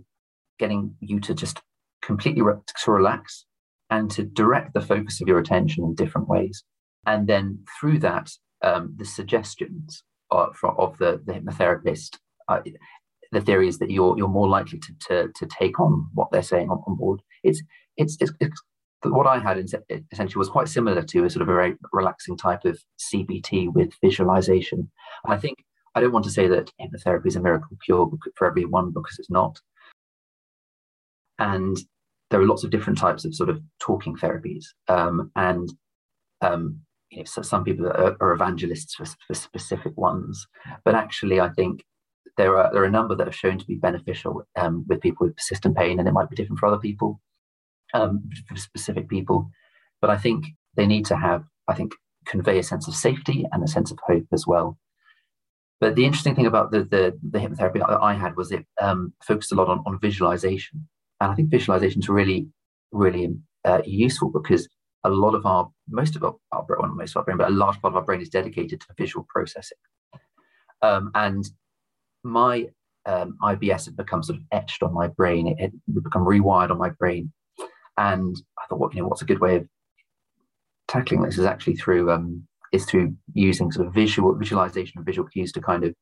getting 0.58 0.94
you 1.00 1.20
to 1.20 1.34
just 1.34 1.60
completely 2.00 2.40
re- 2.40 2.54
to 2.84 2.90
relax 2.90 3.44
and 3.90 4.10
to 4.12 4.22
direct 4.22 4.72
the 4.72 4.80
focus 4.80 5.20
of 5.20 5.28
your 5.28 5.38
attention 5.38 5.84
in 5.84 5.94
different 5.94 6.28
ways. 6.28 6.64
And 7.04 7.26
then 7.26 7.64
through 7.78 7.98
that, 8.00 8.30
um, 8.62 8.94
the 8.96 9.04
suggestions 9.04 10.02
of, 10.30 10.56
of 10.62 10.96
the, 10.98 11.20
the 11.26 11.34
hypnotherapist 11.34 12.16
uh, 12.48 12.60
the 13.32 13.40
theory 13.40 13.68
is 13.68 13.78
that 13.78 13.90
you're 13.90 14.16
you're 14.16 14.28
more 14.28 14.48
likely 14.48 14.78
to 14.78 14.92
to, 15.08 15.28
to 15.34 15.46
take 15.46 15.80
on 15.80 16.08
what 16.14 16.30
they're 16.30 16.42
saying 16.42 16.70
on, 16.70 16.82
on 16.86 16.96
board. 16.96 17.20
It's, 17.42 17.62
it's 17.96 18.16
it's, 18.20 18.32
it's 18.40 18.62
what 19.02 19.26
I 19.26 19.38
had 19.38 19.58
essentially 20.12 20.38
was 20.38 20.48
quite 20.48 20.68
similar 20.68 21.02
to 21.02 21.24
a 21.24 21.30
sort 21.30 21.42
of 21.42 21.48
a 21.48 21.52
very 21.52 21.74
relaxing 21.92 22.36
type 22.36 22.64
of 22.64 22.78
CBT 22.98 23.72
with 23.72 23.92
visualization. 24.02 24.90
I 25.26 25.36
think 25.36 25.58
I 25.96 26.00
don't 26.00 26.12
want 26.12 26.26
to 26.26 26.30
say 26.30 26.46
that 26.46 26.70
hypnotherapy 26.78 27.26
is 27.26 27.36
a 27.36 27.40
miracle 27.40 27.76
cure 27.84 28.08
for 28.36 28.46
everyone 28.46 28.92
because 28.92 29.18
it's 29.18 29.30
not. 29.30 29.58
And 31.38 31.76
there 32.30 32.40
are 32.40 32.46
lots 32.46 32.64
of 32.64 32.70
different 32.70 32.98
types 32.98 33.24
of 33.24 33.34
sort 33.34 33.48
of 33.48 33.60
talking 33.80 34.14
therapies, 34.14 34.64
um, 34.88 35.30
and 35.36 35.72
um, 36.42 36.80
you 37.10 37.18
know, 37.18 37.24
so 37.24 37.40
some 37.40 37.64
people 37.64 37.86
are, 37.86 38.16
are 38.20 38.32
evangelists 38.32 38.94
for, 38.94 39.06
for 39.26 39.34
specific 39.34 39.96
ones. 39.96 40.46
But 40.84 40.94
actually, 40.94 41.40
I 41.40 41.48
think 41.50 41.82
there 42.36 42.58
are 42.58 42.70
there 42.72 42.82
are 42.82 42.86
a 42.86 42.90
number 42.90 43.14
that 43.16 43.26
have 43.26 43.34
shown 43.34 43.58
to 43.58 43.66
be 43.66 43.76
beneficial 43.76 44.42
um, 44.56 44.84
with 44.88 45.00
people 45.00 45.26
with 45.26 45.36
persistent 45.36 45.76
pain, 45.76 45.98
and 45.98 46.06
it 46.06 46.12
might 46.12 46.28
be 46.28 46.36
different 46.36 46.58
for 46.58 46.66
other 46.66 46.78
people, 46.78 47.20
um, 47.94 48.28
for 48.48 48.56
specific 48.56 49.08
people. 49.08 49.48
But 50.02 50.10
I 50.10 50.18
think 50.18 50.44
they 50.76 50.86
need 50.86 51.06
to 51.06 51.16
have, 51.16 51.44
I 51.68 51.74
think, 51.74 51.92
convey 52.26 52.58
a 52.58 52.62
sense 52.62 52.86
of 52.86 52.94
safety 52.94 53.46
and 53.52 53.64
a 53.64 53.68
sense 53.68 53.90
of 53.90 53.98
hope 54.06 54.26
as 54.32 54.46
well. 54.46 54.78
But 55.80 55.94
the 55.94 56.04
interesting 56.04 56.34
thing 56.34 56.46
about 56.46 56.70
the 56.70 56.84
the, 56.84 57.18
the 57.22 57.38
hypnotherapy 57.38 57.82
I 58.02 58.14
had 58.14 58.36
was 58.36 58.52
it 58.52 58.64
um, 58.80 59.12
focused 59.22 59.52
a 59.52 59.54
lot 59.54 59.68
on, 59.68 59.82
on 59.86 59.98
visualization, 60.00 60.88
and 61.20 61.30
I 61.30 61.34
think 61.34 61.50
visualization 61.50 62.00
is 62.00 62.08
really 62.08 62.48
really 62.92 63.34
uh, 63.64 63.82
useful 63.84 64.30
because 64.30 64.68
a 65.04 65.10
lot 65.10 65.34
of 65.34 65.46
our 65.46 65.68
most 65.88 66.16
of 66.16 66.24
our, 66.24 66.62
brain, 66.64 66.96
most 66.96 67.12
of 67.12 67.18
our 67.18 67.24
brain, 67.24 67.36
but 67.36 67.48
a 67.48 67.54
large 67.54 67.80
part 67.80 67.92
of 67.92 67.96
our 67.96 68.02
brain 68.02 68.20
is 68.20 68.28
dedicated 68.28 68.80
to 68.80 68.86
visual 68.96 69.26
processing. 69.28 69.78
Um, 70.82 71.10
and 71.14 71.48
my 72.24 72.68
um, 73.06 73.36
IBS 73.42 73.86
had 73.86 73.96
become 73.96 74.22
sort 74.22 74.38
of 74.38 74.44
etched 74.52 74.82
on 74.82 74.92
my 74.92 75.06
brain. 75.06 75.46
It 75.46 75.60
had 75.60 75.72
become 75.92 76.24
rewired 76.24 76.70
on 76.70 76.78
my 76.78 76.90
brain, 76.90 77.32
and 77.96 78.36
I 78.58 78.66
thought, 78.66 78.80
what 78.80 78.94
you 78.94 79.02
know, 79.02 79.08
what's 79.08 79.22
a 79.22 79.26
good 79.26 79.40
way 79.40 79.56
of 79.56 79.68
tackling 80.88 81.22
this 81.22 81.38
is 81.38 81.44
actually 81.44 81.76
through 81.76 82.10
um, 82.10 82.46
is 82.76 82.84
through 82.84 83.14
using 83.34 83.72
sort 83.72 83.86
of 83.86 83.94
visual 83.94 84.34
visualization 84.34 84.94
and 84.96 85.06
visual 85.06 85.28
cues 85.28 85.52
to 85.52 85.60
kind 85.60 85.84
of 85.84 85.94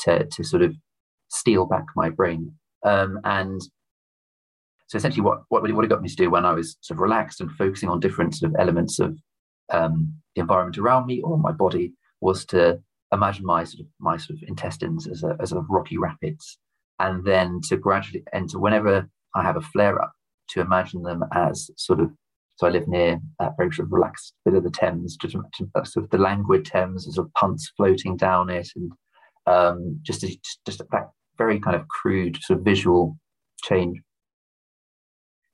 to 0.00 0.24
to 0.26 0.42
sort 0.42 0.62
of 0.62 0.74
steal 1.28 1.66
back 1.66 1.84
my 1.96 2.08
brain. 2.10 2.52
Um, 2.84 3.20
and 3.24 3.60
so 4.88 4.96
essentially, 4.96 5.22
what 5.22 5.42
what 5.48 5.62
what 5.62 5.84
it 5.84 5.88
got 5.88 6.02
me 6.02 6.08
to 6.08 6.16
do 6.16 6.30
when 6.30 6.44
I 6.44 6.52
was 6.52 6.76
sort 6.80 6.96
of 6.96 7.02
relaxed 7.02 7.40
and 7.40 7.50
focusing 7.52 7.88
on 7.88 8.00
different 8.00 8.34
sort 8.34 8.52
of 8.52 8.60
elements 8.60 8.98
of 8.98 9.16
um, 9.72 10.14
the 10.34 10.40
environment 10.40 10.78
around 10.78 11.06
me 11.06 11.20
or 11.22 11.38
my 11.38 11.52
body 11.52 11.92
was 12.20 12.44
to 12.46 12.80
imagine 13.12 13.44
my 13.44 13.64
sort 13.64 13.80
of 13.80 13.86
my 14.00 14.16
sort 14.16 14.38
of 14.38 14.48
intestines 14.48 15.06
as 15.06 15.22
a 15.22 15.36
as 15.40 15.52
a 15.52 15.60
rocky 15.68 15.98
rapids, 15.98 16.58
and 16.98 17.24
then 17.24 17.60
to 17.68 17.76
gradually 17.76 18.24
enter 18.32 18.58
whenever 18.58 19.08
I 19.34 19.42
have 19.42 19.56
a 19.56 19.62
flare 19.72 20.00
up, 20.02 20.12
to 20.50 20.60
imagine 20.60 21.02
them 21.02 21.24
as 21.32 21.70
sort 21.76 22.00
of 22.00 22.10
So 22.62 22.68
I 22.68 22.70
live 22.70 22.86
near 22.86 23.18
a 23.40 23.50
very 23.56 23.72
sort 23.72 23.88
of 23.88 23.92
relaxed 23.92 24.34
bit 24.44 24.54
of 24.54 24.62
the 24.62 24.70
Thames, 24.70 25.16
just 25.16 25.32
sort 25.32 26.04
of 26.04 26.10
the 26.10 26.18
languid 26.18 26.64
Thames, 26.64 27.12
sort 27.12 27.26
of 27.26 27.34
punts 27.34 27.72
floating 27.76 28.16
down 28.16 28.50
it, 28.50 28.68
and 28.76 28.92
um, 29.48 29.98
just 30.02 30.22
a, 30.22 30.38
just 30.64 30.78
that 30.78 31.10
very 31.36 31.58
kind 31.58 31.74
of 31.74 31.88
crude 31.88 32.38
sort 32.40 32.60
of 32.60 32.64
visual 32.64 33.18
change. 33.64 33.98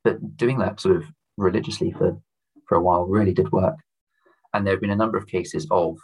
But 0.03 0.37
doing 0.37 0.59
that 0.59 0.79
sort 0.79 0.97
of 0.97 1.05
religiously 1.35 1.89
for 1.89 2.15
for 2.67 2.75
a 2.75 2.81
while 2.81 3.07
really 3.07 3.33
did 3.33 3.51
work, 3.51 3.79
and 4.53 4.63
there 4.63 4.75
have 4.75 4.81
been 4.81 4.91
a 4.91 4.95
number 4.95 5.17
of 5.17 5.25
cases 5.25 5.65
of. 5.71 5.97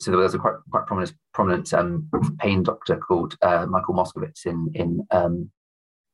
So 0.00 0.10
there 0.10 0.20
was 0.20 0.32
a 0.32 0.38
quite 0.38 0.54
quite 0.70 0.86
prominent 0.86 1.12
prominent 1.34 1.74
um, 1.74 2.08
pain 2.38 2.62
doctor 2.62 2.96
called 2.96 3.36
uh, 3.42 3.66
Michael 3.68 3.92
Moskowitz 3.92 4.46
in 4.46 4.70
in 4.72 5.06
um, 5.10 5.50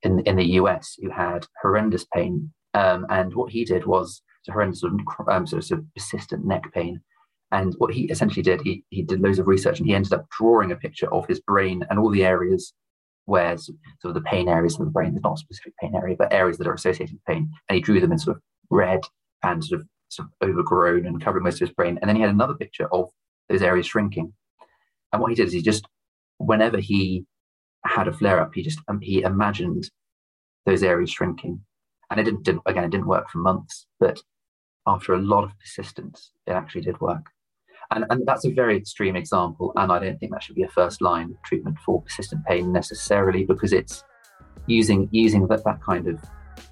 in 0.02 0.18
in 0.26 0.34
the 0.34 0.46
US 0.58 0.96
who 1.00 1.11
had 1.11 1.46
horrendous 1.62 2.04
pain, 2.12 2.52
um, 2.74 3.06
and 3.08 3.34
what 3.34 3.50
he 3.52 3.64
did 3.64 3.86
was 3.86 4.22
horrendous 4.48 4.80
sort 4.80 4.94
of, 4.94 5.28
um, 5.28 5.46
sort 5.46 5.70
of 5.70 5.84
persistent 5.94 6.44
neck 6.44 6.72
pain, 6.72 7.00
and 7.52 7.74
what 7.78 7.92
he 7.92 8.04
essentially 8.04 8.42
did, 8.42 8.60
he, 8.62 8.84
he 8.90 9.02
did 9.02 9.20
loads 9.20 9.38
of 9.38 9.48
research 9.48 9.78
and 9.78 9.88
he 9.88 9.94
ended 9.94 10.12
up 10.12 10.28
drawing 10.30 10.70
a 10.70 10.76
picture 10.76 11.12
of 11.12 11.26
his 11.26 11.40
brain 11.40 11.84
and 11.90 11.98
all 11.98 12.10
the 12.10 12.24
areas 12.24 12.72
where 13.24 13.56
sort 13.58 13.76
of 14.04 14.14
the 14.14 14.20
pain 14.20 14.48
areas 14.48 14.78
of 14.78 14.86
the 14.86 14.90
brain, 14.90 15.12
there's 15.12 15.22
not 15.22 15.38
specific 15.38 15.72
pain 15.80 15.94
area, 15.94 16.16
but 16.16 16.32
areas 16.32 16.58
that 16.58 16.66
are 16.66 16.74
associated 16.74 17.14
with 17.14 17.24
pain. 17.24 17.50
And 17.68 17.74
he 17.74 17.80
drew 17.80 18.00
them 18.00 18.12
in 18.12 18.18
sort 18.18 18.36
of 18.36 18.42
red 18.70 19.00
and 19.42 19.64
sort 19.64 19.80
of, 19.80 19.86
sort 20.08 20.28
of 20.28 20.48
overgrown 20.48 21.06
and 21.06 21.22
covering 21.22 21.44
most 21.44 21.60
of 21.60 21.68
his 21.68 21.74
brain. 21.74 21.98
And 22.00 22.08
then 22.08 22.16
he 22.16 22.22
had 22.22 22.30
another 22.30 22.54
picture 22.54 22.92
of 22.92 23.10
those 23.48 23.62
areas 23.62 23.86
shrinking. 23.86 24.32
And 25.12 25.20
what 25.20 25.30
he 25.30 25.34
did 25.34 25.48
is 25.48 25.52
he 25.52 25.62
just, 25.62 25.86
whenever 26.38 26.78
he 26.78 27.24
had 27.84 28.06
a 28.06 28.12
flare 28.12 28.40
up, 28.40 28.54
he 28.54 28.62
just, 28.62 28.78
um, 28.88 29.00
he 29.00 29.22
imagined 29.22 29.90
those 30.66 30.84
areas 30.84 31.10
shrinking. 31.10 31.60
And 32.11 32.18
it 32.18 32.24
didn't, 32.24 32.42
didn't, 32.42 32.62
again, 32.66 32.84
it 32.84 32.90
didn't 32.90 33.06
work 33.06 33.30
for 33.30 33.38
months, 33.38 33.86
but 34.00 34.20
after 34.86 35.14
a 35.14 35.18
lot 35.18 35.44
of 35.44 35.56
persistence, 35.58 36.32
it 36.46 36.52
actually 36.52 36.80
did 36.80 37.00
work. 37.00 37.26
And, 37.92 38.04
and 38.11 38.26
that's 38.26 38.44
a 38.44 38.50
very 38.50 38.76
extreme 38.76 39.16
example. 39.16 39.72
And 39.76 39.92
I 39.92 39.98
don't 39.98 40.18
think 40.18 40.32
that 40.32 40.42
should 40.42 40.56
be 40.56 40.62
a 40.62 40.68
first 40.68 41.00
line 41.00 41.36
treatment 41.44 41.78
for 41.84 42.02
persistent 42.02 42.44
pain 42.46 42.72
necessarily, 42.72 43.44
because 43.44 43.72
it's 43.72 44.04
using 44.66 45.08
using 45.11 45.46
that, 45.48 45.64
that 45.64 45.82
kind 45.82 46.06
of 46.06 46.20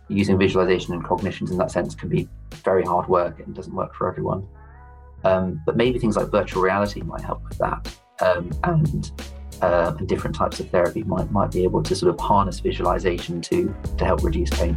using 0.08 0.38
visualization 0.38 0.94
and 0.94 1.04
cognitions 1.04 1.50
in 1.50 1.58
that 1.58 1.70
sense 1.70 1.94
can 1.94 2.08
be 2.08 2.28
very 2.64 2.84
hard 2.84 3.08
work 3.08 3.40
and 3.40 3.54
doesn't 3.54 3.74
work 3.74 3.94
for 3.94 4.08
everyone. 4.08 4.46
Um, 5.24 5.60
but 5.66 5.76
maybe 5.76 5.98
things 5.98 6.16
like 6.16 6.28
virtual 6.28 6.62
reality 6.62 7.00
might 7.02 7.22
help 7.22 7.42
with 7.48 7.58
that. 7.58 7.96
Um, 8.20 8.50
and 8.64 9.10
uh, 9.60 9.94
and 9.98 10.08
different 10.08 10.36
types 10.36 10.60
of 10.60 10.70
therapy 10.70 11.02
might 11.02 11.30
might 11.32 11.50
be 11.50 11.64
able 11.64 11.82
to 11.82 11.94
sort 11.94 12.14
of 12.14 12.20
harness 12.20 12.60
visualization 12.60 13.40
to 13.42 13.74
to 13.96 14.04
help 14.04 14.22
reduce 14.22 14.50
pain. 14.50 14.76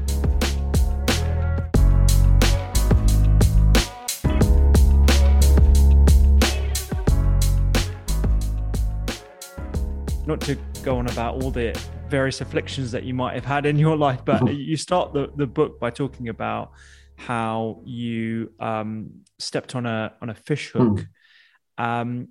Not 10.31 10.39
to 10.39 10.55
go 10.81 10.97
on 10.97 11.07
about 11.07 11.43
all 11.43 11.51
the 11.51 11.77
various 12.07 12.39
afflictions 12.39 12.89
that 12.91 13.03
you 13.03 13.13
might 13.13 13.33
have 13.33 13.43
had 13.43 13.65
in 13.65 13.77
your 13.77 13.97
life, 13.97 14.23
but 14.23 14.41
mm-hmm. 14.41 14.55
you 14.55 14.77
start 14.77 15.11
the, 15.11 15.29
the 15.35 15.45
book 15.45 15.77
by 15.77 15.89
talking 15.89 16.29
about 16.29 16.71
how 17.17 17.81
you 17.83 18.53
um, 18.57 19.09
stepped 19.39 19.75
on 19.75 19.85
a 19.85 20.13
on 20.21 20.29
a 20.29 20.33
fish 20.33 20.69
hook. 20.69 21.05
Mm. 21.77 21.83
Um, 21.83 22.27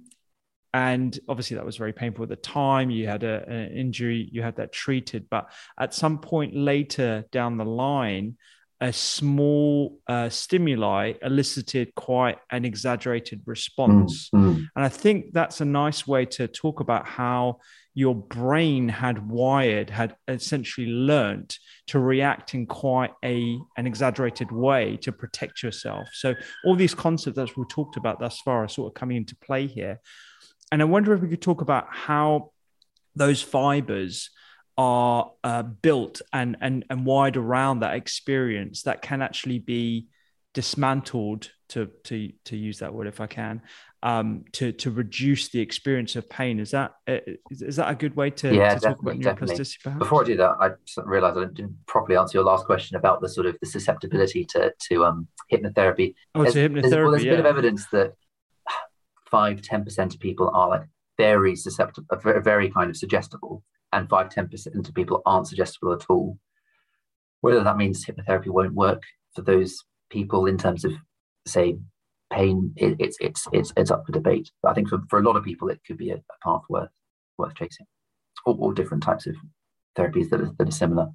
and 0.73 1.19
obviously 1.29 1.57
that 1.57 1.67
was 1.67 1.77
very 1.77 1.93
painful 1.93 2.23
at 2.23 2.29
the 2.29 2.37
time 2.37 2.91
you 2.91 3.07
had 3.09 3.25
a, 3.25 3.45
an 3.49 3.73
injury 3.73 4.29
you 4.31 4.41
had 4.41 4.55
that 4.55 4.71
treated 4.71 5.27
but 5.29 5.51
at 5.77 5.93
some 5.93 6.21
point 6.21 6.55
later 6.55 7.25
down 7.33 7.57
the 7.57 7.65
line 7.65 8.37
a 8.81 8.93
small 8.93 9.99
uh, 10.07 10.29
stimuli 10.29 11.13
elicited 11.23 11.95
quite 11.95 12.39
an 12.51 12.65
exaggerated 12.65 13.43
response. 13.45 14.31
Mm, 14.35 14.41
mm. 14.41 14.69
And 14.75 14.85
I 14.85 14.89
think 14.89 15.33
that's 15.33 15.61
a 15.61 15.67
nice 15.67 16.07
way 16.07 16.25
to 16.27 16.49
talk 16.49 16.81
about 16.81 17.07
how 17.07 17.59
your 17.95 18.15
brain 18.15 18.89
had 18.89 19.29
wired, 19.29 19.91
had 19.91 20.17
essentially 20.29 20.87
learnt 20.87 21.59
to 21.89 21.99
react 21.99 22.55
in 22.55 22.67
quite 22.67 23.11
a 23.25 23.59
an 23.77 23.87
exaggerated 23.87 24.53
way 24.53 24.97
to 24.99 25.11
protect 25.13 25.63
yourself. 25.63 26.09
So 26.13 26.35
all 26.65 26.77
these 26.77 26.95
concepts 26.95 27.37
that 27.37 27.57
we 27.57 27.65
talked 27.69 27.97
about 27.97 28.21
thus 28.21 28.41
far 28.41 28.65
are 28.65 28.69
sort 28.69 28.91
of 28.91 28.95
coming 28.95 29.17
into 29.17 29.37
play 29.37 29.67
here. 29.67 30.01
And 30.71 30.81
I 30.81 30.85
wonder 30.85 31.13
if 31.13 31.21
we 31.21 31.29
could 31.29 31.43
talk 31.43 31.63
about 31.63 31.89
how 31.91 32.53
those 33.17 33.43
fibers 33.43 34.31
are 34.79 35.33
uh, 35.43 35.63
built 35.63 36.23
and, 36.33 36.57
and 36.61 36.85
and 36.89 37.05
wired 37.05 37.37
around 37.37 37.81
that 37.81 37.97
experience 37.97 38.83
that 38.83 39.03
can 39.03 39.21
actually 39.21 39.59
be 39.59 40.07
dismantled 40.55 41.51
to 41.69 41.91
to 42.05 42.33
to 42.45 42.57
use 42.57 42.79
that 42.79 42.95
word 42.95 43.07
if 43.07 43.21
I 43.21 43.27
can 43.27 43.63
um, 44.03 44.45
to 44.53 44.73
to 44.73 44.91
reduce 44.91 45.49
the 45.49 45.61
experience 45.61 46.17
of 46.17 46.29
pain. 46.29 46.59
Is 46.59 46.71
that 46.71 46.93
uh, 47.09 47.19
is, 47.51 47.63
is 47.63 47.77
that 47.77 47.91
a 47.91 47.95
good 47.95 48.17
way 48.17 48.31
to, 48.31 48.55
yeah, 48.55 48.75
to 48.75 48.81
talk 48.81 49.01
about 49.01 49.17
neuroplasticity? 49.17 49.83
Perhaps? 49.83 49.99
Before 49.99 50.23
I 50.23 50.27
do 50.27 50.37
that, 50.37 50.57
I 50.61 50.71
realised 51.05 51.39
I 51.39 51.45
didn't 51.45 51.77
properly 51.87 52.17
answer 52.17 52.39
your 52.39 52.45
last 52.45 52.67
question 52.67 52.97
about 52.97 53.21
the 53.21 53.29
sort 53.29 53.47
of 53.47 53.57
the 53.61 53.67
susceptibility 53.67 54.45
to 54.47 54.73
to 54.89 55.05
um, 55.05 55.29
hypnotherapy. 55.53 56.15
Oh, 56.35 56.43
there's, 56.43 56.55
to 56.55 56.69
hypnotherapy. 56.69 56.83
There's, 56.83 56.95
well, 56.95 57.11
there's 57.11 57.25
yeah. 57.25 57.33
a 57.33 57.37
bit 57.37 57.41
of 57.41 57.47
evidence 57.47 57.87
that 57.93 58.13
five 59.31 59.63
ten 59.63 59.85
percent 59.85 60.15
of 60.15 60.21
people 60.21 60.51
are 60.55 60.69
like 60.69 60.83
very 61.21 61.55
susceptible, 61.55 62.07
very 62.43 62.71
kind 62.71 62.89
of 62.89 62.97
suggestible, 62.97 63.63
and 63.93 64.09
5 64.09 64.29
10% 64.31 64.89
of 64.89 64.95
people 64.95 65.21
aren't 65.27 65.49
suggestible 65.49 65.93
at 65.93 66.07
all. 66.09 66.39
Whether 67.43 67.63
that 67.63 67.77
means 67.77 68.07
hypnotherapy 68.07 68.49
won't 68.49 68.75
work 68.75 69.03
for 69.35 69.43
those 69.43 69.85
people 70.09 70.47
in 70.47 70.57
terms 70.57 70.85
of, 70.85 70.93
say, 71.47 71.77
pain, 72.33 72.73
it, 72.77 72.97
it's, 72.99 73.17
it's, 73.21 73.47
it's, 73.53 73.73
it's 73.77 73.91
up 73.91 74.05
for 74.07 74.13
debate. 74.13 74.51
But 74.63 74.71
I 74.71 74.75
think 74.75 74.89
for, 74.89 75.01
for 75.09 75.19
a 75.19 75.23
lot 75.23 75.37
of 75.37 75.45
people, 75.45 75.69
it 75.69 75.81
could 75.87 75.97
be 75.97 76.11
a, 76.11 76.17
a 76.17 76.49
path 76.49 76.63
worth, 76.69 76.91
worth 77.39 77.55
chasing, 77.55 77.87
or, 78.47 78.57
or, 78.59 78.75
different 78.75 79.03
types 79.03 79.27
of 79.27 79.37
therapies 79.97 80.31
that 80.31 80.41
are, 80.41 80.51
that 80.59 80.69
are 80.69 80.73
similar. 80.73 81.09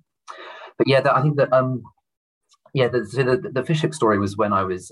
But 0.78 0.88
yeah, 0.88 1.02
that, 1.02 1.16
I 1.16 1.22
think 1.22 1.38
that, 1.38 1.54
um, 1.54 1.84
yeah, 2.74 2.88
the, 2.88 3.00
the, 3.00 3.50
the 3.52 3.66
fish 3.66 3.82
hook 3.82 3.94
story 3.94 4.20
was 4.20 4.38
when 4.38 4.54
I 4.54 4.64
was 4.64 4.92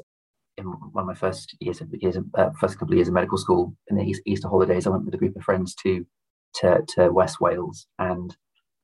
in 0.58 0.66
one 0.66 1.04
of 1.04 1.08
my 1.08 1.16
first 1.16 1.56
years 1.60 1.82
of 1.82 1.90
years 2.00 2.16
of, 2.16 2.26
uh, 2.38 2.52
first 2.60 2.78
couple 2.78 2.94
of 2.94 2.98
years 2.98 3.08
of 3.08 3.14
medical 3.14 3.38
school 3.38 3.76
in 3.88 3.98
the 3.98 4.16
Easter 4.26 4.48
holidays, 4.48 4.86
I 4.86 4.92
went 4.92 5.06
with 5.06 5.16
a 5.16 5.18
group 5.18 5.36
of 5.36 5.44
friends 5.44 5.74
to 5.84 6.06
to, 6.56 6.82
to 6.90 7.12
West 7.12 7.42
Wales 7.42 7.88
and 7.98 8.36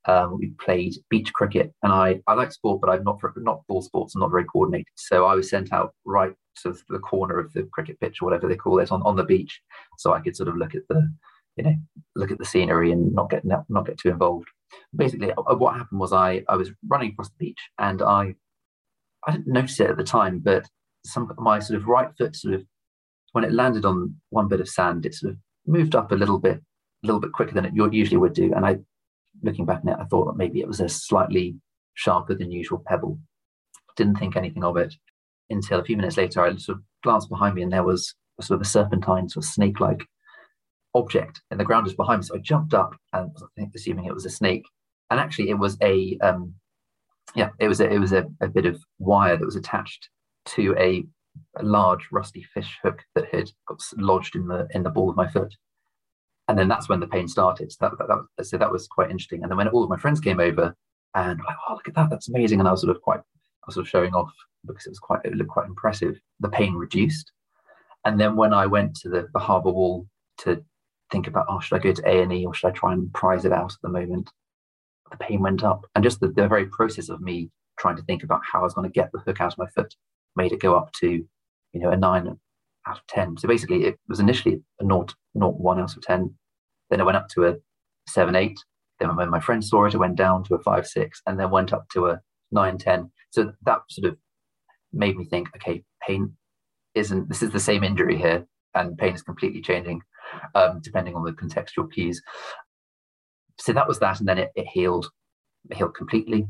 um, 0.05 0.37
we 0.39 0.53
played 0.59 0.95
beach 1.09 1.31
cricket. 1.33 1.73
And 1.83 1.91
I, 1.91 2.21
I 2.27 2.33
like 2.33 2.51
sport, 2.51 2.81
but 2.81 2.89
I'm 2.89 3.03
not 3.03 3.19
not 3.37 3.61
ball 3.67 3.81
sports. 3.81 4.15
I'm 4.15 4.21
not 4.21 4.31
very 4.31 4.45
coordinated. 4.45 4.87
So 4.95 5.25
I 5.25 5.35
was 5.35 5.49
sent 5.49 5.71
out 5.71 5.93
right 6.05 6.33
to 6.63 6.75
the 6.89 6.99
corner 6.99 7.39
of 7.39 7.51
the 7.53 7.63
cricket 7.71 7.99
pitch 7.99 8.21
or 8.21 8.25
whatever 8.25 8.47
they 8.47 8.55
call 8.55 8.79
it 8.79 8.91
on, 8.91 9.01
on 9.03 9.15
the 9.15 9.23
beach, 9.23 9.61
so 9.97 10.13
I 10.13 10.19
could 10.19 10.35
sort 10.35 10.49
of 10.49 10.57
look 10.57 10.75
at 10.75 10.87
the 10.89 11.11
you 11.55 11.63
know 11.63 11.75
look 12.15 12.31
at 12.31 12.37
the 12.37 12.45
scenery 12.45 12.91
and 12.91 13.13
not 13.13 13.29
get 13.29 13.45
not, 13.45 13.65
not 13.69 13.85
get 13.85 13.97
too 13.97 14.09
involved. 14.09 14.47
Basically, 14.95 15.31
uh, 15.31 15.55
what 15.55 15.75
happened 15.75 15.99
was 15.99 16.13
I 16.13 16.43
I 16.47 16.55
was 16.55 16.71
running 16.87 17.11
across 17.11 17.29
the 17.29 17.45
beach 17.45 17.59
and 17.77 18.01
I 18.01 18.35
I 19.27 19.31
didn't 19.33 19.47
notice 19.47 19.79
it 19.79 19.89
at 19.89 19.97
the 19.97 20.03
time, 20.03 20.39
but 20.39 20.65
some 21.05 21.31
my 21.37 21.59
sort 21.59 21.79
of 21.79 21.87
right 21.87 22.09
foot 22.17 22.35
sort 22.35 22.55
of 22.55 22.65
when 23.33 23.43
it 23.43 23.53
landed 23.53 23.85
on 23.85 24.15
one 24.29 24.47
bit 24.47 24.59
of 24.59 24.69
sand, 24.69 25.05
it 25.05 25.13
sort 25.13 25.33
of 25.33 25.37
moved 25.67 25.95
up 25.95 26.11
a 26.11 26.15
little 26.15 26.39
bit 26.39 26.61
a 27.03 27.07
little 27.07 27.21
bit 27.21 27.31
quicker 27.31 27.53
than 27.53 27.65
it 27.65 27.73
usually 27.93 28.17
would 28.17 28.33
do. 28.33 28.53
And 28.53 28.65
I, 28.65 28.77
looking 29.41 29.65
back 29.65 29.81
on 29.83 29.89
it, 29.89 29.97
I 29.99 30.05
thought 30.05 30.25
that 30.25 30.37
maybe 30.37 30.59
it 30.59 30.67
was 30.67 30.81
a 30.81 30.89
slightly 30.89 31.55
sharper 31.93 32.35
than 32.35 32.51
usual 32.51 32.83
pebble. 32.85 33.19
Didn't 33.95 34.17
think 34.17 34.35
anything 34.35 34.63
of 34.63 34.77
it 34.77 34.93
until 35.49 35.79
a 35.79 35.83
few 35.83 35.97
minutes 35.97 36.17
later. 36.17 36.43
I 36.43 36.55
sort 36.57 36.77
of 36.77 36.83
glanced 37.03 37.29
behind 37.29 37.55
me, 37.55 37.63
and 37.63 37.71
there 37.71 37.83
was 37.83 38.13
a 38.39 38.43
sort 38.43 38.59
of 38.59 38.65
a 38.65 38.69
serpentine, 38.69 39.29
sort 39.29 39.45
of 39.45 39.51
snake-like 39.51 40.05
object 40.95 41.41
in 41.51 41.57
the 41.57 41.63
ground 41.63 41.85
just 41.85 41.97
behind 41.97 42.19
me. 42.19 42.25
So 42.25 42.35
I 42.35 42.39
jumped 42.39 42.73
up 42.73 42.95
and 43.13 43.31
was 43.33 43.43
I 43.43 43.47
think, 43.55 43.73
assuming 43.75 44.05
it 44.05 44.13
was 44.13 44.25
a 44.25 44.29
snake. 44.29 44.65
And 45.11 45.19
actually, 45.19 45.49
it 45.49 45.57
was 45.57 45.77
a 45.81 46.17
um, 46.21 46.53
yeah, 47.35 47.49
it 47.59 47.67
was 47.67 47.79
a, 47.79 47.89
it 47.91 47.99
was 47.99 48.13
a, 48.13 48.25
a 48.41 48.47
bit 48.47 48.65
of 48.65 48.81
wire 48.99 49.37
that 49.37 49.45
was 49.45 49.55
attached 49.55 50.09
to 50.45 50.75
a, 50.77 51.03
a 51.57 51.63
large 51.63 52.07
rusty 52.11 52.43
fish 52.53 52.77
hook 52.83 53.03
that 53.15 53.33
had 53.33 53.51
got 53.67 53.79
lodged 53.97 54.35
in 54.35 54.47
the 54.47 54.67
in 54.71 54.83
the 54.83 54.89
ball 54.89 55.09
of 55.09 55.15
my 55.15 55.27
foot 55.27 55.53
and 56.49 56.57
then 56.57 56.67
that's 56.67 56.89
when 56.89 56.99
the 56.99 57.07
pain 57.07 57.27
started. 57.27 57.71
So 57.71 57.77
that, 57.81 58.07
that, 58.07 58.25
that, 58.37 58.43
so 58.43 58.57
that 58.57 58.71
was 58.71 58.87
quite 58.87 59.11
interesting. 59.11 59.43
And 59.43 59.51
then 59.51 59.57
when 59.57 59.67
all 59.67 59.83
of 59.83 59.89
my 59.89 59.97
friends 59.97 60.19
came 60.19 60.39
over, 60.39 60.75
and 61.13 61.39
like, 61.47 61.55
oh 61.69 61.75
look 61.75 61.87
at 61.87 61.93
that, 61.93 62.09
that's 62.09 62.27
amazing, 62.27 62.59
and 62.59 62.67
I 62.67 62.71
was 62.71 62.81
sort 62.81 62.95
of 62.95 63.01
quite, 63.03 63.19
I 63.19 63.65
was 63.67 63.75
sort 63.75 63.85
of 63.85 63.89
showing 63.89 64.15
off 64.15 64.31
because 64.65 64.85
it 64.85 64.91
was 64.91 64.99
quite, 64.99 65.21
it 65.23 65.33
looked 65.33 65.49
quite 65.49 65.67
impressive. 65.67 66.19
The 66.39 66.49
pain 66.49 66.73
reduced, 66.75 67.31
and 68.05 68.19
then 68.19 68.35
when 68.35 68.53
I 68.53 68.65
went 68.65 68.95
to 68.97 69.09
the, 69.09 69.27
the 69.33 69.39
harbour 69.39 69.71
wall 69.71 70.07
to 70.39 70.63
think 71.11 71.27
about, 71.27 71.47
oh, 71.49 71.59
should 71.59 71.75
I 71.75 71.79
go 71.79 71.93
to 71.93 72.07
A 72.07 72.21
and 72.21 72.31
E 72.31 72.45
or 72.45 72.53
should 72.53 72.67
I 72.67 72.71
try 72.71 72.93
and 72.93 73.11
prize 73.13 73.45
it 73.45 73.51
out 73.51 73.71
at 73.71 73.81
the 73.81 73.89
moment? 73.89 74.29
The 75.11 75.17
pain 75.17 75.41
went 75.41 75.63
up, 75.63 75.85
and 75.95 76.03
just 76.03 76.19
the, 76.19 76.27
the 76.27 76.47
very 76.47 76.67
process 76.67 77.09
of 77.09 77.21
me 77.21 77.49
trying 77.79 77.95
to 77.95 78.03
think 78.03 78.23
about 78.23 78.41
how 78.43 78.59
I 78.59 78.63
was 78.63 78.73
going 78.73 78.89
to 78.89 78.93
get 78.93 79.11
the 79.11 79.19
hook 79.19 79.41
out 79.41 79.53
of 79.53 79.57
my 79.57 79.67
foot 79.67 79.95
made 80.35 80.51
it 80.51 80.59
go 80.59 80.75
up 80.75 80.91
to, 80.99 81.09
you 81.73 81.79
know, 81.79 81.89
a 81.89 81.97
nine 81.97 82.27
out 82.87 82.97
of 82.97 83.07
10. 83.07 83.37
So 83.37 83.47
basically, 83.47 83.85
it 83.85 83.99
was 84.07 84.19
initially 84.19 84.61
a 84.79 84.83
naught, 84.83 85.15
naught 85.33 85.59
one 85.59 85.79
out 85.79 85.95
of 85.95 86.03
10. 86.03 86.33
Then 86.89 86.99
it 86.99 87.05
went 87.05 87.17
up 87.17 87.27
to 87.29 87.47
a 87.47 87.55
7, 88.07 88.35
8. 88.35 88.57
Then 88.99 89.15
when 89.15 89.29
my 89.29 89.39
friend 89.39 89.63
saw 89.63 89.85
it, 89.85 89.93
it 89.93 89.97
went 89.97 90.15
down 90.15 90.43
to 90.45 90.55
a 90.55 90.59
5, 90.59 90.87
6, 90.87 91.21
and 91.25 91.39
then 91.39 91.49
went 91.49 91.73
up 91.73 91.87
to 91.93 92.07
a 92.07 92.21
9, 92.51 92.77
10. 92.77 93.11
So 93.31 93.51
that 93.63 93.81
sort 93.89 94.11
of 94.11 94.17
made 94.93 95.17
me 95.17 95.25
think, 95.25 95.49
okay, 95.55 95.83
pain 96.05 96.35
isn't 96.95 97.29
this 97.29 97.43
is 97.43 97.51
the 97.51 97.59
same 97.59 97.83
injury 97.83 98.17
here, 98.17 98.45
and 98.75 98.97
pain 98.97 99.13
is 99.13 99.21
completely 99.21 99.61
changing 99.61 100.01
um, 100.55 100.79
depending 100.83 101.15
on 101.15 101.23
the 101.23 101.31
contextual 101.31 101.91
cues. 101.91 102.21
So 103.59 103.73
that 103.73 103.87
was 103.87 103.99
that, 103.99 104.19
and 104.19 104.27
then 104.27 104.37
it, 104.37 104.51
it 104.55 104.67
healed, 104.67 105.09
it 105.69 105.77
healed 105.77 105.95
completely. 105.95 106.47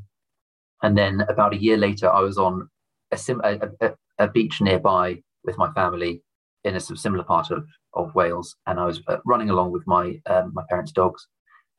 And 0.82 0.98
then 0.98 1.22
about 1.22 1.54
a 1.54 1.62
year 1.62 1.78
later, 1.78 2.10
I 2.10 2.22
was 2.22 2.38
on 2.38 2.70
a, 3.12 3.18
sim, 3.18 3.42
a, 3.44 3.60
a, 3.82 3.92
a 4.20 4.28
beach 4.28 4.62
nearby 4.62 5.22
with 5.44 5.58
my 5.58 5.72
family 5.74 6.22
in 6.64 6.76
a 6.76 6.80
similar 6.80 7.24
part 7.24 7.52
of, 7.52 7.66
of 7.94 8.14
Wales, 8.16 8.56
and 8.68 8.80
I 8.80 8.86
was 8.86 9.02
uh, 9.08 9.18
running 9.26 9.50
along 9.50 9.72
with 9.72 9.84
my 9.88 10.20
um, 10.26 10.52
my 10.54 10.64
parents' 10.70 10.92
dogs, 10.92 11.28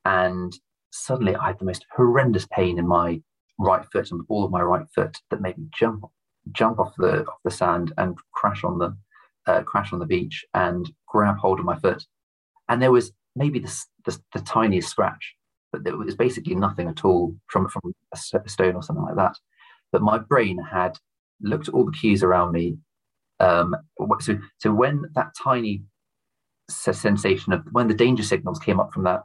and 0.04 0.52
suddenly 0.90 1.36
I 1.36 1.48
had 1.48 1.58
the 1.58 1.64
most 1.64 1.84
horrendous 1.94 2.46
pain 2.46 2.78
in 2.78 2.88
my 2.88 3.20
right 3.58 3.84
foot 3.92 4.11
and 4.11 4.18
the 4.18 4.24
ball 4.24 4.44
of 4.44 4.50
my 4.50 4.62
right 4.62 4.86
foot 4.94 5.18
that 5.30 5.42
made 5.42 5.58
me 5.58 5.66
jump 5.78 6.04
jump 6.53 6.78
off 6.78 6.93
the 6.99 7.22
off 7.26 7.38
the 7.45 7.51
sand 7.51 7.93
and 7.99 8.16
crash 8.32 8.64
on 8.64 8.78
the 8.78 8.97
uh, 9.47 9.62
crash 9.62 9.93
on 9.93 9.99
the 9.99 10.07
beach 10.07 10.45
and 10.55 10.91
grab 11.09 11.36
hold 11.38 11.59
of 11.59 11.64
my 11.64 11.78
foot. 11.78 12.05
And 12.68 12.80
there 12.80 12.93
was 12.93 13.12
maybe 13.34 13.59
the, 13.59 13.84
the, 14.05 14.18
the 14.34 14.41
tiniest 14.41 14.88
scratch, 14.88 15.34
but 15.72 15.84
there 15.84 15.97
was 15.97 16.14
basically 16.14 16.55
nothing 16.55 16.88
at 16.88 17.05
all 17.05 17.34
from 17.49 17.68
from 17.68 17.95
a 18.12 18.49
stone 18.49 18.76
or 18.76 18.82
something 18.82 19.05
like 19.05 19.16
that. 19.16 19.36
But 19.93 20.03
my 20.03 20.18
brain 20.18 20.59
had 20.59 20.97
looked 21.41 21.68
at 21.68 21.74
all 21.74 21.84
the 21.84 21.93
cues 21.93 22.22
around 22.22 22.53
me. 22.53 22.76
Um, 23.41 23.74
so 24.20 24.38
so 24.59 24.72
when 24.72 25.05
that 25.14 25.32
tiny 25.43 25.82
sensation 26.68 27.53
of 27.53 27.64
when 27.72 27.88
the 27.88 27.95
danger 27.95 28.22
signals 28.22 28.59
came 28.59 28.78
up 28.78 28.93
from 28.93 29.05
that, 29.05 29.22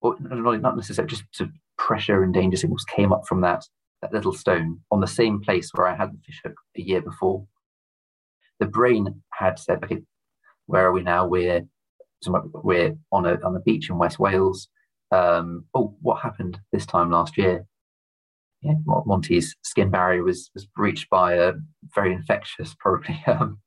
or 0.00 0.16
not 0.20 0.76
necessarily 0.76 1.10
just 1.10 1.24
sort 1.32 1.50
of 1.50 1.56
pressure 1.76 2.22
and 2.22 2.32
danger 2.32 2.56
signals 2.56 2.84
came 2.84 3.12
up 3.12 3.26
from 3.26 3.40
that 3.40 3.64
that 4.04 4.12
little 4.12 4.34
stone 4.34 4.80
on 4.90 5.00
the 5.00 5.06
same 5.06 5.40
place 5.40 5.70
where 5.74 5.86
I 5.86 5.96
had 5.96 6.12
the 6.12 6.18
fishhook 6.26 6.54
a 6.76 6.82
year 6.82 7.00
before. 7.00 7.46
The 8.60 8.66
brain 8.66 9.22
had 9.32 9.58
said, 9.58 9.82
okay, 9.82 10.02
where 10.66 10.86
are 10.86 10.92
we 10.92 11.02
now? 11.02 11.26
We're 11.26 11.62
we're 12.26 12.96
on 13.12 13.26
a 13.26 13.38
on 13.44 13.56
a 13.56 13.60
beach 13.60 13.90
in 13.90 13.98
West 13.98 14.18
Wales. 14.18 14.68
Um, 15.10 15.64
oh, 15.74 15.94
what 16.00 16.22
happened 16.22 16.58
this 16.72 16.86
time 16.86 17.10
last 17.10 17.36
year? 17.38 17.66
Yeah, 18.62 18.74
Monty's 18.86 19.54
skin 19.62 19.90
barrier 19.90 20.22
was 20.22 20.50
was 20.54 20.66
breached 20.66 21.08
by 21.10 21.34
a 21.34 21.52
very 21.94 22.12
infectious, 22.12 22.74
probably 22.78 23.22
um, 23.26 23.58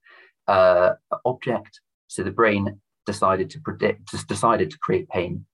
uh, 0.47 0.91
object. 1.25 1.79
So 2.07 2.23
the 2.23 2.31
brain 2.31 2.79
decided 3.05 3.49
to 3.51 3.59
predict, 3.59 4.09
just 4.09 4.27
decided 4.27 4.71
to 4.71 4.77
create 4.79 5.09
pain, 5.09 5.45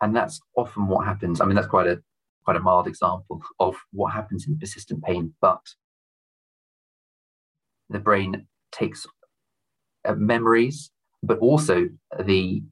and 0.00 0.14
that's 0.14 0.40
often 0.56 0.86
what 0.88 1.06
happens. 1.06 1.40
I 1.40 1.46
mean, 1.46 1.54
that's 1.54 1.66
quite 1.66 1.86
a 1.86 2.02
quite 2.44 2.56
a 2.56 2.60
mild 2.60 2.86
example 2.86 3.40
of 3.60 3.76
what 3.92 4.12
happens 4.12 4.46
in 4.46 4.58
persistent 4.58 5.02
pain, 5.02 5.34
but 5.40 5.60
the 7.88 7.98
brain 7.98 8.46
takes 8.72 9.06
uh, 10.04 10.14
memories, 10.14 10.90
but 11.22 11.38
also 11.38 11.88
the 12.24 12.62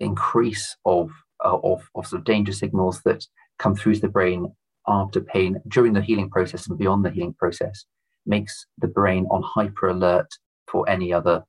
increase 0.00 0.76
of, 0.84 1.10
uh, 1.44 1.58
of, 1.64 1.88
of 1.94 2.06
sort 2.06 2.20
of 2.20 2.24
danger 2.24 2.52
signals 2.52 3.02
that 3.02 3.26
come 3.58 3.74
through 3.74 3.94
to 3.94 4.00
the 4.00 4.08
brain 4.08 4.54
after 4.86 5.20
pain 5.20 5.60
during 5.68 5.92
the 5.92 6.02
healing 6.02 6.30
process 6.30 6.68
and 6.68 6.78
beyond 6.78 7.04
the 7.04 7.10
healing 7.10 7.34
process 7.34 7.84
makes 8.26 8.66
the 8.78 8.88
brain 8.88 9.26
on 9.30 9.42
hyper 9.42 9.88
alert 9.88 10.28
for 10.70 10.88
any 10.88 11.12
other 11.12 11.42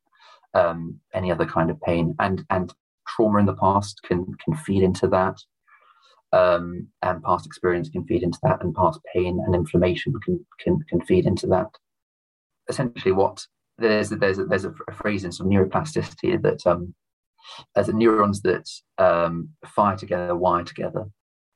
um, 0.53 0.99
any 1.13 1.31
other 1.31 1.45
kind 1.45 1.69
of 1.69 1.79
pain. 1.81 2.15
And 2.19 2.43
and 2.49 2.73
trauma 3.07 3.39
in 3.39 3.45
the 3.45 3.55
past 3.55 4.01
can 4.03 4.25
can 4.43 4.55
feed 4.55 4.83
into 4.83 5.07
that 5.07 5.37
um, 6.33 6.87
and 7.01 7.23
past 7.23 7.45
experience 7.45 7.89
can 7.89 8.05
feed 8.05 8.23
into 8.23 8.39
that, 8.43 8.63
and 8.63 8.73
past 8.73 8.99
pain 9.13 9.41
and 9.45 9.55
inflammation 9.55 10.13
can 10.25 10.45
can, 10.59 10.79
can 10.89 11.01
feed 11.01 11.25
into 11.25 11.47
that. 11.47 11.67
Essentially, 12.69 13.11
what 13.11 13.45
there's 13.77 14.09
there's 14.09 14.39
a, 14.39 14.45
there's 14.45 14.65
a, 14.65 14.73
a 14.87 14.93
phrase 14.93 15.23
in 15.23 15.31
some 15.31 15.47
neuroplasticity 15.47 16.41
that 16.41 16.65
um, 16.65 16.93
as 17.75 17.87
neurons 17.89 18.41
that 18.41 18.69
um, 18.97 19.49
fire 19.65 19.97
together 19.97 20.35
wire 20.35 20.63
together. 20.63 21.05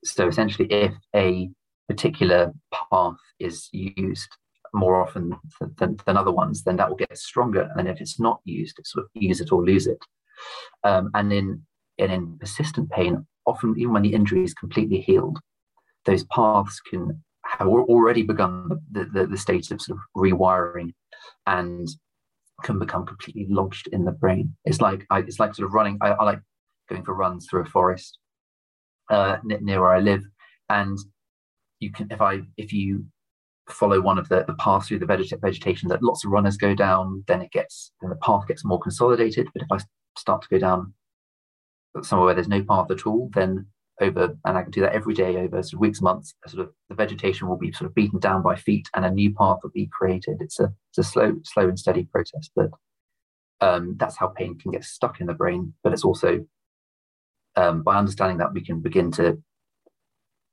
So 0.04 0.28
essentially, 0.28 0.68
if 0.72 0.94
a 1.16 1.50
particular 1.88 2.54
path 2.92 3.18
is 3.40 3.70
used 3.72 4.30
more 4.74 5.02
often 5.02 5.36
than, 5.78 5.98
than 6.06 6.18
other 6.18 6.32
ones, 6.32 6.64
then 6.64 6.76
that 6.76 6.90
will 6.90 6.98
get 6.98 7.18
stronger. 7.18 7.70
And 7.76 7.88
if 7.88 8.02
it's 8.02 8.20
not 8.20 8.42
used, 8.44 8.78
it's 8.78 8.92
sort 8.92 9.06
of 9.06 9.10
use 9.14 9.40
it 9.40 9.52
or 9.52 9.64
lose 9.64 9.88
it. 9.88 10.00
Um, 10.84 11.10
and 11.14 11.32
in 11.32 11.62
and 11.98 12.12
in 12.12 12.38
persistent 12.38 12.90
pain, 12.90 13.26
often 13.46 13.76
even 13.78 13.94
when 13.94 14.04
the 14.04 14.14
injury 14.14 14.44
is 14.44 14.54
completely 14.54 15.02
healed, 15.02 15.40
those 16.06 16.24
paths 16.26 16.80
can 16.82 17.24
have 17.46 17.68
already 17.68 18.24
begun 18.24 18.70
the, 18.92 19.06
the, 19.06 19.28
the 19.28 19.38
stage 19.38 19.70
of 19.72 19.82
sort 19.82 19.98
of 19.98 20.04
rewiring 20.18 20.94
and 21.46 21.88
can 22.64 22.80
become 22.80 23.06
completely 23.06 23.46
lodged 23.50 23.88
in 23.92 24.06
the 24.06 24.12
brain. 24.12 24.56
It's 24.66 24.82
like 24.82 25.06
I, 25.10 25.20
it's 25.20 25.40
like 25.40 25.56
sort 25.56 25.68
of 25.68 25.74
running. 25.74 25.98
I, 26.02 26.10
I 26.12 26.24
like 26.24 26.40
going 26.90 27.04
for 27.04 27.14
runs 27.14 27.48
through 27.48 27.64
a 27.64 27.66
forest 27.66 28.18
uh, 29.10 29.38
near 29.44 29.82
where 29.82 29.94
I 29.94 30.00
live, 30.00 30.24
and 30.70 30.98
you 31.80 31.92
can 31.92 32.08
if 32.12 32.22
I 32.22 32.42
if 32.58 32.74
you 32.74 33.06
follow 33.70 34.00
one 34.00 34.18
of 34.18 34.30
the, 34.30 34.44
the 34.48 34.54
paths 34.56 34.88
through 34.88 35.00
the 35.00 35.08
veget- 35.08 35.42
vegetation 35.42 35.90
that 35.90 36.04
lots 36.04 36.24
of 36.24 36.32
runners 36.32 36.58
go 36.58 36.76
down, 36.76 37.24
then 37.28 37.42
it 37.42 37.52
gets 37.52 37.92
then 38.02 38.10
the 38.10 38.16
path 38.18 38.48
gets 38.48 38.66
more 38.66 38.80
consolidated. 38.80 39.48
But 39.54 39.64
if 39.64 39.72
I 39.72 39.78
start 40.18 40.42
to 40.44 40.50
go 40.50 40.60
down 40.60 40.94
somewhere 42.04 42.26
where 42.26 42.36
there's 42.36 42.48
no 42.48 42.64
path 42.64 42.92
at 42.92 43.06
all, 43.06 43.30
then 43.34 43.68
over, 44.02 44.38
and 44.46 44.58
I 44.58 44.64
can 44.64 44.72
do 44.72 44.82
that 44.82 44.94
every 44.94 45.14
day 45.14 45.38
over 45.38 45.64
sort 45.64 45.74
of 45.74 45.80
weeks, 45.80 46.02
months, 46.02 46.34
sort 46.48 46.68
of 46.68 46.74
the 46.90 46.96
vegetation 46.96 47.48
will 47.48 47.58
be 47.58 47.72
sort 47.72 47.90
of 47.90 47.96
beaten 47.96 48.20
down 48.20 48.42
by 48.42 48.56
feet 48.56 48.90
and 48.96 49.06
a 49.06 49.12
new 49.12 49.34
path 49.34 49.60
will 49.64 49.72
be 49.72 49.88
created. 49.88 50.38
It's 50.42 50.60
a, 50.60 50.74
it's 50.92 50.98
a 50.98 51.04
slow, 51.04 51.36
slow 51.44 51.70
and 51.70 51.80
steady 51.80 52.04
process, 52.04 52.50
but 52.56 52.70
um, 53.62 53.96
that's 53.98 54.18
how 54.18 54.28
pain 54.28 54.58
can 54.58 54.72
get 54.72 54.84
stuck 54.84 55.22
in 55.22 55.28
the 55.28 55.34
brain. 55.34 55.74
But 55.84 55.94
it's 55.94 56.04
also 56.04 56.46
um, 57.56 57.84
by 57.84 57.98
understanding 57.98 58.38
that 58.40 58.54
we 58.54 58.62
can 58.62 58.82
begin 58.82 59.12
to 59.12 59.42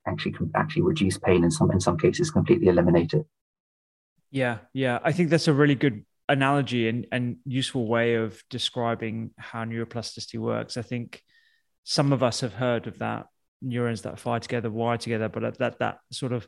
actually 0.06 0.34
actually 0.54 0.82
reduce 0.82 1.18
pain 1.18 1.44
in 1.44 1.50
some 1.50 1.70
in 1.70 1.80
some 1.80 1.98
cases, 1.98 2.30
completely 2.30 2.68
eliminate 2.68 3.12
it. 3.12 3.26
Yeah, 4.30 4.58
yeah, 4.72 4.98
I 5.02 5.12
think 5.12 5.30
that's 5.30 5.48
a 5.48 5.52
really 5.52 5.74
good 5.74 6.04
analogy 6.28 6.88
and, 6.88 7.06
and 7.12 7.36
useful 7.44 7.86
way 7.86 8.14
of 8.14 8.42
describing 8.48 9.32
how 9.36 9.64
neuroplasticity 9.64 10.38
works. 10.38 10.76
I 10.76 10.82
think 10.82 11.22
some 11.84 12.12
of 12.12 12.22
us 12.22 12.40
have 12.40 12.54
heard 12.54 12.86
of 12.86 12.98
that 12.98 13.26
neurons 13.62 14.02
that 14.02 14.18
fire 14.18 14.40
together, 14.40 14.70
wire 14.70 14.98
together, 14.98 15.28
but 15.28 15.58
that 15.58 15.78
that 15.78 15.98
sort 16.10 16.32
of 16.32 16.46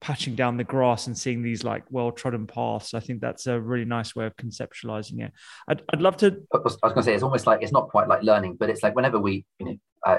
patching 0.00 0.34
down 0.34 0.56
the 0.56 0.64
grass 0.64 1.06
and 1.06 1.16
seeing 1.16 1.42
these 1.42 1.62
like 1.62 1.84
well 1.90 2.10
trodden 2.10 2.46
paths. 2.46 2.94
I 2.94 3.00
think 3.00 3.20
that's 3.20 3.46
a 3.46 3.60
really 3.60 3.84
nice 3.84 4.16
way 4.16 4.26
of 4.26 4.36
conceptualizing 4.36 5.24
it. 5.24 5.32
I'd, 5.68 5.82
I'd 5.92 6.00
love 6.00 6.16
to. 6.18 6.42
I 6.54 6.58
was, 6.58 6.76
going 6.76 6.94
to 6.94 7.02
say 7.02 7.14
it's 7.14 7.22
almost 7.22 7.46
like 7.46 7.62
it's 7.62 7.72
not 7.72 7.88
quite 7.88 8.08
like 8.08 8.22
learning, 8.22 8.56
but 8.58 8.70
it's 8.70 8.82
like 8.82 8.96
whenever 8.96 9.18
we 9.18 9.44
you 9.58 9.66
know 9.66 9.76
uh, 10.06 10.18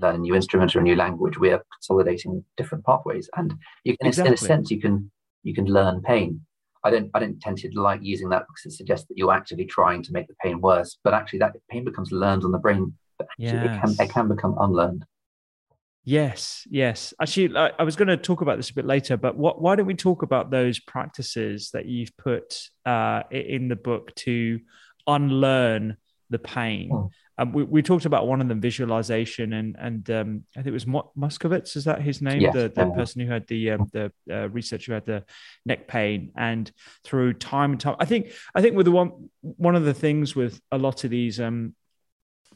learn 0.00 0.16
a 0.16 0.18
new 0.18 0.34
instrument 0.34 0.74
or 0.74 0.80
a 0.80 0.82
new 0.82 0.96
language, 0.96 1.38
we 1.38 1.50
are 1.52 1.62
consolidating 1.78 2.44
different 2.56 2.84
pathways, 2.84 3.30
and 3.36 3.54
you 3.84 3.96
can 3.96 4.08
exactly. 4.08 4.30
in 4.30 4.34
a 4.34 4.36
sense 4.36 4.70
you 4.70 4.80
can 4.80 5.10
you 5.42 5.54
can 5.54 5.66
learn 5.66 6.02
pain. 6.02 6.40
I 6.82 6.90
don't 6.90 7.10
I 7.14 7.20
don't 7.20 7.40
tend 7.40 7.58
to 7.58 7.70
like 7.74 8.00
using 8.02 8.30
that 8.30 8.46
because 8.48 8.72
it 8.72 8.76
suggests 8.76 9.06
that 9.08 9.18
you're 9.18 9.32
actively 9.32 9.66
trying 9.66 10.02
to 10.02 10.12
make 10.12 10.26
the 10.26 10.34
pain 10.42 10.60
worse, 10.60 10.98
but 11.04 11.14
actually 11.14 11.40
that 11.40 11.54
pain 11.70 11.84
becomes 11.84 12.10
learned 12.10 12.44
on 12.44 12.52
the 12.52 12.58
brain 12.58 12.94
yes. 13.38 13.54
it 13.54 13.80
can 13.80 14.06
it 14.06 14.10
can 14.12 14.28
become 14.28 14.56
unlearned. 14.58 15.04
Yes, 16.04 16.66
yes. 16.70 17.12
Actually, 17.20 17.56
I, 17.56 17.72
I 17.78 17.82
was 17.82 17.94
going 17.94 18.08
to 18.08 18.16
talk 18.16 18.40
about 18.40 18.56
this 18.56 18.70
a 18.70 18.74
bit 18.74 18.86
later, 18.86 19.16
but 19.16 19.36
what, 19.36 19.60
why 19.60 19.76
don't 19.76 19.86
we 19.86 19.94
talk 19.94 20.22
about 20.22 20.50
those 20.50 20.80
practices 20.80 21.70
that 21.72 21.86
you've 21.86 22.16
put 22.16 22.58
uh, 22.86 23.22
in 23.30 23.68
the 23.68 23.76
book 23.76 24.14
to 24.16 24.60
unlearn 25.06 25.98
the 26.30 26.38
pain? 26.38 26.90
Oh. 26.92 27.10
Um, 27.36 27.52
we, 27.52 27.62
we 27.64 27.82
talked 27.82 28.04
about 28.04 28.26
one 28.26 28.42
of 28.42 28.48
them, 28.48 28.60
visualization, 28.60 29.54
and 29.54 29.74
and 29.78 30.10
um, 30.10 30.44
I 30.54 30.60
think 30.60 30.68
it 30.68 30.72
was 30.72 30.86
Mo-. 30.86 31.10
Is 31.22 31.84
that 31.84 32.02
his 32.02 32.20
name? 32.20 32.42
Yes. 32.42 32.52
The 32.52 32.68
the 32.68 32.90
person 32.90 33.22
who 33.22 33.32
had 33.32 33.46
the 33.46 33.70
um, 33.70 33.90
the 33.92 34.12
uh, 34.30 34.50
researcher 34.50 34.92
who 34.92 34.94
had 34.94 35.06
the 35.06 35.24
neck 35.64 35.88
pain, 35.88 36.32
and 36.36 36.70
through 37.02 37.34
time 37.34 37.72
and 37.72 37.80
time, 37.80 37.96
I 37.98 38.04
think 38.04 38.32
I 38.54 38.60
think 38.60 38.76
with 38.76 38.84
the 38.84 38.92
one 38.92 39.30
one 39.40 39.74
of 39.74 39.84
the 39.84 39.94
things 39.94 40.36
with 40.36 40.60
a 40.70 40.76
lot 40.76 41.04
of 41.04 41.10
these 41.10 41.40
um, 41.40 41.74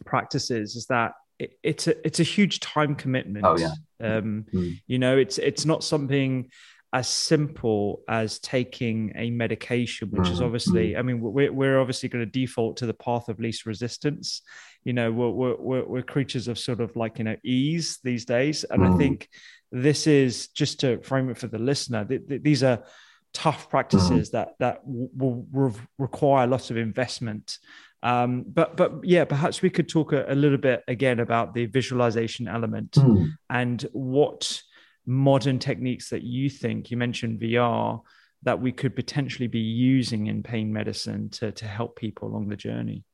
practices 0.05 0.77
is 0.77 0.87
that 0.87 1.13
it, 1.39 1.59
it's 1.63 1.87
a 1.87 2.07
it's 2.07 2.21
a 2.21 2.25
huge 2.25 2.61
time 2.61 2.95
commitment. 2.95 3.45
Oh 3.45 3.59
yeah. 3.59 3.73
Um, 4.01 4.47
mm. 4.53 4.81
You 4.87 4.99
know, 4.99 5.17
it's 5.17 5.39
it's 5.39 5.65
not 5.65 5.83
something 5.83 6.51
as 6.95 7.09
simple 7.09 8.03
as 8.09 8.39
taking 8.39 9.13
a 9.17 9.29
medication, 9.29 10.09
which 10.13 10.29
is 10.29 10.39
mm, 10.39 10.45
obviously, 10.45 10.93
mm. 10.93 10.99
I 10.99 11.03
mean, 11.03 11.21
we're, 11.21 11.51
we're 11.51 11.81
obviously 11.81 12.09
going 12.09 12.25
to 12.25 12.31
default 12.31 12.77
to 12.77 12.87
the 12.87 12.95
path 12.95 13.29
of 13.29 13.41
least 13.41 13.67
resistance. 13.67 14.43
You 14.85 14.93
know, 14.93 15.11
we're, 15.11 15.57
we're, 15.57 15.85
we're 15.85 16.03
creatures 16.03 16.47
of 16.47 16.57
sort 16.57 16.81
of 16.81 16.95
like, 16.95 17.19
you 17.19 17.25
know, 17.25 17.35
ease 17.43 17.99
these 18.05 18.25
days. 18.25 18.63
And 18.63 18.85
I 18.85 18.91
mm. 18.91 18.99
think 18.99 19.29
this 19.73 20.07
is 20.07 20.47
just 20.49 20.79
to 20.81 21.03
frame 21.03 21.31
it 21.31 21.37
for 21.37 21.49
the 21.49 21.59
listener, 21.59 22.05
th- 22.05 22.29
th- 22.29 22.43
these 22.45 22.63
are 22.63 22.85
tough 23.33 23.69
practices 23.69 24.31
that, 24.31 24.51
that 24.61 24.83
will 24.85 25.49
re- 25.51 25.73
require 25.99 26.47
lots 26.47 26.71
of 26.71 26.77
investment. 26.77 27.59
Um, 28.05 28.45
but 28.47 28.77
but 28.77 29.03
yeah, 29.03 29.25
perhaps 29.25 29.63
we 29.63 29.71
could 29.71 29.89
talk 29.89 30.13
a, 30.13 30.27
a, 30.29 30.35
little 30.35 30.59
bit 30.59 30.85
again 30.87 31.21
about 31.21 31.55
the 31.55 31.65
visualization 31.65 32.47
element 32.47 32.93
mm. 32.93 33.31
and 33.49 33.81
what 33.93 34.61
modern 35.07 35.59
techniques 35.59 36.11
that 36.11 36.23
you 36.23 36.51
think 36.51 36.91
you 36.91 36.99
mentioned 36.99 37.41
VR 37.41 38.03
that 38.43 38.61
we 38.61 38.73
could 38.73 38.95
potentially 38.95 39.47
be 39.47 39.61
using 39.61 40.27
in 40.27 40.43
pain 40.43 40.71
medicine 40.71 41.31
to, 41.31 41.51
to 41.53 41.65
help 41.65 41.97
people 41.97 42.29
along 42.29 42.49
the 42.49 42.57
journey? 42.57 43.05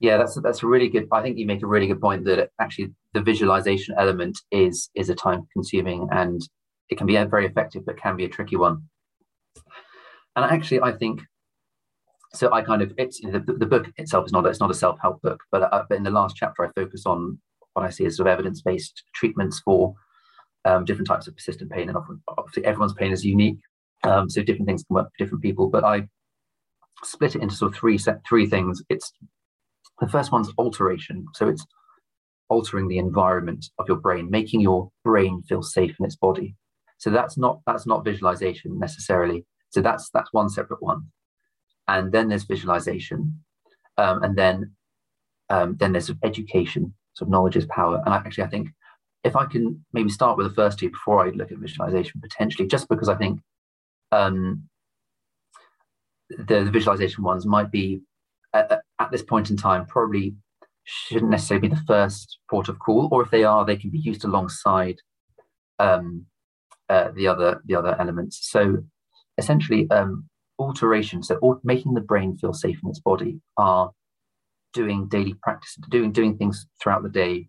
Yeah, 0.00 0.16
that's 0.16 0.34
that's 0.40 0.64
a 0.64 0.66
really 0.66 0.88
good. 0.88 1.06
I 1.12 1.22
think 1.22 1.38
you 1.38 1.46
make 1.46 1.62
a 1.62 1.68
really 1.68 1.86
good 1.86 2.00
point 2.00 2.24
that 2.24 2.50
actually 2.60 2.92
the 3.14 3.20
visualization 3.20 3.94
element 3.96 4.36
is 4.50 4.90
is 4.96 5.10
a 5.10 5.14
time 5.14 5.46
consuming 5.52 6.08
and 6.10 6.40
it 6.88 6.98
can 6.98 7.06
be 7.06 7.16
very 7.24 7.46
effective, 7.46 7.86
but 7.86 7.98
can 7.98 8.16
be 8.16 8.24
a 8.24 8.28
tricky 8.28 8.56
one. 8.56 8.88
And 10.34 10.44
actually, 10.44 10.80
I 10.80 10.90
think 10.90 11.22
so. 12.32 12.52
I 12.52 12.62
kind 12.62 12.82
of 12.82 12.92
it's 12.98 13.20
the, 13.20 13.40
the 13.58 13.66
book 13.66 13.86
itself 13.96 14.26
is 14.26 14.32
not 14.32 14.46
it's 14.46 14.60
not 14.60 14.70
a 14.70 14.74
self 14.74 14.98
help 15.00 15.22
book, 15.22 15.40
but 15.50 15.62
uh, 15.72 15.84
but 15.88 15.98
in 15.98 16.04
the 16.04 16.10
last 16.10 16.36
chapter, 16.36 16.64
I 16.64 16.70
focus 16.80 17.04
on 17.06 17.38
what 17.74 17.84
I 17.84 17.90
see 17.90 18.06
as 18.06 18.16
sort 18.16 18.28
of 18.28 18.32
evidence 18.32 18.62
based 18.62 19.04
treatments 19.14 19.60
for 19.60 19.94
um, 20.64 20.84
different 20.84 21.08
types 21.08 21.26
of 21.26 21.36
persistent 21.36 21.70
pain, 21.70 21.88
and 21.88 21.96
often, 21.96 22.22
obviously 22.28 22.64
everyone's 22.64 22.94
pain 22.94 23.12
is 23.12 23.24
unique, 23.24 23.58
um, 24.04 24.28
so 24.28 24.42
different 24.42 24.66
things 24.66 24.84
can 24.84 24.94
work 24.94 25.06
for 25.06 25.24
different 25.24 25.42
people. 25.42 25.68
But 25.68 25.84
I 25.84 26.08
split 27.02 27.34
it 27.34 27.42
into 27.42 27.54
sort 27.54 27.72
of 27.72 27.78
three 27.78 27.98
set 27.98 28.20
three 28.28 28.46
things. 28.46 28.82
It's 28.88 29.12
the 30.00 30.08
first 30.08 30.32
one's 30.32 30.50
alteration. 30.58 31.26
So 31.34 31.48
it's 31.48 31.64
altering 32.48 32.88
the 32.88 32.98
environment 32.98 33.66
of 33.78 33.86
your 33.88 33.96
brain, 33.96 34.28
making 34.28 34.60
your 34.60 34.90
brain 35.04 35.42
feel 35.48 35.62
safe 35.62 35.94
in 35.98 36.04
its 36.04 36.16
body. 36.16 36.56
So 36.98 37.10
that's 37.10 37.38
not 37.38 37.60
that's 37.66 37.86
not 37.86 38.04
visualization 38.04 38.78
necessarily. 38.78 39.46
So 39.70 39.80
that's 39.80 40.10
that's 40.10 40.32
one 40.32 40.50
separate 40.50 40.82
one. 40.82 41.02
And 41.92 42.12
then 42.12 42.28
there's 42.28 42.44
visualization, 42.54 43.20
um, 44.02 44.22
and 44.24 44.34
then 44.42 44.56
um, 45.54 45.76
then 45.80 45.92
there's 45.92 46.10
education. 46.22 46.94
So 47.16 47.26
knowledge 47.26 47.56
is 47.56 47.66
power. 47.66 47.96
And 48.04 48.14
I, 48.14 48.18
actually, 48.18 48.44
I 48.44 48.50
think 48.54 48.68
if 49.24 49.34
I 49.34 49.44
can 49.52 49.84
maybe 49.92 50.10
start 50.10 50.36
with 50.36 50.46
the 50.48 50.54
first 50.54 50.78
two 50.78 50.90
before 50.90 51.18
I 51.24 51.30
look 51.30 51.50
at 51.52 51.58
visualization 51.58 52.20
potentially, 52.20 52.68
just 52.68 52.88
because 52.88 53.08
I 53.08 53.16
think 53.16 53.40
um, 54.12 54.68
the, 56.30 56.64
the 56.64 56.70
visualization 56.70 57.24
ones 57.24 57.44
might 57.44 57.70
be 57.70 58.00
at, 58.54 58.80
at 58.98 59.10
this 59.10 59.22
point 59.22 59.50
in 59.50 59.56
time 59.56 59.84
probably 59.86 60.34
shouldn't 60.84 61.30
necessarily 61.30 61.68
be 61.68 61.74
the 61.74 61.82
first 61.86 62.38
port 62.48 62.68
of 62.68 62.78
call, 62.78 63.08
or 63.12 63.22
if 63.22 63.30
they 63.30 63.44
are, 63.44 63.64
they 63.64 63.76
can 63.76 63.90
be 63.90 63.98
used 63.98 64.24
alongside 64.24 64.98
um, 65.78 66.26
uh, 66.88 67.08
the 67.16 67.26
other 67.26 67.60
the 67.66 67.74
other 67.74 67.96
elements. 68.00 68.38
So 68.54 68.84
essentially, 69.38 69.90
um, 69.90 70.29
alteration, 70.60 71.22
so 71.22 71.60
making 71.64 71.94
the 71.94 72.00
brain 72.00 72.36
feel 72.36 72.52
safe 72.52 72.78
in 72.82 72.90
its 72.90 73.00
body, 73.00 73.40
are 73.56 73.90
doing 74.72 75.08
daily 75.08 75.34
practice, 75.42 75.76
doing 75.90 76.12
doing 76.12 76.36
things 76.36 76.66
throughout 76.80 77.02
the 77.02 77.08
day 77.08 77.48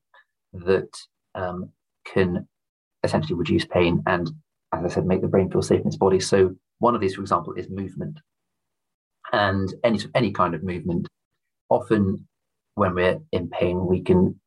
that 0.53 0.89
um, 1.36 1.70
can 2.05 2.47
essentially 3.03 3.36
reduce 3.36 3.66
pain 3.66 4.01
and, 4.07 4.30
as 4.74 4.86
I 4.86 4.88
said, 4.88 5.05
make 5.05 5.22
the 5.22 5.28
brain 5.28 5.49
feel 5.51 5.62
safe 5.62 5.82
in 5.82 5.88
its 5.88 5.97
body. 5.97 6.20
So 6.20 6.55
one 6.80 6.95
of 6.95 7.01
these, 7.01 7.16
for 7.16 7.22
example, 7.22 7.53
is 7.53 7.70
movement 7.70 8.20
and 9.32 9.74
any 9.84 9.99
any 10.16 10.32
kind 10.32 10.55
of 10.55 10.64
movement. 10.64 11.07
Often, 11.70 12.28
when 12.76 12.95
we're 12.95 13.20
in 13.32 13.49
pain, 13.49 13.86
we 13.86 14.01
can 14.01 14.39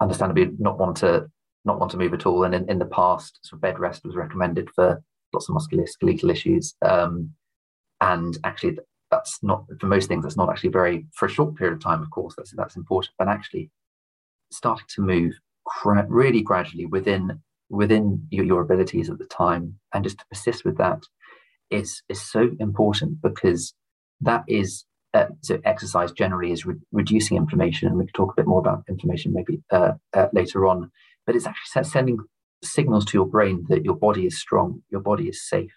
understandably 0.00 0.50
not 0.58 0.78
want 0.78 0.96
to 0.98 1.28
not 1.64 1.78
want 1.78 1.90
to 1.92 1.96
move 1.96 2.14
at 2.14 2.26
all. 2.26 2.44
And 2.44 2.54
in, 2.54 2.68
in 2.70 2.78
the 2.78 2.86
past, 2.86 3.40
sort 3.42 3.58
of 3.58 3.62
bed 3.62 3.78
rest 3.78 4.04
was 4.04 4.16
recommended 4.16 4.68
for 4.74 5.02
lots 5.32 5.48
of 5.48 5.56
musculoskeletal 5.56 6.30
issues. 6.30 6.74
Um, 6.82 7.30
and 8.00 8.38
actually, 8.44 8.78
that's 9.10 9.38
not 9.42 9.64
for 9.80 9.86
most 9.86 10.08
things. 10.08 10.22
That's 10.24 10.36
not 10.36 10.50
actually 10.50 10.70
very 10.70 11.06
for 11.14 11.26
a 11.26 11.30
short 11.30 11.56
period 11.56 11.74
of 11.74 11.82
time. 11.82 12.02
Of 12.02 12.10
course, 12.10 12.34
that's 12.36 12.52
that's 12.56 12.76
important. 12.76 13.14
But 13.18 13.28
actually, 13.28 13.70
starting 14.52 14.86
to 14.90 15.02
move 15.02 15.34
cra- 15.66 16.06
really 16.08 16.42
gradually 16.42 16.86
within 16.86 17.40
within 17.70 18.26
your, 18.30 18.44
your 18.44 18.62
abilities 18.62 19.10
at 19.10 19.18
the 19.18 19.26
time, 19.26 19.78
and 19.94 20.04
just 20.04 20.18
to 20.18 20.26
persist 20.30 20.64
with 20.64 20.78
that 20.78 21.02
is 21.70 22.02
is 22.08 22.20
so 22.20 22.50
important 22.60 23.20
because 23.22 23.74
that 24.20 24.44
is 24.48 24.84
uh, 25.14 25.26
so 25.42 25.58
exercise 25.64 26.12
generally 26.12 26.52
is 26.52 26.66
re- 26.66 26.76
reducing 26.92 27.36
inflammation, 27.36 27.88
and 27.88 27.96
we 27.98 28.04
can 28.04 28.12
talk 28.12 28.32
a 28.32 28.36
bit 28.42 28.46
more 28.46 28.60
about 28.60 28.84
inflammation 28.88 29.32
maybe 29.32 29.62
uh, 29.70 29.92
uh, 30.14 30.28
later 30.32 30.66
on. 30.66 30.90
But 31.26 31.36
it's 31.36 31.46
actually 31.46 31.84
sending 31.84 32.18
signals 32.64 33.04
to 33.06 33.18
your 33.18 33.26
brain 33.26 33.66
that 33.68 33.84
your 33.84 33.96
body 33.96 34.26
is 34.26 34.40
strong, 34.40 34.82
your 34.90 35.00
body 35.00 35.28
is 35.28 35.46
safe. 35.48 35.72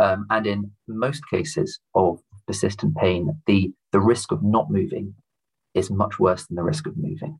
Um, 0.00 0.26
and 0.30 0.46
in 0.46 0.70
most 0.88 1.22
cases 1.28 1.78
of 1.94 2.20
persistent 2.46 2.96
pain, 2.96 3.40
the 3.46 3.70
the 3.92 4.00
risk 4.00 4.32
of 4.32 4.42
not 4.42 4.70
moving 4.70 5.14
is 5.74 5.90
much 5.90 6.18
worse 6.18 6.46
than 6.46 6.56
the 6.56 6.62
risk 6.62 6.86
of 6.86 6.96
moving. 6.96 7.38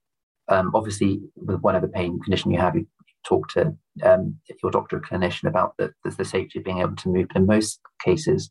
Um, 0.48 0.72
obviously, 0.74 1.20
with 1.36 1.60
whatever 1.60 1.88
pain 1.88 2.20
condition 2.20 2.50
you 2.50 2.58
have, 2.58 2.76
you 2.76 2.86
talk 3.26 3.48
to 3.50 3.74
um, 4.02 4.36
your 4.62 4.70
doctor 4.70 4.96
or 4.96 5.00
clinician 5.00 5.48
about 5.48 5.74
the, 5.78 5.92
the, 6.04 6.24
safety 6.24 6.58
of 6.58 6.64
being 6.64 6.80
able 6.80 6.96
to 6.96 7.08
move. 7.08 7.28
But 7.28 7.36
in 7.36 7.46
most 7.46 7.80
cases, 8.04 8.50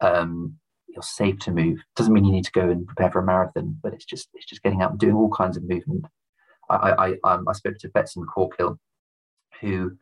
um, 0.00 0.56
you're 0.88 1.02
safe 1.02 1.38
to 1.40 1.50
move. 1.50 1.78
Doesn't 1.96 2.12
mean 2.12 2.24
you 2.24 2.32
need 2.32 2.44
to 2.44 2.52
go 2.52 2.68
and 2.68 2.86
prepare 2.86 3.10
for 3.10 3.20
a 3.20 3.24
marathon, 3.24 3.78
but 3.82 3.94
it's 3.94 4.04
just 4.04 4.28
it's 4.34 4.46
just 4.46 4.62
getting 4.62 4.82
out 4.82 4.92
and 4.92 5.00
doing 5.00 5.14
all 5.14 5.30
kinds 5.30 5.56
of 5.56 5.68
movement. 5.68 6.04
I 6.70 7.16
I, 7.24 7.32
um, 7.32 7.48
I 7.48 7.52
spoke 7.54 7.78
to 7.80 7.88
Betsan 7.88 8.24
Corkhill, 8.36 8.78
who 9.60 9.96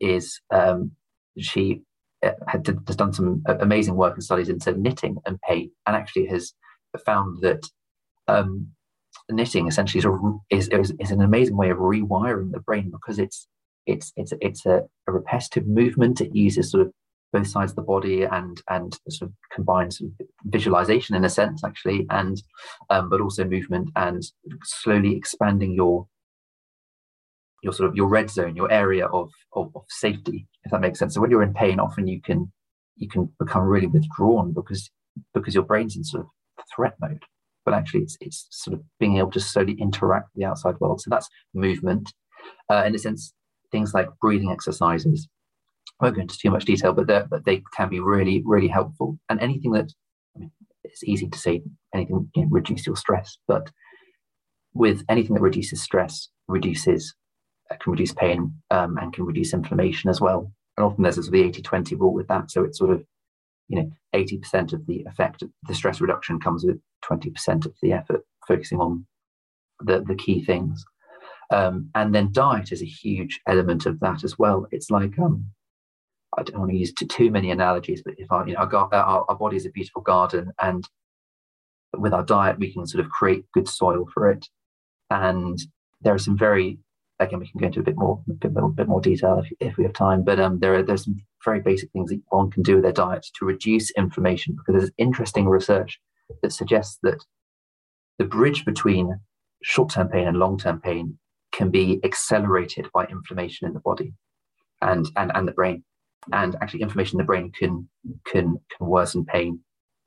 is 0.00 0.40
um, 0.50 0.92
she 1.38 1.82
has 2.22 2.96
done 2.96 3.12
some 3.12 3.42
amazing 3.46 3.94
work 3.94 4.14
and 4.14 4.24
studies 4.24 4.48
into 4.48 4.72
knitting 4.72 5.16
and 5.26 5.40
paint, 5.42 5.72
and 5.86 5.96
actually 5.96 6.26
has 6.26 6.52
found 7.04 7.40
that 7.42 7.68
um, 8.26 8.68
knitting 9.30 9.66
essentially 9.66 10.02
is, 10.50 10.68
is, 10.68 10.92
is 10.98 11.10
an 11.10 11.20
amazing 11.20 11.56
way 11.56 11.70
of 11.70 11.78
rewiring 11.78 12.52
the 12.52 12.60
brain 12.60 12.90
because 12.90 13.18
it's 13.18 13.46
it's 13.86 14.12
it's 14.16 14.32
it's 14.40 14.66
a, 14.66 14.82
a 15.06 15.12
repetitive 15.12 15.66
movement. 15.66 16.20
It 16.20 16.34
uses 16.34 16.70
sort 16.70 16.86
of 16.86 16.92
both 17.32 17.46
sides 17.46 17.72
of 17.72 17.76
the 17.76 17.82
body 17.82 18.22
and 18.22 18.60
and 18.68 18.98
sort 19.08 19.30
of 19.30 19.34
combines 19.52 20.00
visualization 20.44 21.14
in 21.14 21.24
a 21.24 21.30
sense 21.30 21.62
actually 21.64 22.06
and 22.10 22.42
um, 22.90 23.08
but 23.08 23.20
also 23.20 23.44
movement 23.44 23.90
and 23.96 24.22
slowly 24.62 25.14
expanding 25.14 25.72
your 25.72 26.06
your 27.62 27.72
sort 27.72 27.88
of 27.88 27.96
your 27.96 28.08
red 28.08 28.30
zone 28.30 28.56
your 28.56 28.70
area 28.70 29.06
of, 29.06 29.30
of, 29.54 29.70
of 29.74 29.82
safety 29.88 30.46
if 30.64 30.70
that 30.70 30.80
makes 30.80 30.98
sense. 30.98 31.14
So 31.14 31.20
when 31.20 31.30
you're 31.30 31.42
in 31.42 31.54
pain 31.54 31.80
often 31.80 32.06
you 32.06 32.20
can 32.20 32.52
you 32.96 33.08
can 33.08 33.30
become 33.38 33.62
really 33.62 33.86
withdrawn 33.86 34.52
because 34.52 34.90
because 35.34 35.54
your 35.54 35.64
brain's 35.64 35.96
in 35.96 36.04
sort 36.04 36.24
of 36.24 36.64
threat 36.74 36.94
mode. 37.00 37.22
But 37.64 37.74
actually 37.74 38.02
it's 38.02 38.16
it's 38.20 38.46
sort 38.50 38.74
of 38.74 38.84
being 39.00 39.18
able 39.18 39.30
to 39.32 39.40
slowly 39.40 39.76
interact 39.80 40.28
with 40.34 40.40
the 40.40 40.48
outside 40.48 40.78
world. 40.80 41.00
So 41.00 41.10
that's 41.10 41.28
movement. 41.54 42.12
Uh, 42.70 42.84
in 42.86 42.94
a 42.94 42.98
sense 42.98 43.32
things 43.70 43.94
like 43.94 44.08
breathing 44.20 44.50
exercises. 44.50 45.28
I 46.00 46.04
won't 46.04 46.16
go 46.16 46.22
into 46.22 46.38
too 46.38 46.50
much 46.50 46.64
detail, 46.64 46.92
but, 46.92 47.06
but 47.06 47.44
they 47.44 47.62
can 47.76 47.88
be 47.88 48.00
really, 48.00 48.42
really 48.44 48.68
helpful. 48.68 49.18
And 49.28 49.40
anything 49.40 49.72
that, 49.72 49.92
I 50.36 50.40
mean, 50.40 50.52
it's 50.84 51.02
easy 51.04 51.28
to 51.28 51.38
say 51.38 51.62
anything 51.94 52.30
you 52.34 52.42
know, 52.42 52.48
reduce 52.50 52.86
your 52.86 52.96
stress, 52.96 53.36
but 53.48 53.70
with 54.74 55.02
anything 55.08 55.34
that 55.34 55.42
reduces 55.42 55.82
stress, 55.82 56.28
reduces, 56.46 57.14
can 57.76 57.92
reduce 57.92 58.12
pain 58.12 58.54
um, 58.70 58.96
and 58.98 59.12
can 59.12 59.24
reduce 59.24 59.52
inflammation 59.52 60.10
as 60.10 60.20
well. 60.20 60.50
And 60.76 60.86
often 60.86 61.02
there's 61.02 61.18
a 61.18 61.22
sort 61.22 61.34
of 61.34 61.40
the 61.40 61.48
80 61.48 61.62
20 61.62 61.94
rule 61.96 62.14
with 62.14 62.28
that. 62.28 62.50
So 62.50 62.64
it's 62.64 62.78
sort 62.78 62.90
of, 62.90 63.04
you 63.68 63.76
know, 63.76 63.90
80% 64.14 64.72
of 64.72 64.86
the 64.86 65.04
effect, 65.04 65.42
the 65.66 65.74
stress 65.74 66.00
reduction 66.00 66.40
comes 66.40 66.64
with 66.64 66.78
20% 67.04 67.66
of 67.66 67.74
the 67.82 67.92
effort, 67.92 68.24
focusing 68.46 68.80
on 68.80 69.06
the, 69.80 70.02
the 70.06 70.14
key 70.14 70.44
things. 70.44 70.84
Um, 71.50 71.90
and 71.94 72.14
then 72.14 72.32
diet 72.32 72.72
is 72.72 72.82
a 72.82 72.86
huge 72.86 73.40
element 73.46 73.86
of 73.86 74.00
that 74.00 74.24
as 74.24 74.38
well. 74.38 74.66
It's 74.70 74.90
like, 74.90 75.18
um, 75.18 75.46
I 76.36 76.42
don't 76.42 76.58
want 76.58 76.70
to 76.70 76.76
use 76.76 76.92
too, 76.92 77.06
too 77.06 77.30
many 77.30 77.50
analogies, 77.50 78.02
but 78.04 78.14
if 78.18 78.30
our, 78.30 78.46
you 78.46 78.54
know, 78.54 78.60
our, 78.60 78.94
our, 78.94 79.24
our 79.28 79.36
body 79.36 79.56
is 79.56 79.66
a 79.66 79.70
beautiful 79.70 80.02
garden, 80.02 80.52
and 80.60 80.86
with 81.96 82.12
our 82.12 82.22
diet, 82.22 82.58
we 82.58 82.72
can 82.72 82.86
sort 82.86 83.04
of 83.04 83.10
create 83.10 83.44
good 83.52 83.68
soil 83.68 84.06
for 84.12 84.30
it. 84.30 84.46
And 85.10 85.58
there 86.02 86.14
are 86.14 86.18
some 86.18 86.36
very, 86.36 86.78
again, 87.20 87.40
we 87.40 87.48
can 87.48 87.60
go 87.60 87.66
into 87.66 87.80
a 87.80 87.84
bit 87.84 87.96
more, 87.96 88.22
bit 88.38 88.52
bit 88.76 88.88
more 88.88 89.00
detail 89.00 89.42
if, 89.44 89.52
if 89.60 89.76
we 89.76 89.84
have 89.84 89.92
time. 89.92 90.24
But 90.24 90.38
um, 90.40 90.58
there 90.60 90.74
are 90.74 90.82
there's 90.82 91.04
some 91.04 91.16
very 91.44 91.60
basic 91.60 91.90
things 91.92 92.10
that 92.10 92.20
one 92.28 92.50
can 92.50 92.62
do 92.62 92.74
with 92.74 92.84
their 92.84 92.92
diet 92.92 93.26
to 93.38 93.44
reduce 93.44 93.90
inflammation, 93.92 94.56
because 94.56 94.80
there's 94.80 94.92
interesting 94.98 95.48
research 95.48 96.00
that 96.42 96.52
suggests 96.52 96.98
that 97.02 97.24
the 98.18 98.24
bridge 98.24 98.64
between 98.64 99.20
short-term 99.62 100.08
pain 100.08 100.26
and 100.28 100.36
long-term 100.36 100.80
pain 100.80 101.18
can 101.52 101.70
be 101.70 102.00
accelerated 102.04 102.88
by 102.92 103.04
inflammation 103.06 103.66
in 103.66 103.74
the 103.74 103.80
body 103.80 104.12
and 104.82 105.10
and, 105.16 105.32
and 105.34 105.48
the 105.48 105.52
brain 105.52 105.82
and 106.32 106.56
actually 106.60 106.82
inflammation 106.82 107.18
in 107.18 107.24
the 107.24 107.26
brain 107.26 107.50
can 107.58 107.88
can 108.26 108.58
can 108.76 108.86
worsen 108.86 109.24
pain. 109.24 109.60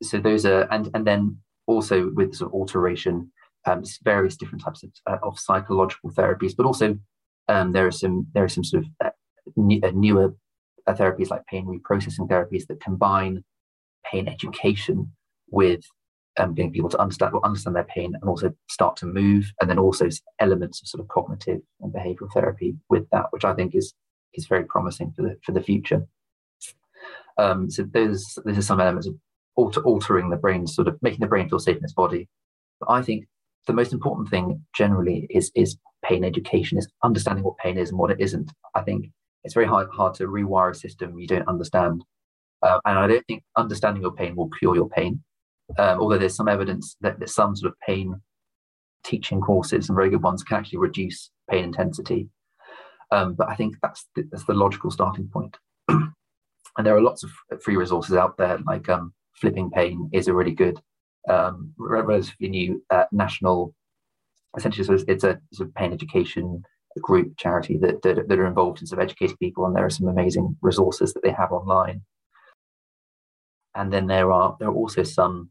So 0.04 0.20
those 0.20 0.46
are 0.46 0.68
and 0.72 0.90
and 0.94 1.06
then 1.06 1.38
also 1.68 2.12
with 2.14 2.36
sort 2.36 2.52
of 2.52 2.54
alteration, 2.54 3.32
um, 3.66 3.84
various 4.04 4.36
different 4.36 4.64
types 4.64 4.84
of, 4.84 4.90
uh, 5.08 5.18
of 5.24 5.40
psychological 5.40 6.12
therapies, 6.12 6.56
but 6.56 6.66
also 6.66 6.98
um, 7.48 7.72
there 7.72 7.88
are 7.88 7.92
some 7.92 8.28
there 8.34 8.44
are 8.44 8.50
some 8.50 8.64
sort 8.64 8.84
of 8.84 8.90
uh, 9.06 9.10
uh, 9.88 9.92
newer 9.94 10.34
uh, 10.88 10.94
therapies 10.94 11.30
like 11.30 11.46
pain 11.48 11.66
reprocessing 11.66 12.28
therapies 12.28 12.66
that 12.68 12.82
combine 12.82 13.44
pain 14.10 14.28
education 14.28 15.12
with 15.50 15.84
um, 16.40 16.54
getting 16.54 16.72
people 16.72 16.90
to 16.90 17.00
understand 17.00 17.34
understand 17.44 17.76
their 17.76 17.84
pain 17.84 18.14
and 18.16 18.30
also 18.30 18.54
start 18.70 18.96
to 18.98 19.06
move, 19.06 19.52
and 19.60 19.70
then 19.70 19.80
also 19.80 20.10
elements 20.40 20.82
of 20.82 20.88
sort 20.88 21.02
of 21.02 21.08
cognitive 21.10 21.62
and 21.82 21.94
behavioral 21.94 22.32
therapy 22.34 22.76
with 22.90 23.10
that, 23.12 23.26
which 23.32 23.46
I 23.46 23.54
think 23.54 23.76
is 23.76 23.94
is 24.34 24.48
very 24.48 24.64
promising 24.64 25.14
for 25.16 25.24
the 25.24 25.38
for 25.44 25.52
the 25.52 25.62
future. 25.62 26.08
Um, 27.38 27.70
so 27.70 27.84
there's 27.84 28.38
there's 28.46 28.66
some 28.66 28.80
elements 28.80 29.08
of 29.08 29.16
alter, 29.56 29.82
altering 29.82 30.30
the 30.30 30.38
brain, 30.38 30.68
sort 30.68 30.88
of 30.88 30.98
making 31.02 31.20
the 31.20 31.28
brain 31.28 31.50
feel 31.50 31.60
safe 31.60 31.78
in 31.78 31.84
its 31.84 31.94
body. 31.94 32.30
But 32.80 32.92
I 32.92 33.02
think 33.02 33.28
the 33.68 33.74
most 33.74 33.94
important 33.94 34.30
thing 34.30 34.64
generally 34.76 35.28
is 35.30 35.52
is 35.56 35.78
pain 36.04 36.24
education, 36.24 36.78
is 36.78 36.88
understanding 37.04 37.44
what 37.44 37.58
pain 37.58 37.78
is 37.78 37.90
and 37.90 38.00
what 38.00 38.12
it 38.12 38.20
isn't. 38.20 38.52
I 38.76 38.82
think 38.82 39.12
it's 39.44 39.54
very 39.54 39.68
hard 39.68 39.88
hard 39.92 40.14
to 40.16 40.28
rewire 40.28 40.72
a 40.72 40.76
system 40.76 41.20
you 41.20 41.28
don't 41.28 41.48
understand, 41.48 42.04
uh, 42.64 42.80
and 42.86 42.98
I 42.98 43.08
don't 43.08 43.26
think 43.28 43.44
understanding 43.58 44.02
your 44.02 44.14
pain 44.14 44.36
will 44.36 44.50
cure 44.50 44.76
your 44.76 44.90
pain. 44.90 45.24
Um, 45.78 46.02
although 46.02 46.18
there's 46.18 46.36
some 46.36 46.50
evidence 46.50 46.98
that, 47.02 47.20
that 47.20 47.30
some 47.30 47.56
sort 47.56 47.72
of 47.72 47.80
pain 47.80 48.20
teaching 49.04 49.42
courses, 49.42 49.88
some 49.88 49.96
very 49.96 50.10
good 50.10 50.24
ones, 50.24 50.44
can 50.44 50.58
actually 50.58 50.80
reduce 50.80 51.32
pain 51.50 51.64
intensity. 51.64 52.30
Um, 53.12 53.34
but 53.34 53.50
I 53.50 53.56
think 53.56 53.76
that's 53.82 54.08
the, 54.16 54.24
that's 54.32 54.46
the 54.46 54.54
logical 54.54 54.92
starting 54.92 55.30
point. 55.32 55.58
and 55.90 56.12
there 56.78 56.96
are 56.96 57.02
lots 57.02 57.24
of 57.24 57.32
free 57.62 57.76
resources 57.76 58.16
out 58.16 58.38
there, 58.38 58.60
like 58.66 58.90
um, 58.90 59.14
Flipping 59.36 59.70
Pain 59.70 60.10
is 60.14 60.28
a 60.28 60.34
really 60.34 60.54
good, 60.54 60.80
um, 61.30 61.74
relatively 61.78 62.50
new 62.50 62.84
uh, 62.90 63.06
national. 63.12 63.74
Essentially, 64.58 64.86
so 64.86 64.98
it's 65.08 65.24
a 65.24 65.40
pain 65.76 65.94
education 65.94 66.64
group 67.00 67.38
charity 67.38 67.78
that, 67.78 68.02
that, 68.02 68.28
that 68.28 68.40
are 68.40 68.48
involved 68.48 68.82
in 68.82 68.88
sort 68.88 69.00
of 69.00 69.06
educating 69.06 69.38
people, 69.38 69.66
and 69.66 69.76
there 69.76 69.86
are 69.86 69.90
some 69.90 70.08
amazing 70.08 70.58
resources 70.62 71.14
that 71.14 71.24
they 71.24 71.32
have 71.32 71.52
online. 71.52 72.02
And 73.76 73.94
then 73.94 74.08
there 74.08 74.32
are 74.32 74.58
there 74.60 74.68
are 74.68 74.76
also 74.76 75.04
some 75.04 75.50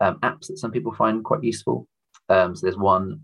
um, 0.00 0.20
apps 0.20 0.46
that 0.46 0.58
some 0.58 0.70
people 0.70 0.94
find 0.94 1.24
quite 1.24 1.42
useful. 1.42 1.88
Um, 2.28 2.54
so 2.54 2.66
there's 2.66 2.78
one 2.78 3.22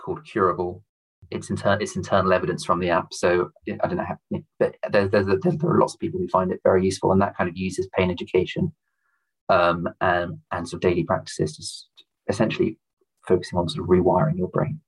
called 0.00 0.24
Curable. 0.24 0.82
It's 1.30 1.50
internal 1.50 1.82
it's 1.82 1.96
internal 1.96 2.32
evidence 2.32 2.64
from 2.64 2.80
the 2.80 2.90
app. 2.90 3.12
So 3.12 3.50
I 3.68 3.86
don't 3.86 3.98
know, 3.98 4.04
how, 4.04 4.18
but 4.58 4.74
there, 4.90 5.08
there, 5.08 5.24
there, 5.24 5.36
there 5.42 5.70
are 5.70 5.78
lots 5.78 5.94
of 5.94 6.00
people 6.00 6.20
who 6.20 6.28
find 6.28 6.50
it 6.50 6.60
very 6.64 6.84
useful, 6.84 7.12
and 7.12 7.20
that 7.20 7.36
kind 7.36 7.50
of 7.50 7.56
uses 7.56 7.88
pain 7.96 8.10
education 8.10 8.72
um, 9.48 9.88
and 10.00 10.38
and 10.50 10.68
sort 10.68 10.84
of 10.84 10.90
daily 10.90 11.04
practices, 11.04 11.56
just 11.56 11.88
essentially 12.28 12.78
focusing 13.26 13.58
on 13.58 13.68
sort 13.68 13.84
of 13.84 13.90
rewiring 13.90 14.38
your 14.38 14.48
brain. 14.48 14.80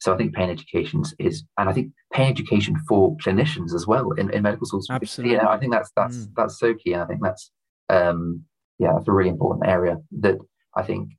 So 0.00 0.14
I 0.14 0.16
think 0.16 0.34
pain 0.34 0.50
education 0.50 1.02
is, 1.18 1.44
and 1.58 1.68
I 1.68 1.72
think 1.72 1.90
pain 2.12 2.30
education 2.30 2.76
for 2.88 3.16
clinicians 3.16 3.74
as 3.74 3.86
well 3.86 4.12
in, 4.12 4.30
in 4.32 4.42
medical 4.42 4.66
schools. 4.66 4.88
Absolutely. 4.90 5.36
Yeah, 5.36 5.48
I 5.48 5.58
think 5.58 5.72
that's 5.72 5.90
that's 5.96 6.16
mm. 6.16 6.32
that's 6.36 6.58
so 6.58 6.74
key. 6.74 6.92
and 6.92 7.02
I 7.02 7.06
think 7.06 7.20
that's 7.22 7.50
um, 7.88 8.44
yeah, 8.78 8.92
that's 8.94 9.08
a 9.08 9.12
really 9.12 9.30
important 9.30 9.68
area 9.68 9.96
that 10.20 10.36
I 10.76 10.82
think 10.82 11.10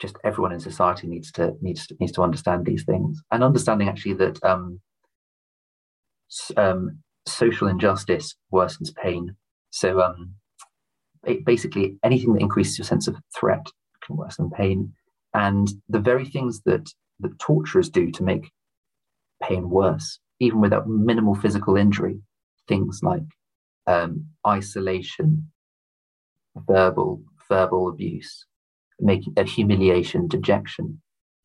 just 0.00 0.16
everyone 0.24 0.52
in 0.52 0.60
society 0.60 1.06
needs 1.06 1.30
to 1.32 1.52
needs 1.60 1.86
to, 1.86 1.96
needs 2.00 2.12
to 2.12 2.22
understand 2.22 2.64
these 2.64 2.84
things 2.84 3.22
and 3.30 3.44
understanding 3.44 3.88
actually 3.88 4.14
that 4.14 4.42
um, 4.44 4.80
um, 6.56 6.98
social 7.26 7.68
injustice 7.68 8.36
worsens 8.52 8.94
pain. 8.94 9.36
So 9.74 10.00
um, 10.00 10.36
basically, 11.44 11.98
anything 12.04 12.32
that 12.34 12.42
increases 12.42 12.78
your 12.78 12.84
sense 12.84 13.08
of 13.08 13.16
threat 13.36 13.66
can 14.06 14.16
worsen 14.16 14.48
pain, 14.48 14.92
and 15.34 15.68
the 15.88 15.98
very 15.98 16.24
things 16.24 16.60
that 16.64 16.88
the 17.18 17.30
torturers 17.40 17.88
do 17.88 18.12
to 18.12 18.22
make 18.22 18.52
pain 19.42 19.68
worse, 19.68 20.20
even 20.38 20.60
without 20.60 20.88
minimal 20.88 21.34
physical 21.34 21.76
injury, 21.76 22.20
things 22.68 23.00
like 23.02 23.24
um, 23.88 24.26
isolation, 24.46 25.50
verbal 26.54 27.20
verbal 27.48 27.88
abuse, 27.88 28.46
making 29.00 29.34
a 29.36 29.42
humiliation, 29.42 30.28
dejection, 30.28 31.02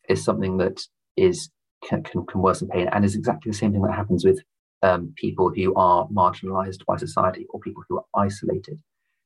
is 0.08 0.22
something 0.22 0.58
that 0.58 0.82
is 1.16 1.50
can, 1.84 2.04
can, 2.04 2.24
can, 2.26 2.40
worsen 2.40 2.68
pain 2.68 2.88
and 2.92 3.04
is 3.04 3.16
exactly 3.16 3.50
the 3.50 3.58
same 3.58 3.72
thing 3.72 3.82
that 3.82 3.96
happens 3.96 4.24
with 4.24 4.40
um, 4.82 5.12
people 5.16 5.50
who 5.54 5.74
are 5.74 6.06
marginalized 6.08 6.84
by 6.86 6.96
society 6.96 7.46
or 7.50 7.60
people 7.60 7.82
who 7.88 7.98
are 7.98 8.24
isolated. 8.24 8.78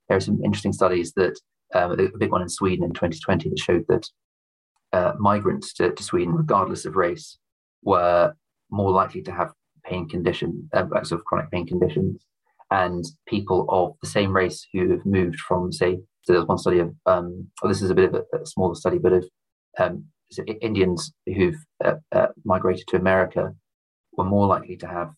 There 0.08 0.16
are 0.16 0.20
some 0.20 0.42
interesting 0.44 0.72
studies 0.72 1.12
that 1.14 1.38
um, 1.74 1.92
a 1.92 2.18
big 2.18 2.30
one 2.30 2.42
in 2.42 2.48
Sweden 2.48 2.84
in 2.84 2.92
2020 2.92 3.48
that 3.48 3.58
showed 3.58 3.84
that 3.88 4.08
uh, 4.92 5.12
migrants 5.18 5.72
to, 5.74 5.90
to, 5.90 6.02
Sweden, 6.02 6.34
regardless 6.34 6.84
of 6.84 6.94
race, 6.94 7.38
were 7.82 8.34
more 8.70 8.92
likely 8.92 9.22
to 9.22 9.32
have 9.32 9.52
pain 9.84 10.08
condition, 10.08 10.68
uh, 10.72 10.84
sort 11.02 11.20
of 11.20 11.24
chronic 11.24 11.50
pain 11.50 11.66
conditions 11.66 12.24
and 12.70 13.04
people 13.26 13.66
of 13.68 13.94
the 14.02 14.08
same 14.08 14.34
race 14.34 14.66
who 14.72 14.90
have 14.90 15.04
moved 15.06 15.38
from, 15.38 15.72
say, 15.72 15.98
so 16.22 16.32
there's 16.32 16.46
one 16.46 16.58
study 16.58 16.78
of, 16.78 16.94
um, 17.06 17.46
well, 17.62 17.70
this 17.70 17.82
is 17.82 17.90
a 17.90 17.94
bit 17.94 18.12
of 18.12 18.14
a, 18.14 18.38
a 18.42 18.46
smaller 18.46 18.74
study, 18.74 18.98
but 18.98 19.12
of 19.12 19.28
um, 19.78 20.04
Indians 20.60 21.12
who've 21.26 21.62
uh, 21.84 21.94
uh, 22.12 22.28
migrated 22.44 22.86
to 22.88 22.96
America 22.96 23.54
were 24.16 24.24
more 24.24 24.46
likely 24.46 24.76
to 24.78 24.86
have 24.86 25.12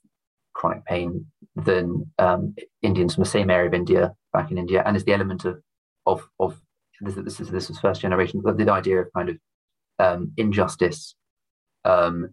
chronic 0.57 0.85
pain 0.87 1.27
than 1.55 2.11
um, 2.19 2.55
Indians 2.83 3.15
from 3.15 3.25
the 3.25 3.31
same 3.31 3.51
area 3.51 3.69
of 3.69 3.75
India 3.75 4.15
back 4.33 4.51
in 4.51 4.59
India. 4.59 4.83
And 4.85 4.97
it's 4.97 5.05
the 5.05 5.13
element 5.13 5.45
of 5.45 5.57
of 6.07 6.29
of 6.41 6.61
this, 7.01 7.15
this 7.15 7.41
is 7.41 7.51
this 7.51 7.69
was 7.69 7.79
first 7.79 8.01
generation, 8.01 8.41
but 8.43 8.57
the 8.57 8.73
idea 8.73 9.01
of 9.01 9.13
kind 9.15 9.29
of 9.29 9.37
um, 9.99 10.33
injustice 10.37 11.15
um, 11.85 12.31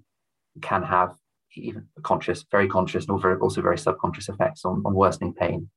can 0.61 0.83
have 0.83 1.11
even 1.55 1.85
conscious, 2.01 2.45
very 2.49 2.67
conscious, 2.67 3.05
and 3.05 3.23
also 3.41 3.61
very 3.61 3.77
subconscious 3.77 4.29
effects 4.29 4.65
on, 4.65 4.81
on 4.85 4.93
worsening 4.93 5.33
pain. 5.33 5.69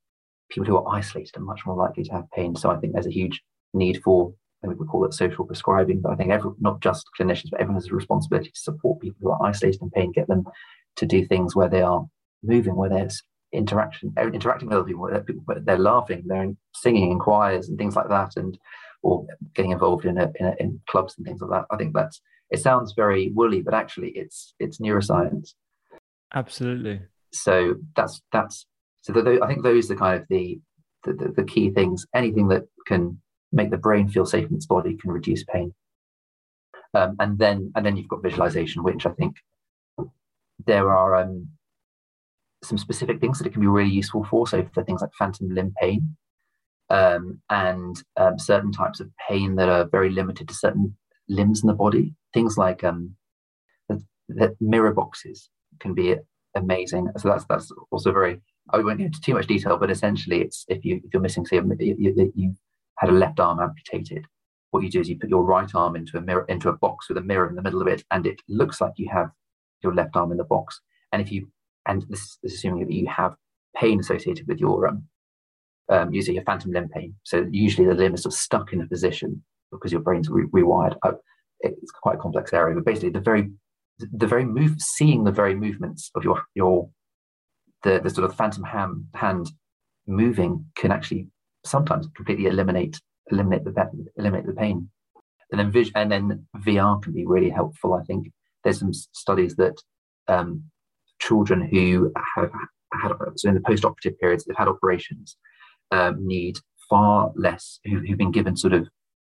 People 0.49 0.67
who 0.69 0.77
are 0.79 0.97
isolated 0.97 1.37
are 1.37 1.41
much 1.41 1.67
more 1.67 1.77
likely 1.77 2.05
to 2.05 2.13
have 2.13 2.31
pain. 2.35 2.55
So 2.57 2.71
I 2.71 2.77
think 2.77 2.93
there's 2.93 3.07
a 3.07 3.21
huge 3.21 3.43
need 3.75 4.01
for, 4.03 4.33
I 4.65 4.69
think 4.69 4.81
we 4.81 4.87
call 4.87 5.05
it 5.05 5.13
social 5.13 5.45
prescribing, 5.45 6.01
but 6.01 6.13
I 6.13 6.17
think 6.17 6.31
every, 6.31 6.53
not 6.61 6.81
just 6.81 7.07
clinicians, 7.19 7.51
but 7.51 7.61
everyone 7.61 7.81
has 7.83 7.91
a 7.91 7.95
responsibility 7.95 8.51
to 8.51 8.61
support 8.69 9.01
people 9.01 9.19
who 9.21 9.31
are 9.33 9.49
isolated 9.51 9.83
in 9.83 9.91
pain, 9.91 10.13
get 10.13 10.29
them 10.29 10.45
to 10.97 11.07
do 11.07 11.27
things 11.27 11.55
where 11.55 11.69
they 11.69 11.83
are 11.83 12.07
moving, 12.43 12.77
where 12.77 12.91
there's 12.91 13.23
interaction, 13.53 14.13
uh, 14.19 14.29
interacting 14.29 14.69
with 14.69 14.79
other 14.79 14.85
people, 15.23 15.43
where 15.45 15.61
they're 15.61 15.79
laughing, 15.79 16.25
they're 16.27 16.53
singing 16.75 17.11
in 17.13 17.19
choirs 17.19 17.69
and 17.69 17.79
things 17.79 17.97
like 17.97 18.09
that, 18.09 18.33
and 18.37 18.59
or 19.03 19.27
getting 19.55 19.73
involved 19.73 20.05
in 20.05 20.19
a, 20.19 20.33
in, 20.41 20.47
a, 20.47 20.55
in 20.59 20.81
clubs 20.89 21.15
and 21.17 21.27
things 21.27 21.41
like 21.41 21.51
that. 21.51 21.67
I 21.75 21.77
think 21.77 21.95
that's 21.95 22.21
it 22.51 22.61
sounds 22.61 22.93
very 22.95 23.31
woolly, 23.35 23.61
but 23.61 23.75
actually 23.75 24.11
it's 24.11 24.55
it's 24.59 24.79
neuroscience. 24.79 25.55
Absolutely. 26.35 27.03
So 27.33 27.77
that's 27.95 28.23
that's 28.33 28.67
so 29.03 29.13
the, 29.13 29.41
I 29.43 29.47
think 29.47 29.63
those 29.63 29.91
are 29.91 29.97
kind 29.97 30.21
of 30.21 30.27
the, 30.29 30.59
the 31.05 31.13
the, 31.13 31.33
the 31.37 31.45
key 31.45 31.71
things. 31.71 32.07
Anything 32.15 32.49
that 32.49 32.65
can 32.87 33.21
make 33.53 33.71
the 33.71 33.79
brain 33.79 34.09
feel 34.09 34.27
safe 34.27 34.49
in 34.49 34.57
its 34.57 34.67
body 34.67 34.97
can 34.97 35.11
reduce 35.11 35.45
pain. 35.45 35.73
Um, 36.95 37.17
and 37.19 37.39
then 37.39 37.73
and 37.77 37.85
then 37.85 37.97
you've 37.97 38.09
got 38.09 38.23
visualization, 38.23 38.83
which 38.83 39.07
I 39.07 39.11
think 39.11 39.37
there 40.67 40.91
are 40.93 41.15
um, 41.17 41.49
some 42.67 42.79
specific 42.79 43.21
things 43.21 43.39
that 43.39 43.47
it 43.47 43.53
can 43.53 43.61
be 43.61 43.67
really 43.67 43.91
useful 43.91 44.25
for. 44.25 44.47
So 44.47 44.67
for 44.75 44.85
things 44.85 45.01
like 45.01 45.11
phantom 45.19 45.49
limb 45.55 45.75
pain 45.81 46.17
um, 46.91 47.41
and 47.51 48.03
um, 48.17 48.39
certain 48.39 48.73
types 48.73 49.01
of 49.01 49.11
pain 49.29 49.57
that 49.57 49.69
are 49.69 49.89
very 49.89 50.11
limited 50.11 50.49
to 50.49 50.55
certain 50.55 50.97
limbs 51.29 51.63
in 51.63 51.67
the 51.67 51.75
body, 51.75 52.15
things 52.33 52.57
like 52.57 52.85
um, 52.85 53.15
the, 54.29 54.57
mirror 54.61 54.93
boxes 54.93 55.51
can 55.81 55.95
be 55.95 56.17
amazing. 56.55 57.09
So 57.19 57.29
that's 57.29 57.45
that's 57.49 57.71
also 57.91 58.13
very. 58.13 58.41
I 58.71 58.79
won't 58.79 58.99
go 58.99 59.05
into 59.05 59.21
too 59.21 59.35
much 59.35 59.47
detail, 59.47 59.77
but 59.77 59.91
essentially, 59.91 60.41
it's 60.41 60.65
if 60.69 60.85
you 60.85 60.97
if 61.05 61.13
you're 61.13 61.23
missing, 61.23 61.47
say, 61.47 61.57
you, 61.57 61.97
you, 61.99 62.33
you 62.35 62.55
had 62.99 63.11
a 63.11 63.13
left 63.13 63.39
arm 63.39 63.61
amputated, 63.61 64.25
what 64.71 64.83
you 64.83 64.91
do 64.91 65.01
is 65.01 65.09
you 65.09 65.19
put 65.19 65.31
your 65.31 65.45
right 65.45 65.73
arm 65.75 65.97
into 65.97 66.19
a 66.19 66.21
mirror 66.21 66.45
into 66.49 66.69
a 66.69 66.77
box 66.77 67.09
with 67.09 67.19
a 67.19 67.23
mirror 67.23 67.49
in 67.49 67.55
the 67.55 67.63
middle 67.63 67.81
of 67.81 67.89
it, 67.89 68.05
and 68.11 68.27
it 68.27 68.41
looks 68.49 68.81
like 68.81 68.93
you 68.97 69.09
have 69.13 69.31
your 69.83 69.95
left 69.95 70.17
arm 70.17 70.33
in 70.33 70.39
the 70.39 70.45
box. 70.45 70.81
And 71.13 71.23
if 71.23 71.31
you 71.31 71.49
and 71.87 72.05
this 72.09 72.39
is 72.43 72.55
assuming 72.55 72.87
that 72.87 72.93
you 72.93 73.07
have 73.09 73.35
pain 73.77 74.01
associated 74.01 74.47
with 74.49 74.59
your 74.59 74.89
um, 74.89 75.05
um 75.91 76.13
using 76.13 76.35
your 76.35 76.45
phantom 76.45 76.73
limb 76.73 76.89
pain. 76.89 77.15
So 77.25 77.47
usually 77.51 77.87
the 77.87 77.95
limb 77.95 78.15
is 78.15 78.23
sort 78.23 78.35
of 78.35 78.41
stuck 78.41 78.73
in 78.73 78.81
a 78.81 78.87
position 78.87 79.43
because 79.71 79.93
your 79.93 80.01
brain's 80.01 80.29
re- 80.29 80.47
rewired. 80.55 80.97
Oh, 81.05 81.19
it's 81.61 81.91
quite 81.91 82.17
a 82.17 82.19
complex 82.19 82.53
area, 82.53 82.75
but 82.75 82.85
basically 82.85 83.11
the 83.11 83.21
very 83.21 83.51
the 83.99 84.27
very 84.27 84.45
move, 84.45 84.77
seeing 84.79 85.25
the 85.25 85.33
very 85.33 85.55
movements 85.55 86.11
of 86.15 86.25
your 86.25 86.43
your 86.55 86.89
the, 87.83 88.01
the 88.03 88.11
sort 88.11 88.29
of 88.29 88.37
phantom 88.37 88.65
hand, 88.65 89.05
hand 89.15 89.51
moving 90.07 90.65
can 90.77 90.91
actually 90.91 91.29
sometimes 91.65 92.09
completely 92.15 92.47
eliminate 92.47 93.01
eliminate 93.31 93.65
the 93.65 94.07
eliminate 94.17 94.47
the 94.47 94.53
pain. 94.53 94.91
And 95.51 95.61
then 95.61 95.71
vis- 95.71 95.93
and 95.95 96.11
then 96.11 96.47
VR 96.59 97.01
can 97.03 97.13
be 97.13 97.27
really 97.27 97.51
helpful. 97.51 97.95
I 97.95 98.03
think 98.03 98.31
there's 98.65 98.81
some 98.81 98.93
studies 98.93 99.55
that 99.57 99.81
um, 100.29 100.65
children 101.27 101.69
who 101.71 102.13
have 102.37 102.51
had 102.93 103.13
so 103.37 103.49
in 103.49 103.55
the 103.55 103.61
post-operative 103.61 104.19
periods 104.19 104.45
they've 104.45 104.57
had 104.57 104.69
operations 104.69 105.37
um, 105.91 106.27
need 106.27 106.59
far 106.89 107.33
less 107.37 107.81
who, 107.85 108.01
have 108.09 108.19
been 108.19 108.31
given 108.31 108.57
sort 108.57 108.73
of 108.73 108.89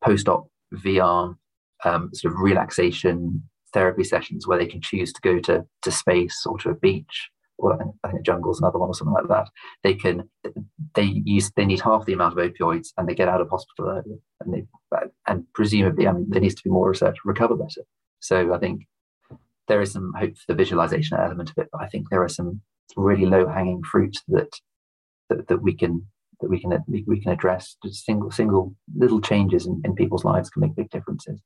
post-op 0.03 0.47
VR 0.73 1.35
um, 1.85 2.09
sort 2.13 2.33
of 2.33 2.39
relaxation 2.39 3.43
therapy 3.73 4.03
sessions 4.03 4.47
where 4.47 4.57
they 4.57 4.65
can 4.65 4.81
choose 4.81 5.13
to 5.13 5.21
go 5.21 5.39
to, 5.39 5.65
to 5.81 5.91
space 5.91 6.45
or 6.45 6.57
to 6.57 6.69
a 6.69 6.75
beach 6.75 7.29
or 7.57 7.77
I 8.03 8.11
think 8.11 8.25
jungle's 8.25 8.59
another 8.59 8.77
one 8.77 8.89
or 8.89 8.93
something 8.93 9.15
like 9.15 9.27
that. 9.29 9.49
They 9.83 9.95
can 9.95 10.29
they 10.93 11.21
use 11.25 11.51
they 11.55 11.65
need 11.65 11.81
half 11.81 12.05
the 12.05 12.13
amount 12.13 12.38
of 12.38 12.45
opioids 12.45 12.89
and 12.97 13.07
they 13.07 13.15
get 13.15 13.27
out 13.27 13.41
of 13.41 13.49
hospital 13.49 13.89
earlier 13.89 14.19
and 14.41 14.53
they 14.53 14.63
and 15.27 15.43
presumably 15.53 16.07
I 16.07 16.13
mean 16.13 16.27
there 16.29 16.41
needs 16.41 16.55
to 16.55 16.63
be 16.63 16.69
more 16.69 16.89
research 16.89 17.17
recover 17.25 17.55
better. 17.55 17.81
So 18.19 18.53
I 18.53 18.59
think 18.59 18.83
there 19.68 19.82
is 19.82 19.91
some 19.91 20.13
hope 20.18 20.38
for 20.38 20.45
the 20.47 20.55
visualization 20.55 21.18
element 21.18 21.49
of 21.49 21.57
it, 21.57 21.70
but 21.72 21.82
I 21.82 21.88
think 21.88 22.09
there 22.09 22.24
are 22.24 22.30
some 22.30 22.61
really 22.95 23.26
low 23.26 23.47
hanging 23.47 23.84
fruit 23.84 24.18
that, 24.30 24.49
that 25.30 25.47
that 25.47 25.61
we 25.61 25.76
can 25.76 26.07
that 26.41 26.49
we 26.49 26.59
can 26.59 26.84
we 26.88 27.22
can 27.22 27.32
address. 27.32 27.76
Just 27.84 28.05
single 28.05 28.32
single 28.32 28.76
little 28.95 29.22
changes 29.22 29.65
in, 29.65 29.82
in 29.84 29.95
people's 29.95 30.26
lives 30.26 30.49
can 30.49 30.61
make 30.61 30.76
big 30.76 30.89
differences. 30.89 31.41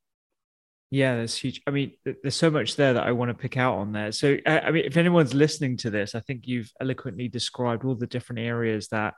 Yeah, 0.90 1.16
that's 1.16 1.38
huge. 1.38 1.62
I 1.66 1.70
mean, 1.70 1.92
there's 2.04 2.36
so 2.36 2.50
much 2.50 2.76
there 2.76 2.92
that 2.92 3.06
I 3.06 3.12
want 3.12 3.30
to 3.30 3.34
pick 3.34 3.56
out 3.56 3.78
on 3.78 3.92
there. 3.92 4.12
So, 4.12 4.36
uh, 4.44 4.60
I 4.62 4.70
mean, 4.70 4.84
if 4.84 4.98
anyone's 4.98 5.32
listening 5.32 5.78
to 5.78 5.90
this, 5.90 6.14
I 6.14 6.20
think 6.20 6.46
you've 6.46 6.70
eloquently 6.82 7.28
described 7.28 7.86
all 7.86 7.94
the 7.94 8.06
different 8.06 8.40
areas 8.40 8.88
that 8.88 9.14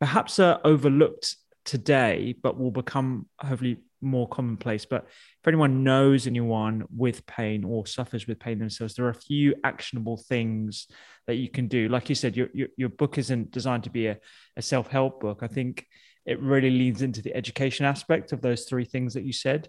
perhaps 0.00 0.38
are 0.38 0.62
overlooked 0.64 1.36
today, 1.66 2.34
but 2.42 2.58
will 2.58 2.70
become 2.70 3.26
hopefully 3.38 3.80
more 4.04 4.28
commonplace. 4.28 4.84
But 4.84 5.06
if 5.06 5.48
anyone 5.48 5.82
knows 5.82 6.26
anyone 6.26 6.84
with 6.94 7.26
pain 7.26 7.64
or 7.64 7.86
suffers 7.86 8.26
with 8.26 8.38
pain 8.38 8.58
themselves, 8.58 8.94
there 8.94 9.06
are 9.06 9.10
a 9.10 9.14
few 9.14 9.54
actionable 9.64 10.16
things 10.16 10.86
that 11.26 11.36
you 11.36 11.48
can 11.48 11.68
do. 11.68 11.88
Like 11.88 12.08
you 12.08 12.14
said, 12.14 12.36
your 12.36 12.48
your, 12.54 12.68
your 12.76 12.88
book 12.90 13.18
isn't 13.18 13.50
designed 13.50 13.84
to 13.84 13.90
be 13.90 14.06
a, 14.06 14.18
a 14.56 14.62
self 14.62 14.88
help 14.88 15.20
book. 15.20 15.40
I 15.42 15.48
think 15.48 15.86
it 16.26 16.40
really 16.40 16.70
leans 16.70 17.02
into 17.02 17.22
the 17.22 17.34
education 17.34 17.84
aspect 17.86 18.32
of 18.32 18.40
those 18.40 18.64
three 18.64 18.84
things 18.84 19.14
that 19.14 19.24
you 19.24 19.32
said. 19.32 19.68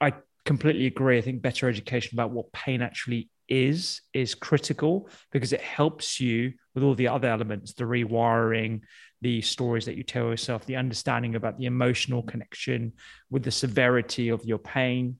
I 0.00 0.14
completely 0.44 0.86
agree. 0.86 1.18
I 1.18 1.22
think 1.22 1.42
better 1.42 1.68
education 1.68 2.16
about 2.16 2.30
what 2.30 2.52
pain 2.52 2.82
actually 2.82 3.30
is 3.48 4.00
is 4.14 4.34
critical 4.34 5.08
because 5.30 5.52
it 5.52 5.60
helps 5.60 6.18
you 6.18 6.52
with 6.74 6.82
all 6.82 6.94
the 6.94 7.08
other 7.08 7.28
elements 7.28 7.74
the 7.74 7.84
rewiring 7.84 8.80
the 9.20 9.40
stories 9.40 9.86
that 9.86 9.96
you 9.96 10.02
tell 10.02 10.28
yourself 10.28 10.66
the 10.66 10.76
understanding 10.76 11.34
about 11.34 11.58
the 11.58 11.66
emotional 11.66 12.22
connection 12.22 12.92
with 13.30 13.42
the 13.42 13.50
severity 13.50 14.28
of 14.28 14.44
your 14.44 14.58
pain 14.58 15.18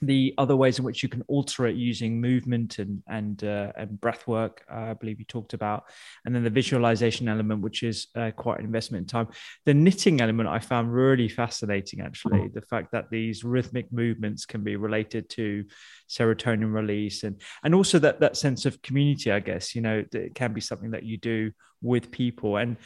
the 0.00 0.34
other 0.38 0.56
ways 0.56 0.78
in 0.78 0.84
which 0.84 1.02
you 1.02 1.08
can 1.08 1.22
alter 1.28 1.66
it 1.66 1.76
using 1.76 2.20
movement 2.20 2.78
and 2.78 3.02
and 3.08 3.44
uh, 3.44 3.72
and 3.76 4.00
breath 4.00 4.26
work 4.26 4.64
uh, 4.70 4.90
i 4.90 4.94
believe 4.94 5.18
you 5.18 5.24
talked 5.24 5.54
about. 5.54 5.84
And 6.24 6.34
then 6.34 6.44
the 6.44 6.50
visualization 6.50 7.28
element 7.28 7.62
which 7.62 7.82
is 7.82 8.08
uh, 8.14 8.30
quite 8.30 8.58
an 8.58 8.64
investment 8.64 9.02
in 9.02 9.06
time. 9.06 9.28
The 9.64 9.74
knitting 9.74 10.20
element 10.20 10.48
i 10.48 10.58
found 10.58 10.92
really 10.92 11.28
fascinating 11.28 12.00
actually. 12.00 12.48
The 12.48 12.62
fact 12.62 12.92
that 12.92 13.10
these 13.10 13.44
rhythmic 13.44 13.92
movements 13.92 14.46
can 14.46 14.62
be 14.62 14.76
related 14.76 15.28
to 15.30 15.64
serotonin 16.08 16.72
release 16.72 17.22
and 17.24 17.40
and 17.64 17.74
also 17.74 17.98
that 17.98 18.20
that 18.20 18.36
sense 18.36 18.64
of 18.64 18.80
community 18.80 19.30
i 19.30 19.40
guess 19.40 19.74
you 19.74 19.82
know 19.82 20.02
it 20.12 20.34
can 20.34 20.52
be 20.54 20.60
something 20.60 20.92
that 20.92 21.02
you 21.02 21.18
do 21.18 21.52
with 21.82 22.10
people. 22.10 22.56
And 22.56 22.76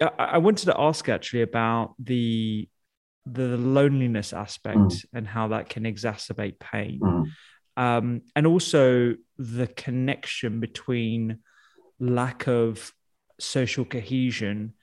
I, 0.00 0.10
I 0.18 0.38
wanted 0.38 0.66
to 0.66 0.80
ask 0.80 1.08
actually 1.08 1.42
about 1.42 1.94
the 1.98 2.68
the 3.32 3.56
loneliness 3.56 4.32
aspect 4.32 4.78
mm. 4.78 5.04
and 5.12 5.26
how 5.26 5.48
that 5.48 5.68
can 5.68 5.84
exacerbate 5.84 6.58
pain. 6.58 7.00
Mm. 7.00 7.26
Um, 7.76 8.22
and 8.34 8.46
also 8.46 9.14
the 9.38 9.66
connection 9.66 10.60
between 10.60 11.38
lack 11.98 12.46
of 12.48 12.92
social 13.38 13.84
cohesion 13.84 14.74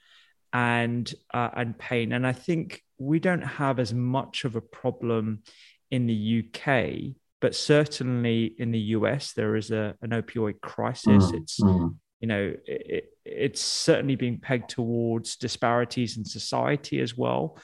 and 0.52 1.12
uh, 1.32 1.50
and 1.54 1.78
pain. 1.78 2.12
And 2.12 2.26
I 2.26 2.32
think 2.32 2.82
we 2.98 3.20
don't 3.20 3.42
have 3.42 3.78
as 3.78 3.92
much 3.92 4.44
of 4.44 4.56
a 4.56 4.60
problem 4.60 5.42
in 5.90 6.06
the 6.06 6.44
UK, 6.44 7.14
but 7.40 7.54
certainly 7.54 8.54
in 8.58 8.72
the 8.72 8.78
US 8.78 9.32
there 9.32 9.56
is 9.56 9.70
a, 9.70 9.94
an 10.02 10.10
opioid 10.10 10.60
crisis. 10.60 11.24
Mm. 11.26 11.34
It's 11.34 11.60
mm. 11.60 11.94
you 12.20 12.28
know 12.28 12.54
it, 12.64 13.12
it's 13.24 13.60
certainly 13.60 14.16
being 14.16 14.38
pegged 14.38 14.70
towards 14.70 15.36
disparities 15.36 16.16
in 16.16 16.24
society 16.24 17.00
as 17.00 17.16
well 17.16 17.58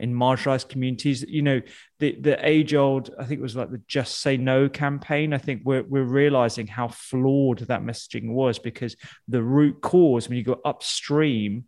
in 0.00 0.14
marginalized 0.14 0.68
communities. 0.68 1.24
You 1.26 1.42
know, 1.42 1.60
the 1.98 2.16
the 2.20 2.46
age 2.46 2.74
old, 2.74 3.10
I 3.18 3.24
think 3.24 3.40
it 3.40 3.42
was 3.42 3.56
like 3.56 3.70
the 3.70 3.82
Just 3.88 4.20
Say 4.20 4.36
No 4.36 4.68
campaign. 4.68 5.32
I 5.32 5.38
think 5.38 5.62
we're 5.64 5.82
we're 5.82 6.04
realizing 6.04 6.66
how 6.66 6.88
flawed 6.88 7.60
that 7.60 7.82
messaging 7.82 8.32
was 8.32 8.58
because 8.58 8.96
the 9.26 9.42
root 9.42 9.80
cause 9.80 10.28
when 10.28 10.38
you 10.38 10.44
go 10.44 10.60
upstream 10.64 11.64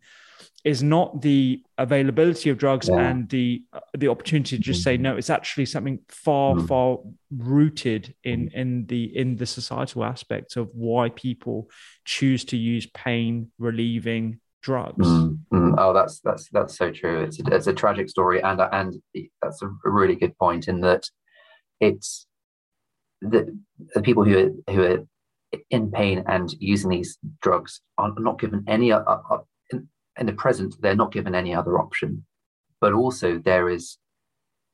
is 0.65 0.83
not 0.83 1.23
the 1.23 1.63
availability 1.79 2.51
of 2.51 2.59
drugs 2.59 2.89
yeah. 2.89 2.99
and 2.99 3.29
the 3.31 3.63
uh, 3.73 3.81
the 3.97 4.09
opportunity 4.09 4.57
to 4.57 4.63
just 4.63 4.83
say 4.83 4.95
mm-hmm. 4.95 5.05
no 5.05 5.17
it's 5.17 5.31
actually 5.31 5.65
something 5.65 5.99
far 6.09 6.55
mm. 6.55 6.69
far 6.69 6.99
rooted 7.35 8.15
in 8.25 8.49
mm. 8.49 8.55
in 8.55 8.87
the 8.87 9.05
in 9.17 9.37
the 9.37 9.47
societal 9.47 10.05
aspects 10.05 10.57
of 10.57 10.69
why 10.75 11.09
people 11.09 11.71
choose 12.05 12.45
to 12.45 12.57
use 12.57 12.87
pain 12.87 13.51
relieving 13.59 14.39
drugs. 14.63 15.07
Mm, 15.07 15.39
mm, 15.53 15.75
oh, 15.79 15.93
that's 15.93 16.21
that's 16.21 16.49
that's 16.51 16.77
so 16.77 16.91
true. 16.91 17.23
It's 17.23 17.41
a, 17.41 17.43
it's 17.55 17.67
a 17.67 17.73
tragic 17.73 18.09
story, 18.09 18.43
and 18.43 18.61
and 18.61 18.97
that's 19.43 19.63
a 19.63 19.71
really 19.85 20.17
good 20.17 20.37
point 20.39 20.69
in 20.69 20.81
that 20.81 21.09
it's 21.81 22.27
the 23.21 23.59
the 23.95 24.03
people 24.03 24.25
who 24.25 24.39
are 24.39 24.73
who 24.73 24.83
are 24.83 24.99
in 25.71 25.91
pain 25.91 26.25
and 26.27 26.55
using 26.59 26.91
these 26.91 27.19
drugs 27.43 27.81
are 27.99 28.13
not 28.19 28.39
given 28.39 28.65
any 28.69 28.93
uh, 28.93 29.01
uh, 29.01 29.39
in, 29.73 29.89
in 30.19 30.27
the 30.27 30.33
present. 30.33 30.75
They're 30.81 30.95
not 30.95 31.13
given 31.13 31.35
any 31.35 31.55
other 31.55 31.79
option, 31.79 32.25
but 32.81 32.93
also 32.93 33.39
there 33.39 33.69
is 33.69 33.99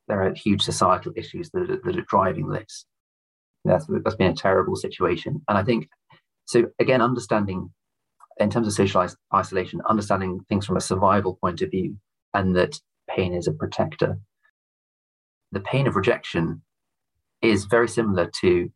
there 0.08 0.22
are 0.22 0.34
huge 0.34 0.62
societal 0.62 1.12
issues 1.16 1.50
that 1.50 1.70
are, 1.70 1.80
that 1.84 1.98
are 1.98 2.06
driving 2.08 2.48
this. 2.48 2.86
That's 3.64 3.86
that's 4.04 4.16
been 4.16 4.32
a 4.32 4.36
terrible 4.36 4.76
situation, 4.76 5.42
and 5.48 5.58
I 5.58 5.62
think 5.62 5.88
so. 6.44 6.66
Again, 6.78 7.02
understanding 7.02 7.70
in 8.38 8.50
terms 8.50 8.66
of 8.66 8.74
social 8.74 9.06
isolation, 9.34 9.80
understanding 9.88 10.40
things 10.48 10.66
from 10.66 10.76
a 10.76 10.80
survival 10.80 11.38
point 11.40 11.62
of 11.62 11.70
view, 11.70 11.96
and 12.34 12.54
that 12.56 12.78
pain 13.08 13.34
is 13.34 13.46
a 13.46 13.52
protector. 13.52 14.18
The 15.52 15.60
pain 15.60 15.86
of 15.86 15.96
rejection 15.96 16.62
is 17.42 17.64
very 17.64 17.88
similar 17.88 18.30
to 18.40 18.70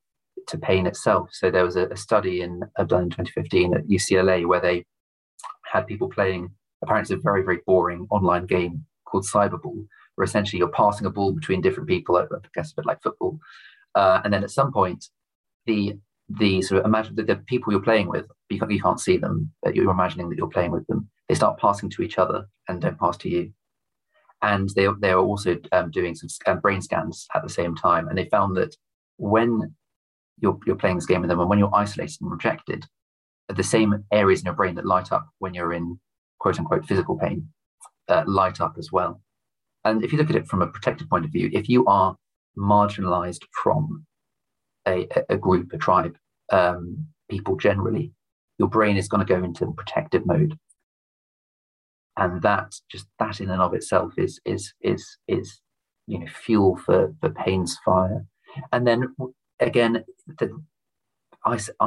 to 0.47 0.59
pain 0.59 0.87
itself. 0.87 1.29
So 1.33 1.51
there 1.51 1.65
was 1.65 1.77
a, 1.77 1.87
a 1.89 1.97
study 1.97 2.41
in 2.41 2.61
done 2.87 3.05
in 3.05 3.11
2015 3.11 3.75
at 3.75 3.87
UCLA 3.87 4.47
where 4.47 4.61
they 4.61 4.85
had 5.71 5.87
people 5.87 6.09
playing 6.09 6.51
apparently 6.83 7.17
a 7.17 7.19
very 7.19 7.43
very 7.43 7.61
boring 7.67 8.07
online 8.11 8.47
game 8.47 8.85
called 9.05 9.27
Cyberball, 9.27 9.87
where 10.15 10.25
essentially 10.25 10.59
you're 10.59 10.69
passing 10.69 11.07
a 11.07 11.11
ball 11.11 11.33
between 11.33 11.61
different 11.61 11.89
people. 11.89 12.17
I 12.17 12.25
guess 12.55 12.73
a 12.73 12.77
bit 12.77 12.87
like 12.87 13.03
football, 13.03 13.39
uh, 13.95 14.21
and 14.25 14.33
then 14.33 14.45
at 14.45 14.51
some 14.51 14.73
point 14.73 15.05
the 15.67 15.99
the 16.39 16.63
sort 16.63 16.81
of 16.81 16.87
imagine 16.87 17.17
the, 17.17 17.25
the 17.25 17.37
people 17.37 17.73
you're 17.73 17.83
playing 17.83 18.09
with, 18.09 18.27
you 18.49 18.59
can't, 18.59 18.71
you 18.71 18.81
can't 18.81 19.01
see 19.01 19.17
them, 19.17 19.51
but 19.63 19.75
you're 19.75 19.91
imagining 19.91 20.29
that 20.29 20.39
you're 20.39 20.49
playing 20.49 20.71
with 20.71 20.87
them. 20.87 21.09
They 21.29 21.35
start 21.35 21.59
passing 21.59 21.91
to 21.91 22.03
each 22.03 22.19
other 22.19 22.47
and 22.69 22.81
don't 22.81 22.99
pass 22.99 23.17
to 23.19 23.29
you. 23.29 23.53
And 24.43 24.69
they 24.71 24.87
they 25.01 25.11
are 25.11 25.19
also 25.21 25.59
um, 25.73 25.91
doing 25.91 26.15
some 26.15 26.29
um, 26.47 26.61
brain 26.61 26.81
scans 26.81 27.27
at 27.35 27.43
the 27.43 27.49
same 27.49 27.75
time, 27.75 28.09
and 28.09 28.17
they 28.17 28.27
found 28.27 28.57
that 28.57 28.75
when 29.19 29.75
you're 30.39 30.59
you're 30.67 30.77
playing 30.77 30.97
this 30.97 31.07
game 31.07 31.21
with 31.21 31.29
them, 31.29 31.41
and 31.41 31.49
when 31.49 31.59
you're 31.59 31.75
isolated 31.75 32.17
and 32.23 32.31
rejected, 32.31 32.87
the 33.49 33.63
same 33.63 34.05
areas 34.13 34.41
in 34.41 34.47
your 34.47 34.55
brain 34.55 34.77
that 34.77 34.87
light 34.87 35.13
up 35.13 35.29
when 35.41 35.53
you're 35.53 35.75
in 35.75 36.01
quote 36.39 36.59
unquote 36.59 36.87
physical 36.87 37.19
pain 37.19 37.49
uh, 38.09 38.25
light 38.27 38.61
up 38.61 38.75
as 38.79 38.91
well. 38.91 39.21
And 39.85 40.05
if 40.05 40.13
you 40.13 40.19
look 40.19 40.31
at 40.31 40.37
it 40.37 40.49
from 40.49 40.63
a 40.63 40.67
protective 40.67 41.09
point 41.09 41.25
of 41.25 41.33
view, 41.33 41.51
if 41.53 41.69
you 41.69 41.85
are 41.87 42.17
marginalized 42.59 43.43
from 43.63 44.07
a, 44.87 45.07
a 45.29 45.37
group, 45.37 45.73
a 45.73 45.79
tribe, 45.79 46.17
um, 46.51 47.07
people 47.29 47.57
generally, 47.57 48.13
your 48.59 48.69
brain 48.69 48.97
is 48.97 49.09
going 49.09 49.25
to 49.25 49.35
go 49.35 49.43
into 49.43 49.73
protective 49.73 50.27
mode. 50.27 50.59
And 52.17 52.43
that 52.43 52.75
just 52.91 53.07
that 53.19 53.41
in 53.41 53.51
and 53.51 53.63
of 53.63 53.73
itself 53.73 54.13
is 54.19 54.41
is 54.45 54.75
is 54.83 55.17
is 55.27 55.61
you 56.07 56.19
know 56.19 56.27
fuel 56.27 56.77
for 56.77 57.15
for 57.21 57.31
pain's 57.31 57.79
fire. 57.85 58.25
And 58.73 58.87
then 58.87 59.15
again, 59.61 60.05
the 60.39 60.63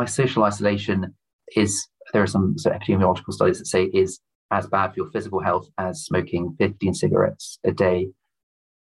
social 0.08 0.44
isolation 0.44 1.14
is 1.56 1.88
there 2.12 2.24
are 2.24 2.28
some 2.28 2.56
of 2.66 2.74
epidemiological 2.74 3.34
studies 3.34 3.60
that 3.60 3.68
say 3.68 3.86
is 3.86 4.20
as 4.52 4.68
bad 4.68 4.90
for 4.90 5.02
your 5.02 5.12
physical 5.12 5.40
health 5.40 5.68
as 5.78 6.04
smoking 6.04 6.56
15 6.60 6.94
cigarettes 6.94 7.60
a 7.64 7.72
day 7.72 8.08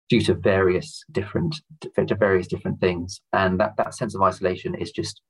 due 0.10 0.22
to 0.22 0.34
various 0.34 1.04
different 1.12 1.56
to 1.82 2.16
various 2.16 2.48
different 2.48 2.80
things 2.80 3.22
and 3.34 3.60
that 3.60 3.76
that 3.78 3.94
sense 3.94 4.16
of 4.16 4.22
isolation 4.22 4.74
is 4.76 4.92
just 4.92 5.22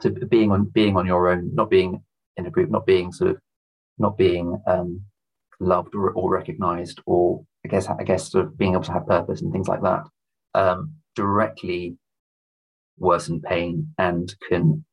so 0.00 0.10
being 0.28 0.50
on 0.50 0.64
being 0.66 0.96
on 0.96 1.06
your 1.06 1.28
own 1.28 1.54
not 1.54 1.70
being 1.70 2.02
in 2.36 2.46
a 2.46 2.50
group 2.50 2.70
not 2.70 2.86
being 2.86 3.12
sort 3.12 3.30
of 3.30 3.38
not 3.98 4.16
being 4.16 4.60
um, 4.66 5.02
loved 5.60 5.94
or, 5.94 6.10
or 6.10 6.30
recognized 6.30 7.00
or 7.06 7.44
i 7.64 7.68
guess 7.68 7.88
i 7.88 8.02
guess 8.02 8.30
sort 8.30 8.44
of 8.44 8.56
being 8.56 8.72
able 8.72 8.82
to 8.82 8.92
have 8.92 9.06
purpose 9.06 9.42
and 9.42 9.52
things 9.52 9.68
like 9.68 9.82
that 9.82 10.02
um, 10.54 10.94
directly 11.14 11.96
worsen 12.98 13.40
pain 13.40 13.92
and 13.98 14.34
can 14.48 14.84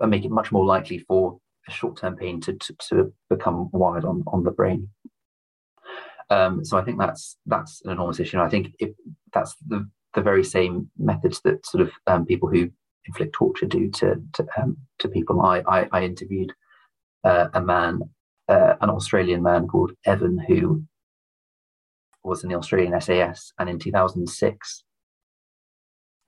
uh, 0.00 0.06
make 0.06 0.24
it 0.24 0.30
much 0.30 0.50
more 0.52 0.64
likely 0.64 0.98
for 0.98 1.38
short-term 1.68 2.14
pain 2.16 2.40
to, 2.40 2.52
to, 2.54 2.74
to 2.88 3.12
become 3.30 3.70
wired 3.72 4.04
on, 4.04 4.22
on 4.26 4.42
the 4.42 4.50
brain 4.50 4.88
um, 6.30 6.64
so 6.64 6.78
I 6.78 6.84
think 6.84 6.98
that's 6.98 7.36
that's 7.46 7.82
an 7.84 7.92
enormous 7.92 8.20
issue. 8.20 8.38
And 8.38 8.46
I 8.46 8.48
think 8.48 8.74
if 8.78 8.90
that's 9.32 9.54
the 9.66 9.88
the 10.14 10.22
very 10.22 10.44
same 10.44 10.90
methods 10.96 11.40
that 11.44 11.66
sort 11.66 11.82
of 11.82 11.92
um, 12.06 12.24
people 12.24 12.48
who 12.48 12.70
inflict 13.06 13.34
torture 13.34 13.66
do 13.66 13.90
to 13.90 14.22
to, 14.34 14.46
um, 14.60 14.76
to 14.98 15.08
people. 15.08 15.40
I 15.42 15.62
I, 15.66 15.88
I 15.92 16.04
interviewed 16.04 16.52
uh, 17.24 17.48
a 17.54 17.60
man, 17.60 18.00
uh, 18.48 18.74
an 18.80 18.90
Australian 18.90 19.42
man 19.42 19.66
called 19.66 19.92
Evan, 20.04 20.38
who 20.38 20.84
was 22.22 22.42
in 22.42 22.50
the 22.50 22.56
Australian 22.56 22.98
SAS, 23.00 23.52
and 23.58 23.68
in 23.68 23.78
2006, 23.78 24.84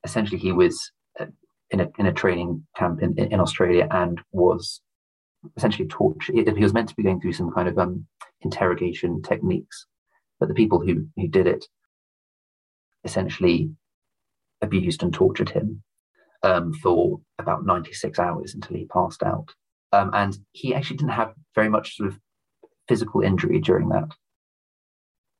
essentially 0.04 0.38
he 0.38 0.52
was 0.52 0.92
uh, 1.20 1.26
in 1.70 1.80
a 1.80 1.88
in 1.98 2.06
a 2.06 2.12
training 2.12 2.66
camp 2.76 3.02
in, 3.02 3.16
in 3.18 3.40
Australia 3.40 3.86
and 3.90 4.20
was 4.32 4.80
essentially 5.56 5.88
tortured. 5.88 6.34
He 6.34 6.62
was 6.62 6.74
meant 6.74 6.88
to 6.88 6.94
be 6.96 7.02
going 7.02 7.20
through 7.20 7.32
some 7.34 7.52
kind 7.52 7.68
of 7.68 7.78
um, 7.78 8.06
interrogation 8.42 9.22
techniques, 9.22 9.86
but 10.38 10.48
the 10.48 10.54
people 10.54 10.80
who 10.80 11.06
who 11.16 11.28
did 11.28 11.46
it 11.46 11.64
essentially 13.04 13.70
abused 14.62 15.02
and 15.02 15.12
tortured 15.12 15.50
him 15.50 15.82
um, 16.46 16.72
for 16.74 17.20
about 17.38 17.66
96 17.66 18.18
hours 18.18 18.54
until 18.54 18.76
he 18.76 18.86
passed 18.86 19.22
out. 19.22 19.48
Um, 19.92 20.10
and 20.14 20.36
he 20.52 20.74
actually 20.74 20.98
didn't 20.98 21.12
have 21.12 21.34
very 21.54 21.68
much 21.68 21.96
sort 21.96 22.08
of 22.08 22.18
physical 22.88 23.20
injury 23.20 23.60
during 23.60 23.88
that 23.90 24.08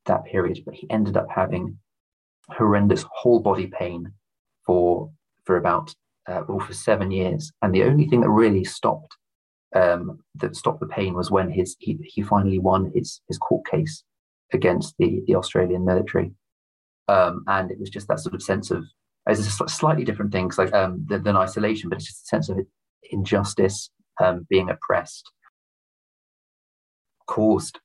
that 0.06 0.24
period, 0.24 0.60
but 0.64 0.74
he 0.74 0.88
ended 0.88 1.16
up 1.16 1.26
having 1.34 1.78
horrendous 2.48 3.04
whole 3.10 3.40
body 3.40 3.66
pain 3.66 4.12
for 4.64 5.10
for 5.44 5.56
about 5.56 5.94
uh, 6.28 6.42
well, 6.48 6.60
for 6.60 6.74
seven 6.74 7.10
years. 7.10 7.52
And 7.62 7.74
the 7.74 7.84
only 7.84 8.06
thing 8.06 8.20
that 8.20 8.28
really 8.28 8.64
stopped 8.64 9.16
um, 9.74 10.20
that 10.36 10.54
stopped 10.54 10.80
the 10.80 10.86
pain 10.86 11.14
was 11.14 11.30
when 11.30 11.50
his 11.50 11.76
he, 11.80 11.98
he 12.04 12.22
finally 12.22 12.58
won 12.58 12.92
his 12.94 13.20
his 13.28 13.38
court 13.38 13.66
case 13.66 14.04
against 14.52 14.94
the 14.98 15.22
the 15.26 15.34
Australian 15.34 15.84
military. 15.84 16.32
Um, 17.08 17.44
and 17.46 17.70
it 17.70 17.78
was 17.78 17.90
just 17.90 18.08
that 18.08 18.20
sort 18.20 18.34
of 18.34 18.42
sense 18.42 18.70
of 18.70 18.84
it's 19.26 19.60
a 19.60 19.68
slightly 19.68 20.04
different 20.04 20.32
thing 20.32 20.50
like 20.56 20.72
um, 20.72 21.04
than, 21.08 21.22
than, 21.24 21.36
isolation, 21.36 21.88
but 21.88 21.96
it's 21.96 22.06
just 22.06 22.24
a 22.24 22.26
sense 22.26 22.48
of 22.48 22.58
injustice, 23.10 23.90
um, 24.22 24.46
being 24.48 24.70
oppressed, 24.70 25.30
caused 27.26 27.80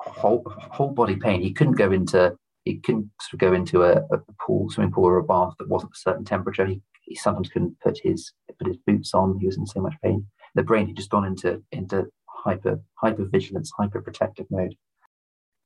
whole 0.00 0.42
whole 0.46 0.90
body 0.90 1.16
pain. 1.16 1.40
He 1.40 1.52
couldn't 1.52 1.74
go 1.74 1.92
into 1.92 2.36
he 2.64 2.76
couldn't 2.78 3.10
sort 3.20 3.34
of 3.34 3.38
go 3.40 3.52
into 3.52 3.82
a, 3.82 4.02
a 4.12 4.18
pool, 4.40 4.70
swimming 4.70 4.92
pool, 4.92 5.04
or 5.04 5.18
a 5.18 5.24
bath 5.24 5.54
that 5.58 5.68
wasn't 5.68 5.92
a 5.92 5.98
certain 5.98 6.24
temperature. 6.24 6.66
He, 6.66 6.80
he 7.02 7.14
sometimes 7.16 7.48
couldn't 7.48 7.78
put 7.80 7.98
his 8.02 8.32
put 8.58 8.68
his 8.68 8.76
boots 8.86 9.14
on. 9.14 9.38
He 9.40 9.46
was 9.46 9.56
in 9.56 9.66
so 9.66 9.80
much 9.80 9.94
pain. 10.02 10.26
The 10.54 10.62
brain 10.62 10.86
had 10.86 10.96
just 10.96 11.10
gone 11.10 11.24
into 11.24 11.62
into 11.72 12.06
hyper 12.26 12.80
hyper 12.94 13.24
vigilance, 13.24 13.72
hyper 13.76 14.00
protective 14.00 14.46
mode. 14.50 14.74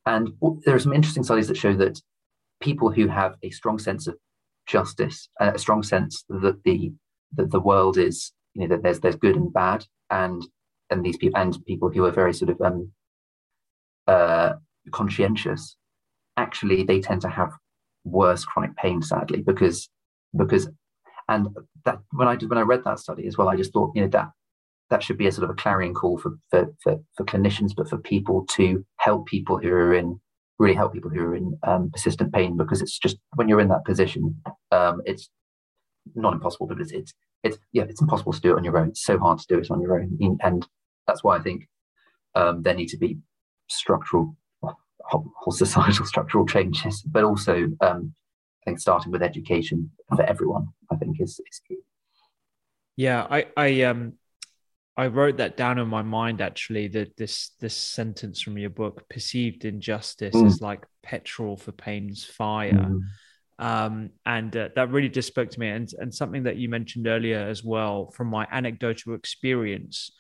And 0.06 0.30
there 0.64 0.74
are 0.74 0.80
some 0.80 0.92
interesting 0.92 1.24
studies 1.24 1.48
that 1.48 1.56
show 1.56 1.74
that 1.74 2.00
people 2.60 2.92
who 2.92 3.08
have 3.08 3.34
a 3.42 3.50
strong 3.50 3.78
sense 3.78 4.06
of 4.06 4.16
justice, 4.66 5.28
a 5.40 5.58
strong 5.58 5.82
sense 5.82 6.24
that 6.28 6.60
the 6.64 6.92
that 7.34 7.50
the 7.50 7.60
world 7.60 7.98
is 7.98 8.32
you 8.54 8.62
know 8.62 8.74
that 8.74 8.82
there's 8.82 9.00
there's 9.00 9.16
good 9.16 9.36
and 9.36 9.52
bad, 9.52 9.84
and 10.10 10.42
and 10.90 11.04
these 11.04 11.16
people 11.16 11.40
and 11.40 11.56
people 11.66 11.90
who 11.90 12.04
are 12.04 12.10
very 12.10 12.32
sort 12.32 12.50
of 12.50 12.60
um, 12.60 12.92
uh, 14.06 14.54
conscientious, 14.92 15.76
actually 16.36 16.82
they 16.82 17.00
tend 17.00 17.20
to 17.22 17.28
have 17.28 17.52
worse 18.04 18.44
chronic 18.44 18.76
pain, 18.76 19.02
sadly, 19.02 19.42
because 19.42 19.88
because 20.36 20.68
and 21.28 21.48
that 21.84 21.98
when 22.12 22.28
I 22.28 22.36
did 22.36 22.50
when 22.50 22.58
I 22.58 22.62
read 22.62 22.84
that 22.84 22.98
study 22.98 23.26
as 23.26 23.36
well, 23.36 23.48
I 23.48 23.56
just 23.56 23.72
thought 23.72 23.92
you 23.94 24.02
know 24.02 24.08
that 24.08 24.30
that 24.90 25.02
should 25.02 25.18
be 25.18 25.26
a 25.26 25.32
sort 25.32 25.44
of 25.44 25.50
a 25.50 25.54
clarion 25.54 25.94
call 25.94 26.18
for 26.18 26.32
for 26.50 26.72
for, 26.82 26.98
for 27.16 27.24
clinicians, 27.24 27.72
but 27.76 27.88
for 27.88 27.98
people 27.98 28.46
to 28.52 28.84
help 28.98 29.26
people 29.26 29.58
who 29.58 29.70
are 29.70 29.94
in 29.94 30.20
really 30.58 30.74
help 30.74 30.92
people 30.92 31.10
who 31.10 31.20
are 31.20 31.36
in 31.36 31.58
um, 31.64 31.90
persistent 31.90 32.32
pain 32.32 32.56
because 32.56 32.80
it's 32.80 32.98
just 32.98 33.16
when 33.34 33.48
you're 33.48 33.60
in 33.60 33.68
that 33.68 33.84
position, 33.84 34.42
um, 34.72 35.02
it's 35.04 35.28
not 36.14 36.32
impossible, 36.32 36.66
but 36.66 36.80
it's, 36.80 36.92
it's 36.92 37.12
it's 37.42 37.58
yeah, 37.72 37.84
it's 37.84 38.00
impossible 38.00 38.32
to 38.32 38.40
do 38.40 38.52
it 38.52 38.56
on 38.56 38.64
your 38.64 38.78
own. 38.78 38.88
It's 38.88 39.04
so 39.04 39.18
hard 39.18 39.38
to 39.38 39.46
do 39.48 39.58
it 39.58 39.70
on 39.70 39.80
your 39.80 40.00
own, 40.00 40.38
and 40.42 40.66
that's 41.06 41.22
why 41.22 41.36
I 41.36 41.40
think 41.40 41.68
um, 42.34 42.62
there 42.62 42.74
need 42.74 42.88
to 42.88 42.96
be 42.96 43.18
structural, 43.68 44.36
whole, 45.00 45.32
societal 45.50 46.06
structural 46.06 46.46
changes, 46.46 47.02
but 47.02 47.24
also 47.24 47.68
um, 47.80 48.14
I 48.62 48.70
think 48.70 48.80
starting 48.80 49.12
with 49.12 49.22
education 49.22 49.90
for 50.14 50.22
everyone, 50.22 50.68
I 50.90 50.96
think 50.96 51.20
is 51.20 51.40
is 51.50 51.60
key. 51.66 51.78
Yeah, 52.96 53.26
I 53.28 53.46
I 53.56 53.82
um 53.82 54.14
I 54.96 55.08
wrote 55.08 55.36
that 55.38 55.56
down 55.56 55.78
in 55.78 55.88
my 55.88 56.02
mind 56.02 56.40
actually 56.40 56.88
that 56.88 57.16
this 57.16 57.50
this 57.60 57.74
sentence 57.74 58.40
from 58.40 58.56
your 58.56 58.70
book 58.70 59.04
perceived 59.10 59.64
injustice 59.64 60.34
mm. 60.34 60.46
is 60.46 60.60
like 60.60 60.86
petrol 61.02 61.56
for 61.56 61.72
pain's 61.72 62.24
fire. 62.24 62.72
Mm. 62.72 63.00
Um, 63.58 64.10
and 64.26 64.54
uh, 64.54 64.68
that 64.74 64.90
really 64.90 65.08
just 65.08 65.28
spoke 65.28 65.50
to 65.50 65.60
me 65.60 65.68
and, 65.68 65.90
and 65.98 66.14
something 66.14 66.42
that 66.42 66.56
you 66.56 66.68
mentioned 66.68 67.06
earlier 67.06 67.38
as 67.38 67.64
well 67.64 68.10
from 68.10 68.28
my 68.28 68.46
anecdotal 68.50 69.14
experience 69.14 70.10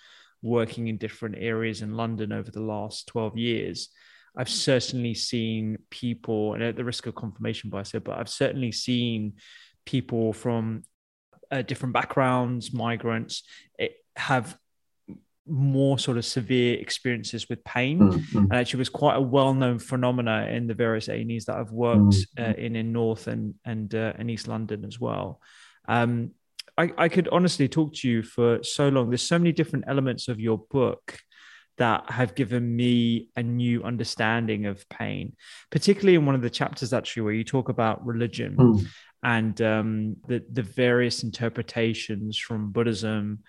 working 0.42 0.88
in 0.88 0.96
different 0.96 1.36
areas 1.38 1.82
in 1.82 1.96
London 1.96 2.32
over 2.32 2.50
the 2.50 2.62
last 2.62 3.06
12 3.08 3.36
years, 3.36 3.88
I've 4.36 4.48
certainly 4.48 5.14
seen 5.14 5.78
people, 5.90 6.54
and 6.54 6.62
at 6.62 6.76
the 6.76 6.84
risk 6.84 7.06
of 7.06 7.14
confirmation 7.14 7.70
bias 7.70 7.92
here, 7.92 8.00
but 8.00 8.18
I've 8.18 8.28
certainly 8.28 8.72
seen 8.72 9.34
people 9.84 10.32
from 10.32 10.82
uh, 11.50 11.62
different 11.62 11.94
backgrounds, 11.94 12.72
migrants, 12.72 13.42
eh, 13.78 13.88
have 14.16 14.56
more 15.48 15.98
sort 15.98 16.16
of 16.16 16.24
severe 16.24 16.78
experiences 16.78 17.48
with 17.48 17.62
pain 17.64 18.00
mm-hmm. 18.00 18.38
and 18.38 18.52
actually 18.52 18.78
was 18.78 18.88
quite 18.88 19.16
a 19.16 19.20
well-known 19.20 19.78
phenomena 19.78 20.48
in 20.50 20.66
the 20.66 20.74
various 20.74 21.08
A&Es 21.08 21.44
that 21.44 21.56
I've 21.56 21.70
worked 21.70 22.00
mm-hmm. 22.00 22.42
uh, 22.42 22.54
in 22.54 22.76
in 22.76 22.92
North 22.92 23.26
and 23.26 23.54
and 23.64 23.94
uh, 23.94 24.12
and 24.18 24.30
East 24.30 24.48
London 24.48 24.84
as 24.84 25.00
well. 25.00 25.40
Um, 25.88 26.32
I, 26.78 26.92
I 26.98 27.08
could 27.08 27.28
honestly 27.28 27.68
talk 27.68 27.94
to 27.94 28.08
you 28.08 28.22
for 28.22 28.62
so 28.62 28.88
long. 28.88 29.08
There's 29.08 29.22
so 29.22 29.38
many 29.38 29.52
different 29.52 29.86
elements 29.88 30.28
of 30.28 30.40
your 30.40 30.58
book 30.58 31.18
that 31.78 32.10
have 32.10 32.34
given 32.34 32.74
me 32.74 33.28
a 33.36 33.42
new 33.42 33.82
understanding 33.82 34.66
of 34.66 34.88
pain, 34.88 35.34
particularly 35.70 36.16
in 36.16 36.26
one 36.26 36.34
of 36.34 36.42
the 36.42 36.50
chapters 36.50 36.92
actually 36.92 37.22
where 37.22 37.34
you 37.34 37.44
talk 37.44 37.68
about 37.68 38.04
religion 38.04 38.56
mm. 38.56 38.86
and 39.22 39.60
um, 39.62 40.16
the 40.26 40.44
the 40.50 40.62
various 40.62 41.22
interpretations 41.22 42.38
from 42.38 42.72
Buddhism 42.72 43.40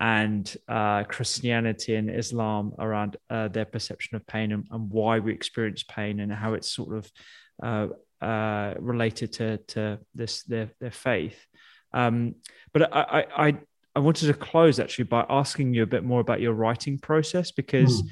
and 0.00 0.56
uh, 0.68 1.04
Christianity 1.04 1.94
and 1.94 2.10
Islam 2.10 2.72
around 2.78 3.16
uh, 3.30 3.48
their 3.48 3.64
perception 3.64 4.16
of 4.16 4.26
pain 4.26 4.52
and, 4.52 4.66
and, 4.70 4.90
why 4.90 5.20
we 5.20 5.32
experience 5.32 5.84
pain 5.84 6.20
and 6.20 6.32
how 6.32 6.54
it's 6.54 6.68
sort 6.68 6.96
of 6.96 7.12
uh, 7.62 7.88
uh 8.24 8.74
related 8.78 9.32
to 9.32 9.58
to 9.68 9.98
this 10.14 10.42
their 10.44 10.70
their 10.80 10.90
faith. 10.90 11.46
Um, 11.92 12.34
but 12.72 12.92
I, 12.92 13.24
I, 13.36 13.58
I 13.94 14.00
wanted 14.00 14.26
to 14.26 14.34
close 14.34 14.80
actually 14.80 15.04
by 15.04 15.24
asking 15.28 15.74
you 15.74 15.84
a 15.84 15.86
bit 15.86 16.02
more 16.02 16.20
about 16.20 16.40
your 16.40 16.52
writing 16.52 16.98
process 16.98 17.52
because 17.52 18.02
mm. 18.02 18.08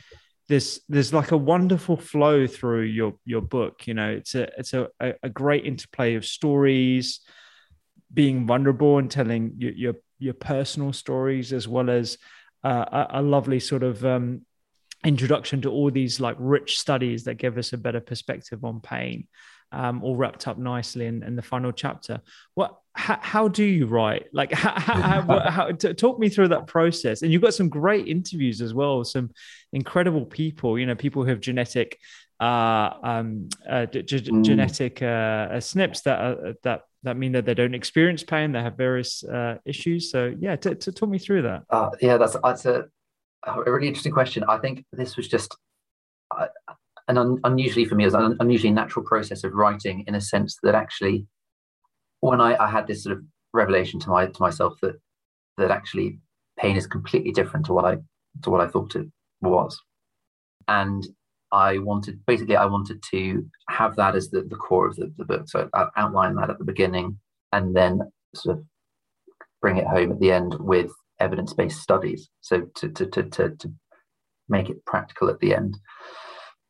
there's 0.49 0.81
there's 0.89 1.13
like 1.13 1.33
a 1.33 1.37
wonderful 1.37 1.97
flow 1.97 2.47
through 2.47 2.83
your 2.83 3.15
your 3.25 3.43
book. 3.43 3.89
You 3.89 3.95
know, 3.95 4.11
it's 4.11 4.37
a 4.37 4.49
it's 4.57 4.73
a, 4.73 4.89
a 5.01 5.29
great 5.29 5.67
interplay 5.67 6.15
of 6.15 6.25
stories, 6.25 7.21
being 8.13 8.47
vulnerable 8.47 8.99
and 8.99 9.11
telling 9.11 9.55
your 9.57 9.73
your, 9.73 9.95
your 10.19 10.35
personal 10.35 10.93
stories 10.93 11.53
as 11.53 11.67
well 11.67 11.91
as 11.91 12.19
uh, 12.65 13.07
a, 13.11 13.21
a, 13.21 13.23
lovely 13.23 13.59
sort 13.59 13.83
of 13.83 14.05
um, 14.05 14.43
introduction 15.05 15.61
to 15.61 15.71
all 15.71 15.91
these 15.91 16.21
like 16.21 16.37
rich 16.39 16.79
studies 16.79 17.25
that 17.25 17.35
give 17.35 17.59
us 17.59 17.73
a 17.73 17.79
better 17.79 18.01
perspective 18.01 18.65
on 18.65 18.81
pain 18.81 19.27
um, 19.73 20.05
all 20.05 20.17
wrapped 20.17 20.47
up 20.47 20.59
nicely 20.59 21.07
in, 21.07 21.23
in 21.23 21.35
the 21.35 21.43
final 21.43 21.73
chapter. 21.73 22.21
What? 22.55 22.79
How, 22.95 23.19
how 23.23 23.49
do 23.49 23.65
you 23.65 23.87
write? 23.87 24.27
Like, 24.35 24.53
how, 24.53 24.79
how, 24.79 25.51
how, 25.51 25.71
talk 25.73 26.19
me 26.19 26.29
through 26.29 26.49
that 26.49 26.67
process. 26.67 27.23
And 27.23 27.33
you've 27.33 27.41
got 27.41 27.55
some 27.55 27.71
great 27.71 28.07
interviews 28.07 28.61
as 28.61 28.75
well. 28.75 29.03
Some 29.03 29.31
incredible 29.73 30.27
people. 30.27 30.79
You 30.79 30.85
know, 30.85 30.95
people 30.95 31.23
who 31.23 31.31
have 31.31 31.41
genetic, 31.41 31.99
uh, 32.39 32.91
um, 33.03 33.49
uh, 33.69 33.87
g- 33.87 34.03
mm. 34.03 34.45
genetic 34.45 35.01
uh, 35.01 35.57
SNPs 35.57 36.03
that 36.03 36.21
uh, 36.21 36.53
that 36.65 36.83
that 37.03 37.17
mean 37.17 37.33
that 37.33 37.45
they 37.45 37.55
don't 37.55 37.75
experience 37.75 38.23
pain. 38.23 38.53
They 38.53 38.63
have 38.63 38.77
various 38.77 39.25
uh, 39.25 39.57
issues. 39.65 40.11
So, 40.11 40.35
yeah, 40.39 40.57
to, 40.57 40.75
to 40.75 40.93
talk 40.93 41.09
me 41.09 41.19
through 41.19 41.43
that. 41.43 41.65
Uh, 41.71 41.91
yeah, 42.01 42.17
that's 42.17 42.37
that's 42.43 42.67
a, 42.67 42.85
a 43.47 43.71
really 43.71 43.89
interesting 43.89 44.13
question. 44.13 44.45
I 44.45 44.59
think 44.59 44.85
this 44.93 45.17
was 45.17 45.29
just 45.29 45.57
an 47.09 47.19
un- 47.19 47.41
unusually 47.45 47.85
for 47.85 47.95
me, 47.95 48.05
as 48.05 48.15
an 48.15 48.37
unusually 48.41 48.73
natural 48.73 49.05
process 49.05 49.45
of 49.45 49.53
writing 49.55 50.05
in 50.07 50.15
a 50.15 50.21
sense 50.21 50.57
that 50.63 50.75
actually, 50.75 51.27
when 52.21 52.41
I, 52.41 52.57
I 52.57 52.71
had 52.71 52.87
this 52.87 53.03
sort 53.03 53.17
of 53.17 53.25
revelation 53.53 54.01
to 54.01 54.11
my 54.11 54.27
to 54.27 54.43
myself 54.43 54.75
that 54.83 54.95
that 55.59 55.71
actually 55.71 56.19
pain 56.59 56.77
is 56.77 56.87
completely 56.87 57.33
different 57.33 57.67
to 57.67 57.73
what 57.73 57.85
I 57.85 57.97
to 58.43 58.51
what 58.51 58.61
I 58.61 58.69
thought 58.69 58.95
it 58.97 59.07
was, 59.41 59.81
and 60.69 61.07
I 61.53 61.79
wanted 61.79 62.25
basically 62.27 62.57
I 62.57 62.67
wanted 62.67 63.03
to 63.11 63.45
have 63.69 63.97
that 63.97 64.17
as 64.17 64.31
the, 64.31 64.43
the 64.43 64.57
core 64.57 64.89
of 64.89 64.97
the, 64.97 65.13
the 65.19 65.25
book. 65.25 65.49
So 65.49 65.69
I 65.75 65.87
outlined 65.97 66.39
that 66.39 66.51
at 66.51 66.59
the 66.59 66.65
beginning 66.65 67.19
and 67.53 67.77
then 67.77 68.01
sort 68.35 68.59
of 68.59 68.65
bring 69.61 69.77
it 69.77 69.87
home 69.87 70.13
at 70.13 70.19
the 70.19 70.33
end 70.33 70.57
with 70.59 70.91
evidence-based 71.21 71.81
studies. 71.81 72.29
So 72.41 72.63
to 72.77 72.89
to 72.89 73.07
to 73.07 73.23
to, 73.23 73.51
to 73.51 73.73
make 74.49 74.71
it 74.71 74.85
practical 74.87 75.29
at 75.29 75.41
the 75.41 75.55
end. 75.55 75.79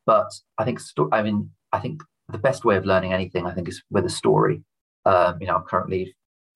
But 0.04 0.30
I 0.58 0.64
think, 0.64 0.80
sto- 0.80 1.08
I 1.12 1.22
mean, 1.22 1.50
I 1.72 1.78
think 1.78 2.02
the 2.28 2.38
best 2.38 2.64
way 2.64 2.76
of 2.76 2.84
learning 2.84 3.12
anything, 3.12 3.46
I 3.46 3.54
think, 3.54 3.68
is 3.68 3.82
with 3.90 4.04
a 4.04 4.10
story. 4.10 4.62
Um, 5.04 5.38
you 5.40 5.46
know, 5.46 5.56
I'm 5.56 5.64
currently 5.64 6.14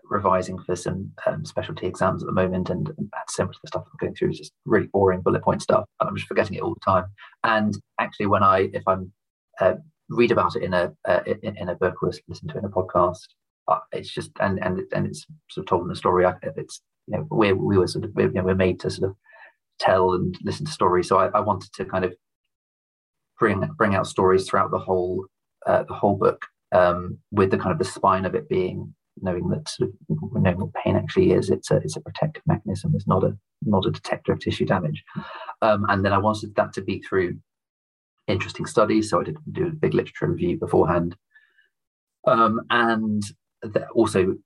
revising 0.09 0.59
for 0.59 0.77
some 0.77 1.13
um, 1.27 1.45
specialty 1.45 1.87
exams 1.87 2.23
at 2.23 2.27
the 2.27 2.33
moment, 2.33 2.71
and, 2.71 2.91
and 2.97 3.11
so 3.29 3.45
much 3.45 3.57
of 3.57 3.63
the 3.63 3.69
stuff 3.69 3.85
I'm 3.87 3.97
going 4.01 4.15
through 4.15 4.31
is 4.31 4.39
just 4.39 4.53
really 4.65 4.89
boring 4.89 5.21
bullet 5.21 5.43
point 5.43 5.63
stuff, 5.63 5.85
and 6.01 6.09
I'm 6.09 6.17
just 6.17 6.29
forgetting 6.29 6.57
it 6.57 6.63
all 6.63 6.75
the 6.75 6.81
time. 6.81 7.07
And 7.45 7.77
actually, 8.01 8.27
when 8.27 8.43
I, 8.43 8.71
if 8.73 8.83
I'm 8.87 9.13
uh, 9.61 9.75
read 10.09 10.33
about 10.33 10.57
it 10.57 10.63
in 10.63 10.75
a 10.75 10.93
uh, 11.07 11.21
in, 11.27 11.57
in, 11.57 11.69
a 11.69 11.75
book 11.75 12.03
or 12.03 12.13
listen 12.29 12.49
to 12.49 12.57
it 12.57 12.59
in 12.59 12.65
a 12.65 12.69
podcast, 12.69 13.19
uh, 13.69 13.79
it's 13.93 14.13
just 14.13 14.31
and 14.41 14.63
and 14.63 14.81
and 14.93 15.07
it's 15.07 15.27
sort 15.51 15.65
of 15.65 15.69
told 15.69 15.83
in 15.83 15.89
the 15.89 15.97
story. 15.97 16.27
It's 16.57 16.81
you 17.07 17.17
know 17.17 17.27
we 17.31 17.53
we 17.53 17.79
were 17.79 17.87
sort 17.87 18.05
of 18.05 18.13
you 18.17 18.31
know, 18.31 18.45
we're 18.45 18.55
made 18.55 18.81
to 18.81 18.91
sort 18.91 19.11
of 19.11 19.17
tell 19.79 20.15
and 20.15 20.37
listen 20.43 20.67
to 20.67 20.73
stories. 20.73 21.09
So 21.09 21.19
I, 21.19 21.27
I 21.29 21.41
wanted 21.41 21.73
to 21.75 21.85
kind 21.85 22.05
of 22.05 22.15
bring 23.39 23.61
bring 23.77 23.95
out 23.95 24.07
stories 24.07 24.49
throughout 24.49 24.71
the 24.71 24.79
whole 24.79 25.27
uh, 25.67 25.85
the 25.85 25.95
whole 25.95 26.17
book 26.17 26.47
um, 26.73 27.19
with 27.31 27.51
the 27.51 27.59
kind 27.59 27.73
of 27.73 27.79
the 27.79 27.85
spine 27.85 28.25
of 28.25 28.35
it 28.35 28.49
being 28.49 28.95
knowing 29.21 29.49
that 29.49 29.69
sort 29.69 29.91
of 29.91 29.97
knowing 30.33 30.59
what 30.59 30.75
pain 30.75 30.97
actually 30.97 31.33
is. 31.33 31.51
It's 31.51 31.71
a 31.71 31.77
it's 31.77 31.97
a 31.97 32.01
protective 32.01 32.43
mechanism. 32.47 32.93
It's 32.95 33.07
not 33.07 33.25
a 33.25 33.37
not 33.63 33.87
a 33.87 33.91
detector 33.91 34.33
of 34.33 34.41
tissue 34.41 34.67
damage. 34.67 35.03
Um, 35.63 35.87
and 35.89 36.05
then 36.05 36.13
I 36.13 36.19
wanted 36.19 36.55
that 36.57 36.73
to 36.75 36.83
be 36.83 37.01
through 37.01 37.39
interesting 38.29 38.67
studies. 38.67 39.11
So 39.11 39.21
I 39.21 39.25
did 39.25 39.37
do 39.53 39.67
a 39.67 39.71
big 39.71 39.95
literature 39.95 40.29
review 40.29 40.59
beforehand, 40.59 41.17
um, 42.27 42.61
and 42.71 43.23
also 43.95 44.37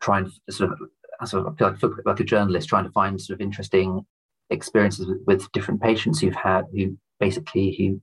try 0.00 0.18
and 0.18 0.30
sort 0.50 0.72
of 0.72 1.28
sort 1.28 1.46
of 1.46 1.60
like, 1.60 1.82
like 2.06 2.20
a 2.20 2.24
journalist 2.24 2.68
trying 2.68 2.84
to 2.84 2.92
find 2.92 3.20
sort 3.20 3.34
of 3.38 3.42
interesting 3.42 4.06
experiences 4.48 5.06
with, 5.06 5.20
with 5.26 5.52
different 5.52 5.80
patients 5.80 6.20
who've 6.20 6.34
had 6.34 6.64
who 6.74 6.96
basically 7.18 7.74
who 7.76 8.00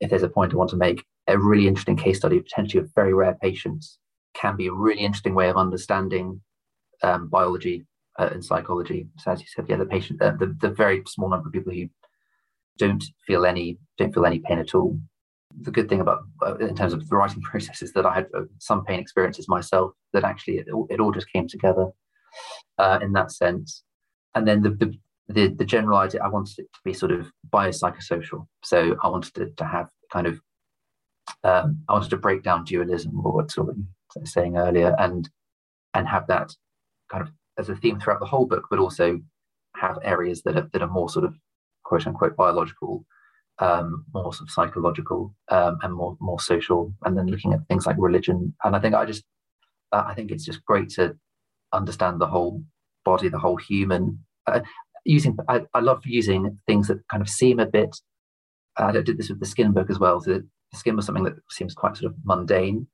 if 0.00 0.10
there's 0.10 0.22
a 0.22 0.28
point 0.28 0.52
I 0.52 0.56
want 0.56 0.70
to 0.70 0.76
make, 0.76 1.04
a 1.26 1.38
really 1.38 1.66
interesting 1.66 1.96
case 1.96 2.18
study, 2.18 2.40
potentially 2.40 2.82
of 2.82 2.90
very 2.94 3.12
rare 3.12 3.36
patients, 3.40 3.98
can 4.38 4.56
be 4.56 4.68
a 4.68 4.72
really 4.72 5.00
interesting 5.00 5.34
way 5.34 5.48
of 5.48 5.56
understanding 5.56 6.40
um, 7.02 7.28
biology 7.28 7.84
uh, 8.18 8.28
and 8.32 8.44
psychology. 8.44 9.06
So 9.18 9.32
as 9.32 9.40
you 9.40 9.46
said, 9.48 9.66
yeah, 9.68 9.76
the 9.76 9.86
patient, 9.86 10.20
uh, 10.22 10.32
the, 10.38 10.56
the 10.60 10.70
very 10.70 11.02
small 11.06 11.30
number 11.30 11.48
of 11.48 11.52
people 11.52 11.72
who 11.72 11.88
don't 12.78 13.04
feel 13.26 13.44
any 13.44 13.78
don't 13.96 14.14
feel 14.14 14.26
any 14.26 14.38
pain 14.38 14.58
at 14.58 14.74
all. 14.74 14.98
The 15.62 15.70
good 15.70 15.88
thing 15.88 16.00
about 16.00 16.20
uh, 16.44 16.56
in 16.58 16.76
terms 16.76 16.92
of 16.92 17.08
the 17.08 17.16
writing 17.16 17.42
process 17.50 17.82
is 17.82 17.92
that 17.92 18.06
I 18.06 18.14
had 18.14 18.26
uh, 18.36 18.42
some 18.58 18.84
pain 18.84 19.00
experiences 19.00 19.48
myself. 19.48 19.92
That 20.12 20.24
actually 20.24 20.58
it, 20.58 20.66
it 20.90 21.00
all 21.00 21.12
just 21.12 21.32
came 21.32 21.48
together 21.48 21.88
uh, 22.78 22.98
in 23.02 23.12
that 23.12 23.32
sense. 23.32 23.82
And 24.34 24.46
then 24.46 24.62
the, 24.62 24.70
the 24.70 24.92
the, 25.28 25.48
the 25.48 25.64
general 25.64 25.98
idea, 25.98 26.22
I 26.22 26.28
wanted 26.28 26.58
it 26.58 26.72
to 26.72 26.80
be 26.84 26.94
sort 26.94 27.12
of 27.12 27.30
biopsychosocial. 27.50 28.46
So 28.64 28.96
I 29.02 29.08
wanted 29.08 29.34
to, 29.34 29.50
to 29.50 29.64
have 29.64 29.88
kind 30.10 30.26
of, 30.26 30.40
um, 31.44 31.80
I 31.88 31.92
wanted 31.92 32.08
to 32.10 32.16
break 32.16 32.42
down 32.42 32.64
dualism 32.64 33.20
or 33.22 33.34
what 33.34 33.50
sort 33.50 33.68
of 33.68 33.76
saying 34.24 34.56
earlier 34.56 34.94
and, 34.98 35.28
and 35.94 36.08
have 36.08 36.26
that 36.28 36.54
kind 37.10 37.22
of 37.22 37.32
as 37.58 37.68
a 37.68 37.76
theme 37.76 37.98
throughout 37.98 38.20
the 38.20 38.26
whole 38.26 38.46
book, 38.46 38.66
but 38.70 38.78
also 38.78 39.20
have 39.76 39.98
areas 40.02 40.42
that 40.42 40.56
are, 40.56 40.68
that 40.72 40.82
are 40.82 40.88
more 40.88 41.08
sort 41.08 41.24
of 41.24 41.34
quote 41.84 42.06
unquote 42.06 42.36
biological, 42.36 43.04
um, 43.58 44.04
more 44.14 44.32
sort 44.32 44.48
of 44.48 44.52
psychological 44.52 45.34
um, 45.50 45.78
and 45.82 45.94
more, 45.94 46.16
more 46.20 46.40
social. 46.40 46.92
And 47.04 47.16
then 47.16 47.26
looking 47.26 47.52
at 47.52 47.66
things 47.68 47.86
like 47.86 47.96
religion. 47.98 48.54
And 48.64 48.76
I 48.76 48.80
think 48.80 48.94
I 48.94 49.04
just, 49.04 49.24
uh, 49.92 50.04
I 50.06 50.14
think 50.14 50.30
it's 50.30 50.44
just 50.44 50.64
great 50.64 50.90
to 50.90 51.16
understand 51.72 52.20
the 52.20 52.26
whole 52.26 52.62
body, 53.04 53.28
the 53.28 53.38
whole 53.38 53.56
human. 53.56 54.24
Uh, 54.46 54.60
using 55.04 55.36
I, 55.48 55.62
I 55.74 55.80
love 55.80 56.02
using 56.04 56.58
things 56.66 56.88
that 56.88 56.98
kind 57.08 57.22
of 57.22 57.28
seem 57.28 57.58
a 57.58 57.66
bit 57.66 57.96
I 58.78 58.92
did 58.92 59.18
this 59.18 59.28
with 59.28 59.40
the 59.40 59.46
skin 59.46 59.72
book 59.72 59.90
as 59.90 59.98
well. 59.98 60.20
So 60.20 60.40
the 60.70 60.76
skin 60.76 60.96
was 60.96 61.06
something 61.06 61.24
that 61.24 61.34
seems 61.50 61.74
quite 61.74 61.96
sort 61.96 62.12
of 62.12 62.18
mundane, 62.24 62.86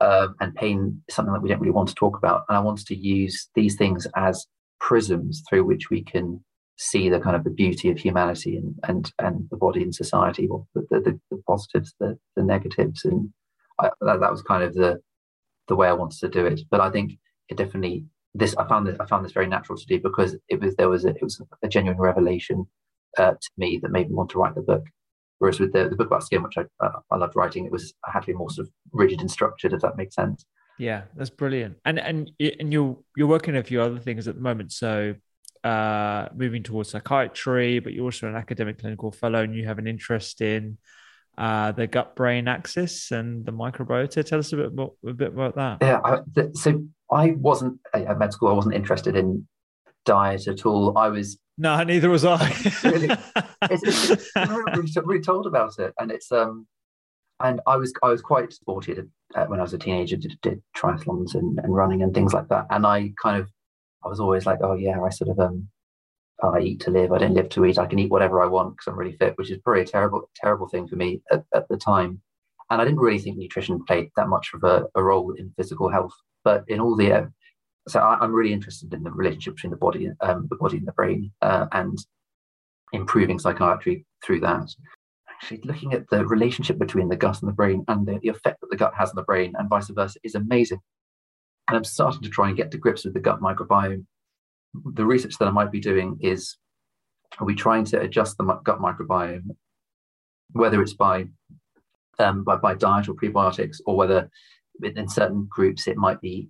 um, 0.00 0.34
and 0.40 0.54
pain 0.54 1.02
is 1.08 1.14
something 1.14 1.32
that 1.32 1.42
we 1.42 1.48
don't 1.48 1.60
really 1.60 1.72
want 1.72 1.88
to 1.88 1.94
talk 1.94 2.16
about. 2.16 2.44
And 2.48 2.56
I 2.56 2.60
wanted 2.60 2.86
to 2.86 2.96
use 2.96 3.48
these 3.54 3.76
things 3.76 4.06
as 4.16 4.46
prisms 4.80 5.42
through 5.48 5.64
which 5.64 5.90
we 5.90 6.02
can 6.02 6.44
see 6.78 7.08
the 7.08 7.20
kind 7.20 7.34
of 7.34 7.44
the 7.44 7.50
beauty 7.50 7.90
of 7.90 7.98
humanity 7.98 8.56
and 8.56 8.74
and, 8.84 9.12
and 9.18 9.48
the 9.50 9.56
body 9.56 9.82
in 9.82 9.92
society, 9.92 10.46
or 10.48 10.66
the, 10.74 10.82
the, 10.90 11.20
the 11.30 11.42
positives, 11.46 11.94
the, 12.00 12.18
the 12.36 12.42
negatives, 12.42 13.04
and 13.04 13.30
I, 13.80 13.90
that, 14.02 14.20
that 14.20 14.30
was 14.30 14.42
kind 14.42 14.62
of 14.62 14.74
the 14.74 15.00
the 15.68 15.76
way 15.76 15.88
I 15.88 15.92
wanted 15.94 16.20
to 16.20 16.28
do 16.28 16.46
it. 16.46 16.60
But 16.70 16.80
I 16.80 16.90
think 16.90 17.12
it 17.48 17.56
definitely 17.56 18.06
this 18.34 18.54
I 18.56 18.66
found 18.68 18.86
this 18.86 18.98
I 19.00 19.06
found 19.06 19.24
this 19.24 19.32
very 19.32 19.46
natural 19.46 19.78
to 19.78 19.86
do 19.86 20.00
because 20.00 20.36
it 20.48 20.60
was 20.60 20.76
there 20.76 20.90
was 20.90 21.04
a, 21.04 21.10
it 21.10 21.22
was 21.22 21.40
a 21.62 21.68
genuine 21.68 22.00
revelation 22.00 22.66
uh, 23.18 23.32
to 23.32 23.50
me 23.56 23.78
that 23.82 23.90
made 23.90 24.08
me 24.08 24.14
want 24.14 24.30
to 24.30 24.38
write 24.38 24.54
the 24.54 24.60
book. 24.60 24.84
Whereas 25.38 25.60
with 25.60 25.72
the, 25.72 25.88
the 25.88 25.96
book 25.96 26.06
about 26.06 26.24
skin, 26.24 26.42
which 26.42 26.56
I 26.56 26.64
uh, 26.84 27.00
I 27.10 27.16
loved 27.16 27.36
writing, 27.36 27.66
it 27.66 27.72
was 27.72 27.94
I 28.06 28.10
had 28.12 28.20
to 28.20 28.26
be 28.28 28.32
more 28.34 28.50
sort 28.50 28.66
of 28.66 28.72
rigid 28.92 29.20
and 29.20 29.30
structured, 29.30 29.72
if 29.72 29.82
that 29.82 29.96
makes 29.96 30.14
sense. 30.14 30.46
Yeah, 30.78 31.02
that's 31.14 31.30
brilliant. 31.30 31.76
And 31.84 31.98
and 31.98 32.30
and 32.40 32.72
you're 32.72 32.98
you're 33.16 33.26
working 33.26 33.54
on 33.54 33.60
a 33.60 33.64
few 33.64 33.80
other 33.80 33.98
things 33.98 34.28
at 34.28 34.34
the 34.34 34.40
moment. 34.40 34.72
So 34.72 35.14
uh, 35.64 36.28
moving 36.34 36.62
towards 36.62 36.90
psychiatry, 36.90 37.80
but 37.80 37.92
you're 37.92 38.04
also 38.04 38.28
an 38.28 38.36
academic 38.36 38.78
clinical 38.78 39.12
fellow, 39.12 39.42
and 39.42 39.54
you 39.54 39.66
have 39.66 39.78
an 39.78 39.86
interest 39.86 40.40
in 40.40 40.78
uh, 41.36 41.72
the 41.72 41.86
gut 41.86 42.16
brain 42.16 42.48
axis 42.48 43.10
and 43.10 43.44
the 43.44 43.52
microbiota. 43.52 44.24
Tell 44.24 44.38
us 44.38 44.52
a 44.52 44.56
bit 44.56 44.74
more, 44.74 44.92
a 45.06 45.12
bit 45.12 45.28
about 45.28 45.56
that. 45.56 45.78
Yeah, 45.82 46.00
I, 46.04 46.20
so 46.54 46.84
I 47.10 47.32
wasn't 47.32 47.80
at 47.92 48.18
med 48.18 48.32
school. 48.32 48.48
I 48.48 48.52
wasn't 48.52 48.74
interested 48.74 49.16
in 49.16 49.46
diet 50.06 50.48
at 50.48 50.64
all. 50.64 50.96
I 50.96 51.08
was 51.08 51.38
no, 51.58 51.82
neither 51.82 52.10
was 52.10 52.24
I. 52.24 52.48
really, 52.84 53.10
it's, 53.62 53.82
it's, 53.82 54.10
it's 54.36 54.96
really, 55.04 55.20
told 55.20 55.46
about 55.46 55.78
it, 55.78 55.94
and 55.98 56.10
it's 56.10 56.30
um, 56.32 56.66
and 57.40 57.60
I 57.66 57.76
was 57.76 57.92
I 58.02 58.08
was 58.08 58.22
quite 58.22 58.52
sporty 58.52 58.94
when 59.46 59.58
I 59.58 59.62
was 59.62 59.74
a 59.74 59.78
teenager. 59.78 60.16
Did, 60.16 60.38
did 60.42 60.62
triathlons 60.76 61.34
and, 61.34 61.58
and 61.58 61.74
running 61.74 62.02
and 62.02 62.14
things 62.14 62.32
like 62.34 62.48
that, 62.48 62.66
and 62.70 62.86
I 62.86 63.12
kind 63.22 63.40
of 63.40 63.50
I 64.04 64.08
was 64.08 64.20
always 64.20 64.46
like, 64.46 64.58
oh 64.62 64.74
yeah, 64.74 65.00
I 65.00 65.08
sort 65.08 65.30
of 65.30 65.40
um, 65.40 65.68
oh, 66.42 66.54
I 66.54 66.60
eat 66.60 66.80
to 66.80 66.90
live. 66.90 67.12
I 67.12 67.18
don't 67.18 67.34
live 67.34 67.48
to 67.50 67.64
eat. 67.64 67.78
I 67.78 67.86
can 67.86 67.98
eat 67.98 68.10
whatever 68.10 68.42
I 68.42 68.46
want 68.46 68.76
because 68.76 68.88
I'm 68.88 68.98
really 68.98 69.16
fit, 69.16 69.36
which 69.36 69.50
is 69.50 69.58
probably 69.58 69.82
a 69.82 69.86
terrible 69.86 70.30
terrible 70.36 70.68
thing 70.68 70.86
for 70.86 70.96
me 70.96 71.22
at, 71.32 71.44
at 71.54 71.68
the 71.68 71.78
time. 71.78 72.20
And 72.70 72.82
I 72.82 72.84
didn't 72.84 73.00
really 73.00 73.18
think 73.18 73.38
nutrition 73.38 73.84
played 73.84 74.10
that 74.16 74.28
much 74.28 74.50
of 74.52 74.64
a, 74.64 74.86
a 74.94 75.02
role 75.02 75.32
in 75.32 75.52
physical 75.56 75.88
health. 75.88 76.14
But 76.44 76.64
in 76.68 76.80
all 76.80 76.96
the, 76.96 77.32
so 77.88 78.00
I, 78.00 78.22
am 78.24 78.32
really 78.32 78.52
interested 78.52 78.92
in 78.92 79.02
the 79.02 79.10
relationship 79.10 79.54
between 79.54 79.70
the 79.70 79.76
body, 79.76 80.10
um, 80.20 80.46
the 80.50 80.56
body 80.56 80.78
and 80.78 80.86
the 80.86 80.92
brain, 80.92 81.32
uh, 81.42 81.66
and 81.72 81.98
improving 82.92 83.38
psychiatry 83.38 84.04
through 84.24 84.40
that. 84.40 84.68
Actually, 85.30 85.60
looking 85.64 85.92
at 85.92 86.08
the 86.10 86.26
relationship 86.26 86.78
between 86.78 87.08
the 87.08 87.16
gut 87.16 87.40
and 87.40 87.48
the 87.48 87.54
brain 87.54 87.84
and 87.88 88.06
the, 88.06 88.18
the 88.22 88.28
effect 88.28 88.60
that 88.60 88.70
the 88.70 88.76
gut 88.76 88.94
has 88.96 89.10
on 89.10 89.16
the 89.16 89.22
brain 89.22 89.52
and 89.58 89.68
vice 89.68 89.88
versa 89.90 90.18
is 90.24 90.34
amazing. 90.34 90.80
And 91.68 91.76
I'm 91.76 91.84
starting 91.84 92.22
to 92.22 92.30
try 92.30 92.48
and 92.48 92.56
get 92.56 92.70
to 92.72 92.78
grips 92.78 93.04
with 93.04 93.14
the 93.14 93.20
gut 93.20 93.40
microbiome. 93.40 94.04
The 94.94 95.06
research 95.06 95.36
that 95.38 95.48
I 95.48 95.50
might 95.50 95.72
be 95.72 95.80
doing 95.80 96.18
is 96.20 96.56
are 97.38 97.46
we 97.46 97.54
trying 97.54 97.84
to 97.86 98.00
adjust 98.00 98.38
the 98.38 98.44
gut 98.44 98.80
microbiome, 98.80 99.54
whether 100.52 100.80
it's 100.80 100.94
by 100.94 101.26
um, 102.18 102.44
by, 102.44 102.56
by 102.56 102.74
diet 102.74 103.08
or 103.08 103.14
prebiotics, 103.14 103.80
or 103.84 103.96
whether 103.96 104.30
in 104.82 105.08
certain 105.08 105.46
groups 105.50 105.86
it 105.86 105.96
might 105.96 106.20
be 106.20 106.48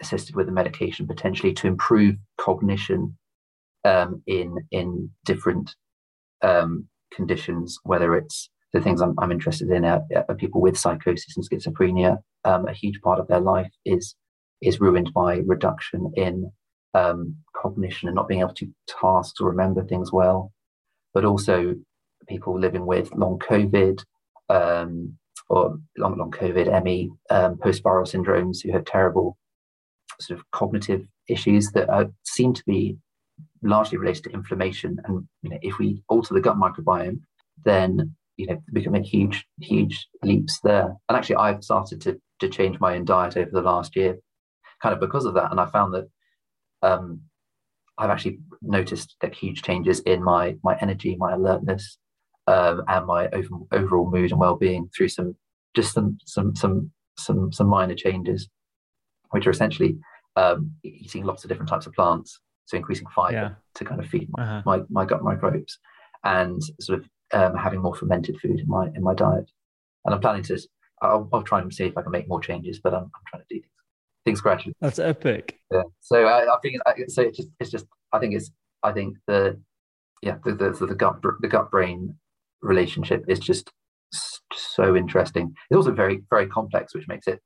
assisted 0.00 0.36
with 0.36 0.48
a 0.48 0.52
medication 0.52 1.06
potentially 1.06 1.52
to 1.54 1.66
improve 1.66 2.16
cognition 2.38 3.16
um, 3.84 4.22
in 4.26 4.56
in 4.70 5.10
different 5.24 5.74
um, 6.42 6.86
conditions, 7.12 7.78
whether 7.84 8.14
it's 8.16 8.50
the 8.72 8.80
things 8.80 9.00
I'm, 9.00 9.14
I'm 9.18 9.32
interested 9.32 9.68
in 9.70 9.84
are, 9.84 10.02
are, 10.28 10.34
people 10.34 10.60
with 10.60 10.78
psychosis 10.78 11.36
and 11.36 11.48
schizophrenia. 11.48 12.18
Um, 12.44 12.68
a 12.68 12.72
huge 12.72 13.00
part 13.02 13.18
of 13.18 13.28
their 13.28 13.40
life 13.40 13.70
is 13.84 14.14
is 14.62 14.80
ruined 14.80 15.12
by 15.12 15.40
reduction 15.46 16.12
in 16.16 16.50
um, 16.94 17.36
cognition 17.56 18.08
and 18.08 18.14
not 18.14 18.28
being 18.28 18.40
able 18.40 18.54
to 18.54 18.68
task 18.86 19.40
or 19.40 19.48
remember 19.48 19.84
things 19.84 20.12
well, 20.12 20.52
but 21.14 21.24
also 21.24 21.74
people 22.28 22.58
living 22.58 22.86
with 22.86 23.12
long 23.14 23.38
COVID, 23.38 24.02
um, 24.48 25.16
or 25.48 25.78
long, 25.98 26.18
long 26.18 26.30
COVID, 26.30 26.82
ME, 26.84 27.10
um, 27.30 27.58
post-viral 27.58 28.06
syndromes 28.06 28.58
who 28.62 28.72
have 28.72 28.84
terrible 28.84 29.36
sort 30.20 30.38
of 30.38 30.50
cognitive 30.50 31.06
issues 31.28 31.70
that 31.72 31.88
are, 31.88 32.10
seem 32.24 32.52
to 32.54 32.62
be 32.66 32.96
largely 33.62 33.98
related 33.98 34.24
to 34.24 34.30
inflammation. 34.30 34.98
And 35.04 35.26
you 35.42 35.50
know, 35.50 35.58
if 35.62 35.78
we 35.78 36.02
alter 36.08 36.34
the 36.34 36.40
gut 36.40 36.56
microbiome, 36.56 37.20
then 37.64 38.14
you 38.36 38.46
know 38.46 38.62
we 38.72 38.82
can 38.82 38.92
make 38.92 39.04
huge, 39.04 39.46
huge 39.60 40.06
leaps 40.22 40.60
there. 40.60 40.94
And 41.08 41.16
actually, 41.16 41.36
I've 41.36 41.64
started 41.64 42.00
to 42.02 42.20
to 42.40 42.48
change 42.48 42.80
my 42.80 42.96
own 42.96 43.04
diet 43.04 43.36
over 43.36 43.50
the 43.50 43.60
last 43.60 43.96
year, 43.96 44.18
kind 44.82 44.94
of 44.94 45.00
because 45.00 45.24
of 45.24 45.34
that. 45.34 45.50
And 45.50 45.60
I 45.60 45.66
found 45.66 45.94
that 45.94 46.08
um, 46.82 47.20
I've 47.98 48.10
actually 48.10 48.40
noticed 48.62 49.16
that 49.20 49.34
huge 49.34 49.62
changes 49.62 50.00
in 50.00 50.22
my 50.22 50.56
my 50.62 50.76
energy, 50.80 51.16
my 51.16 51.32
alertness, 51.32 51.98
um, 52.46 52.82
and 52.88 53.06
my 53.06 53.28
over, 53.28 53.48
overall 53.72 54.10
mood 54.10 54.30
and 54.30 54.40
well-being 54.40 54.90
through 54.96 55.08
some 55.08 55.36
just 55.74 55.92
some 55.92 56.18
some 56.24 56.54
some 56.56 56.90
some 57.18 57.52
some 57.52 57.66
minor 57.68 57.94
changes, 57.94 58.48
which 59.30 59.46
are 59.46 59.50
essentially 59.50 59.98
um, 60.36 60.72
eating 60.82 61.24
lots 61.24 61.44
of 61.44 61.48
different 61.48 61.68
types 61.68 61.86
of 61.86 61.92
plants, 61.92 62.40
so 62.66 62.76
increasing 62.76 63.06
fiber 63.14 63.32
yeah. 63.32 63.50
to 63.74 63.84
kind 63.84 64.00
of 64.00 64.06
feed 64.08 64.28
my, 64.30 64.42
uh-huh. 64.42 64.62
my, 64.64 64.80
my 64.88 65.04
gut 65.04 65.22
microbes, 65.22 65.78
and 66.24 66.62
sort 66.80 67.00
of 67.00 67.08
um, 67.32 67.56
having 67.56 67.80
more 67.80 67.94
fermented 67.94 68.38
food 68.40 68.60
in 68.60 68.68
my 68.68 68.88
in 68.94 69.02
my 69.02 69.14
diet. 69.14 69.50
And 70.04 70.14
I'm 70.14 70.20
planning 70.20 70.42
to. 70.44 70.58
I'll, 71.02 71.28
I'll 71.32 71.42
try 71.42 71.60
and 71.60 71.72
see 71.72 71.84
if 71.84 71.96
I 71.96 72.02
can 72.02 72.12
make 72.12 72.28
more 72.28 72.40
changes, 72.40 72.78
but 72.78 72.92
I'm, 72.92 73.04
I'm 73.04 73.22
trying 73.26 73.42
to 73.42 73.54
do 73.54 73.60
things 73.60 73.72
things 74.24 74.40
gradually. 74.40 74.74
That's 74.80 74.98
epic. 74.98 75.58
Yeah. 75.72 75.82
So 76.00 76.24
I, 76.24 76.52
I 76.52 76.58
think 76.62 76.76
so. 77.08 77.22
It's 77.22 77.36
just 77.36 77.48
it's 77.58 77.70
just 77.70 77.86
I 78.12 78.18
think 78.18 78.34
it's 78.34 78.50
I 78.82 78.92
think 78.92 79.16
the 79.26 79.60
yeah 80.22 80.36
the 80.44 80.54
the, 80.54 80.86
the 80.86 80.94
gut 80.94 81.22
the 81.40 81.48
gut 81.48 81.70
brain 81.70 82.14
relationship 82.62 83.24
is 83.28 83.38
just 83.38 83.70
so 84.52 84.96
interesting. 84.96 85.54
It's 85.70 85.76
also 85.76 85.92
very 85.92 86.22
very 86.30 86.46
complex, 86.46 86.94
which 86.94 87.08
makes 87.08 87.26
it 87.26 87.40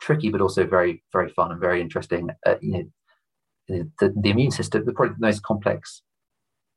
tricky, 0.00 0.30
but 0.30 0.40
also 0.40 0.66
very, 0.66 1.02
very 1.12 1.28
fun 1.30 1.50
and 1.52 1.60
very 1.60 1.80
interesting. 1.80 2.30
Uh, 2.46 2.54
you 2.60 2.72
know, 3.68 3.84
the, 4.00 4.14
the 4.20 4.30
immune 4.30 4.50
system, 4.50 4.84
the 4.84 4.92
probably 4.92 5.14
the 5.18 5.26
most 5.26 5.42
complex 5.42 6.02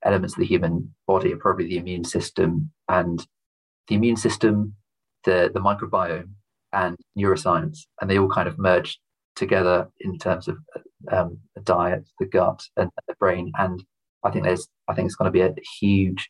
elements 0.04 0.34
of 0.34 0.40
the 0.40 0.46
human 0.46 0.94
body 1.08 1.32
are 1.34 1.38
probably 1.38 1.68
the 1.68 1.78
immune 1.78 2.04
system 2.04 2.72
and 2.90 3.26
the 3.88 3.96
immune 3.96 4.18
system, 4.18 4.76
the 5.24 5.50
the 5.54 5.60
microbiome, 5.60 6.32
and 6.74 6.98
neuroscience, 7.18 7.80
and 8.00 8.10
they 8.10 8.18
all 8.18 8.30
kind 8.30 8.48
of 8.48 8.58
merge 8.58 9.00
together 9.36 9.90
in 10.00 10.18
terms 10.18 10.48
of 10.48 10.58
um, 11.12 11.38
the 11.56 11.62
diet, 11.62 12.08
the 12.20 12.26
gut, 12.26 12.62
and 12.78 12.90
the 13.08 13.16
brain. 13.20 13.52
And 13.58 13.84
I 14.24 14.32
think 14.32 14.46
there's, 14.46 14.68
I 14.88 14.94
think 14.94 15.06
it's 15.06 15.16
going 15.16 15.28
to 15.28 15.32
be 15.32 15.42
a 15.42 15.54
huge 15.80 16.30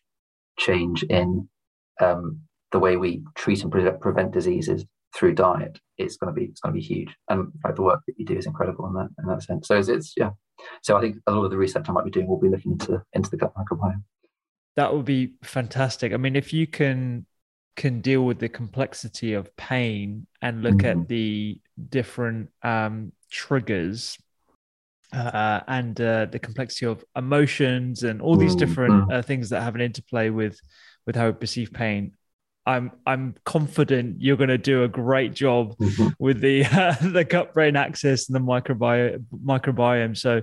change 0.57 1.03
in 1.03 1.49
um, 1.99 2.41
the 2.71 2.79
way 2.79 2.97
we 2.97 3.23
treat 3.35 3.63
and 3.63 3.71
pre- 3.71 3.91
prevent 3.99 4.31
diseases 4.31 4.85
through 5.15 5.35
diet. 5.35 5.79
It's 5.97 6.17
going 6.17 6.33
to 6.33 6.39
be, 6.39 6.47
it's 6.47 6.61
going 6.61 6.73
to 6.73 6.79
be 6.79 6.85
huge. 6.85 7.15
And 7.29 7.51
like, 7.63 7.75
the 7.75 7.81
work 7.83 8.01
that 8.07 8.15
you 8.17 8.25
do 8.25 8.37
is 8.37 8.45
incredible 8.45 8.87
in 8.87 8.93
that 8.93 9.09
in 9.19 9.27
that 9.27 9.43
sense. 9.43 9.67
So 9.67 9.77
it's, 9.77 9.89
it's 9.89 10.13
yeah. 10.17 10.31
So 10.83 10.97
I 10.97 11.01
think 11.01 11.17
a 11.27 11.31
lot 11.31 11.45
of 11.45 11.51
the 11.51 11.57
research 11.57 11.89
I 11.89 11.91
might 11.91 12.05
be 12.05 12.11
doing 12.11 12.27
will 12.27 12.39
be 12.39 12.49
looking 12.49 12.73
into 12.73 13.01
into 13.13 13.29
the 13.29 13.37
gut 13.37 13.53
microbiome. 13.55 14.03
That 14.75 14.93
would 14.93 15.05
be 15.05 15.33
fantastic. 15.43 16.13
I 16.13 16.17
mean, 16.17 16.35
if 16.35 16.53
you 16.53 16.67
can 16.67 17.25
can 17.75 18.01
deal 18.01 18.23
with 18.23 18.39
the 18.39 18.49
complexity 18.49 19.33
of 19.33 19.55
pain 19.55 20.27
and 20.41 20.61
look 20.61 20.75
mm-hmm. 20.75 21.01
at 21.01 21.07
the 21.07 21.59
different 21.89 22.49
um, 22.63 23.11
triggers 23.29 24.17
uh, 25.13 25.61
and 25.67 25.99
uh, 25.99 26.25
the 26.25 26.39
complexity 26.39 26.85
of 26.85 27.03
emotions 27.15 28.03
and 28.03 28.21
all 28.21 28.35
these 28.35 28.55
different 28.55 28.93
mm-hmm. 28.93 29.11
uh, 29.11 29.21
things 29.21 29.49
that 29.49 29.61
have 29.61 29.75
an 29.75 29.81
interplay 29.81 30.29
with 30.29 30.59
with 31.05 31.15
how 31.15 31.27
we 31.27 31.33
perceive 31.33 31.73
pain. 31.73 32.13
I'm 32.65 32.91
I'm 33.07 33.35
confident 33.43 34.21
you're 34.21 34.37
going 34.37 34.49
to 34.49 34.57
do 34.57 34.83
a 34.83 34.87
great 34.87 35.33
job 35.33 35.75
mm-hmm. 35.77 36.09
with 36.19 36.41
the 36.41 36.65
uh, 36.71 36.95
the 37.01 37.23
gut 37.23 37.53
brain 37.53 37.75
axis 37.75 38.29
and 38.29 38.35
the 38.35 38.39
microbiome 38.39 39.25
microbiome. 39.43 40.15
So 40.17 40.41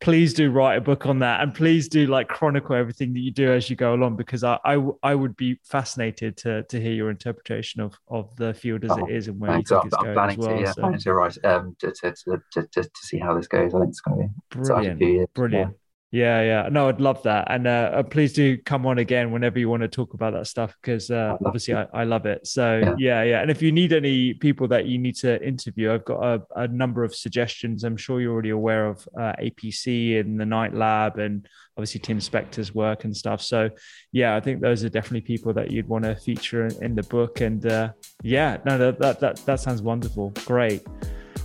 please 0.00 0.34
do 0.34 0.50
write 0.50 0.76
a 0.76 0.80
book 0.80 1.06
on 1.06 1.20
that 1.20 1.42
and 1.42 1.54
please 1.54 1.88
do 1.88 2.06
like 2.06 2.26
chronicle 2.26 2.74
everything 2.74 3.12
that 3.12 3.20
you 3.20 3.30
do 3.30 3.52
as 3.52 3.68
you 3.68 3.76
go 3.76 3.94
along 3.94 4.16
because 4.16 4.42
I 4.42 4.58
I, 4.64 4.82
I 5.02 5.14
would 5.14 5.36
be 5.36 5.60
fascinated 5.64 6.36
to 6.38 6.64
to 6.64 6.80
hear 6.80 6.92
your 6.92 7.10
interpretation 7.10 7.80
of 7.80 7.94
of 8.08 8.34
the 8.36 8.52
field 8.52 8.84
as 8.84 8.90
oh, 8.90 9.06
it 9.06 9.14
is 9.14 9.28
and 9.28 9.38
where 9.38 9.56
you 9.56 9.62
think 9.62 9.84
it's 9.84 9.94
I'm 9.94 10.14
going 10.14 10.30
as 10.30 10.36
well. 10.38 10.56
To, 10.56 10.60
yeah, 10.60 10.72
so. 10.72 10.80
planning 10.80 11.00
to 11.00 11.14
write 11.14 11.44
um 11.44 11.76
to, 11.78 11.92
to, 11.92 12.12
to, 12.12 12.42
to, 12.62 12.82
to 12.82 12.90
see 13.02 13.18
how 13.18 13.34
this 13.34 13.46
goes. 13.46 13.74
I 13.74 13.78
think 13.78 13.90
it's 13.90 14.00
going 14.00 14.18
to 14.18 14.28
be 14.28 14.64
brilliant. 14.64 15.34
Brilliant. 15.34 15.70
Yeah. 15.70 15.79
Yeah, 16.12 16.42
yeah. 16.42 16.68
No, 16.70 16.88
I'd 16.88 17.00
love 17.00 17.22
that. 17.22 17.46
And 17.50 17.68
uh, 17.68 17.90
uh, 17.94 18.02
please 18.02 18.32
do 18.32 18.58
come 18.58 18.84
on 18.84 18.98
again 18.98 19.30
whenever 19.30 19.60
you 19.60 19.68
want 19.68 19.82
to 19.82 19.88
talk 19.88 20.14
about 20.14 20.32
that 20.32 20.48
stuff 20.48 20.74
because 20.82 21.08
uh, 21.08 21.36
obviously 21.44 21.74
I, 21.74 21.86
I, 21.94 22.02
love 22.02 22.26
it. 22.26 22.48
So, 22.48 22.78
yeah. 22.78 22.94
yeah. 22.98 23.22
yeah, 23.22 23.42
And 23.42 23.50
if 23.50 23.62
you 23.62 23.70
need 23.70 23.92
any 23.92 24.34
people 24.34 24.66
that 24.68 24.86
you 24.86 24.98
need 24.98 25.14
to 25.16 25.40
interview, 25.46 25.92
I've 25.92 26.04
got 26.04 26.20
a, 26.20 26.42
a 26.56 26.68
number 26.68 27.04
of 27.04 27.14
suggestions. 27.14 27.84
I'm 27.84 27.96
sure 27.96 28.20
you're 28.20 28.32
already 28.32 28.50
aware 28.50 28.86
of 28.86 29.08
uh, 29.16 29.34
APC 29.40 30.18
and 30.18 30.40
the 30.40 30.46
Knight 30.46 30.74
Lab 30.74 31.18
and 31.18 31.46
obviously 31.76 32.00
Tim 32.00 32.18
Spector's 32.18 32.74
work 32.74 33.04
and 33.04 33.16
stuff. 33.16 33.40
So, 33.40 33.70
yeah, 34.10 34.34
I 34.34 34.40
think 34.40 34.60
those 34.60 34.82
are 34.82 34.88
definitely 34.88 35.20
people 35.20 35.52
that 35.52 35.70
you'd 35.70 35.88
want 35.88 36.04
to 36.04 36.16
feature 36.16 36.66
in, 36.66 36.84
in 36.84 36.94
the 36.96 37.04
book. 37.04 37.40
And 37.40 37.64
uh, 37.66 37.92
yeah, 38.24 38.56
no, 38.64 38.78
that, 38.78 38.98
that, 38.98 39.20
that, 39.20 39.36
that 39.46 39.60
sounds 39.60 39.80
wonderful. 39.80 40.30
Great. 40.44 40.82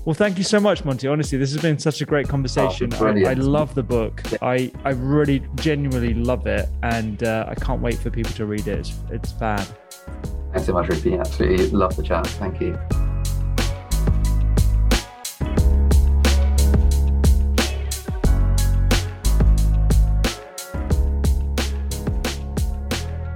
Well, 0.06 0.14
thank 0.14 0.38
you 0.38 0.44
so 0.44 0.60
much, 0.60 0.86
Monty. 0.86 1.08
Honestly, 1.08 1.40
this 1.40 1.52
has 1.52 1.62
been 1.64 1.80
such 1.80 2.00
a 2.00 2.06
great 2.06 2.28
conversation. 2.28 2.94
Oh, 2.94 3.08
I, 3.08 3.32
I, 3.32 3.34
love 3.34 3.74
the 3.74 3.82
book. 3.82 4.22
I, 4.40 4.72
I 4.84 4.92
really 4.92 5.44
genuinely 5.56 6.14
love 6.14 6.46
it, 6.46 6.70
and 6.84 7.24
uh, 7.24 7.48
I 7.48 7.56
can't 7.56 7.82
wait 7.82 7.98
for 7.98 8.12
people 8.12 8.32
to 8.34 8.46
read 8.46 8.68
it. 8.68 8.80
It's, 8.80 8.94
it's 9.10 9.32
fab. 9.32 9.68
Thanks 10.52 10.68
so 10.68 10.74
much, 10.74 10.90
Rupy. 10.90 11.20
Absolutely 11.20 11.70
love 11.72 11.96
the 11.96 12.04
chat. 12.04 12.28
Thank 12.28 12.62
you. 12.62 12.78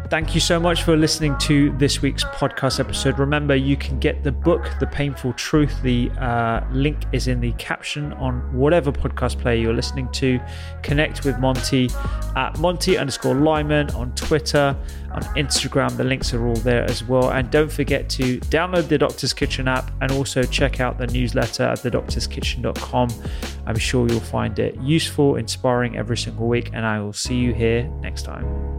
Thank 0.10 0.34
you 0.34 0.41
so 0.41 0.60
much 0.60 0.81
for 0.81 0.98
listening 0.98 1.38
to 1.38 1.72
this 1.77 2.02
week's 2.02 2.23
podcast 2.23 2.80
episode. 2.80 3.19
Remember, 3.19 3.56
you 3.56 3.77
can 3.77 3.99
get 3.99 4.23
the 4.23 4.31
book, 4.31 4.68
The 4.80 4.88
Painful 4.88 5.34
Truth. 5.34 5.84
The 5.84 6.10
uh, 6.18 6.65
link 6.72 6.98
is 7.11 7.27
in 7.27 7.40
the 7.40 7.52
caption 7.53 8.14
on 8.14 8.40
whatever 8.52 8.91
podcast 8.91 9.40
player 9.40 9.61
you're 9.61 9.73
listening 9.73 10.11
to. 10.14 10.40
Connect 10.81 11.26
with 11.26 11.38
Monty 11.38 11.91
at 12.36 12.57
Monty 12.57 12.98
underscore 12.98 13.36
Lyman 13.36 13.91
on 13.91 14.11
Twitter, 14.15 14.76
on 15.11 15.22
Instagram. 15.36 15.95
The 15.95 16.06
links 16.06 16.34
are 16.34 16.44
all 16.48 16.56
there 16.56 16.86
as 16.86 17.03
well. 17.03 17.30
And 17.30 17.52
don't 17.52 17.72
forget 17.72 18.10
to 18.10 18.40
download 18.40 18.88
the 18.88 18.98
Doctor's 18.98 19.31
Kitchen 19.31 19.68
app 19.68 19.91
and 20.02 20.11
also 20.11 20.41
check 20.41 20.80
out 20.80 20.98
the 20.98 21.06
newsletter 21.06 21.65
at 21.65 21.80
thedoctorskitchen.com. 21.80 23.10
I'm 23.68 23.77
sure 23.77 24.07
you'll 24.07 24.22
find 24.22 24.57
it 24.57 24.76
useful, 24.81 25.36
inspiring 25.36 25.98
every 25.98 26.18
single 26.18 26.48
week. 26.48 26.72
And 26.73 26.84
I 26.84 26.99
will 26.99 27.14
see 27.14 27.36
you 27.36 27.53
here 27.53 27.88
next 28.02 28.23
time. 28.23 28.78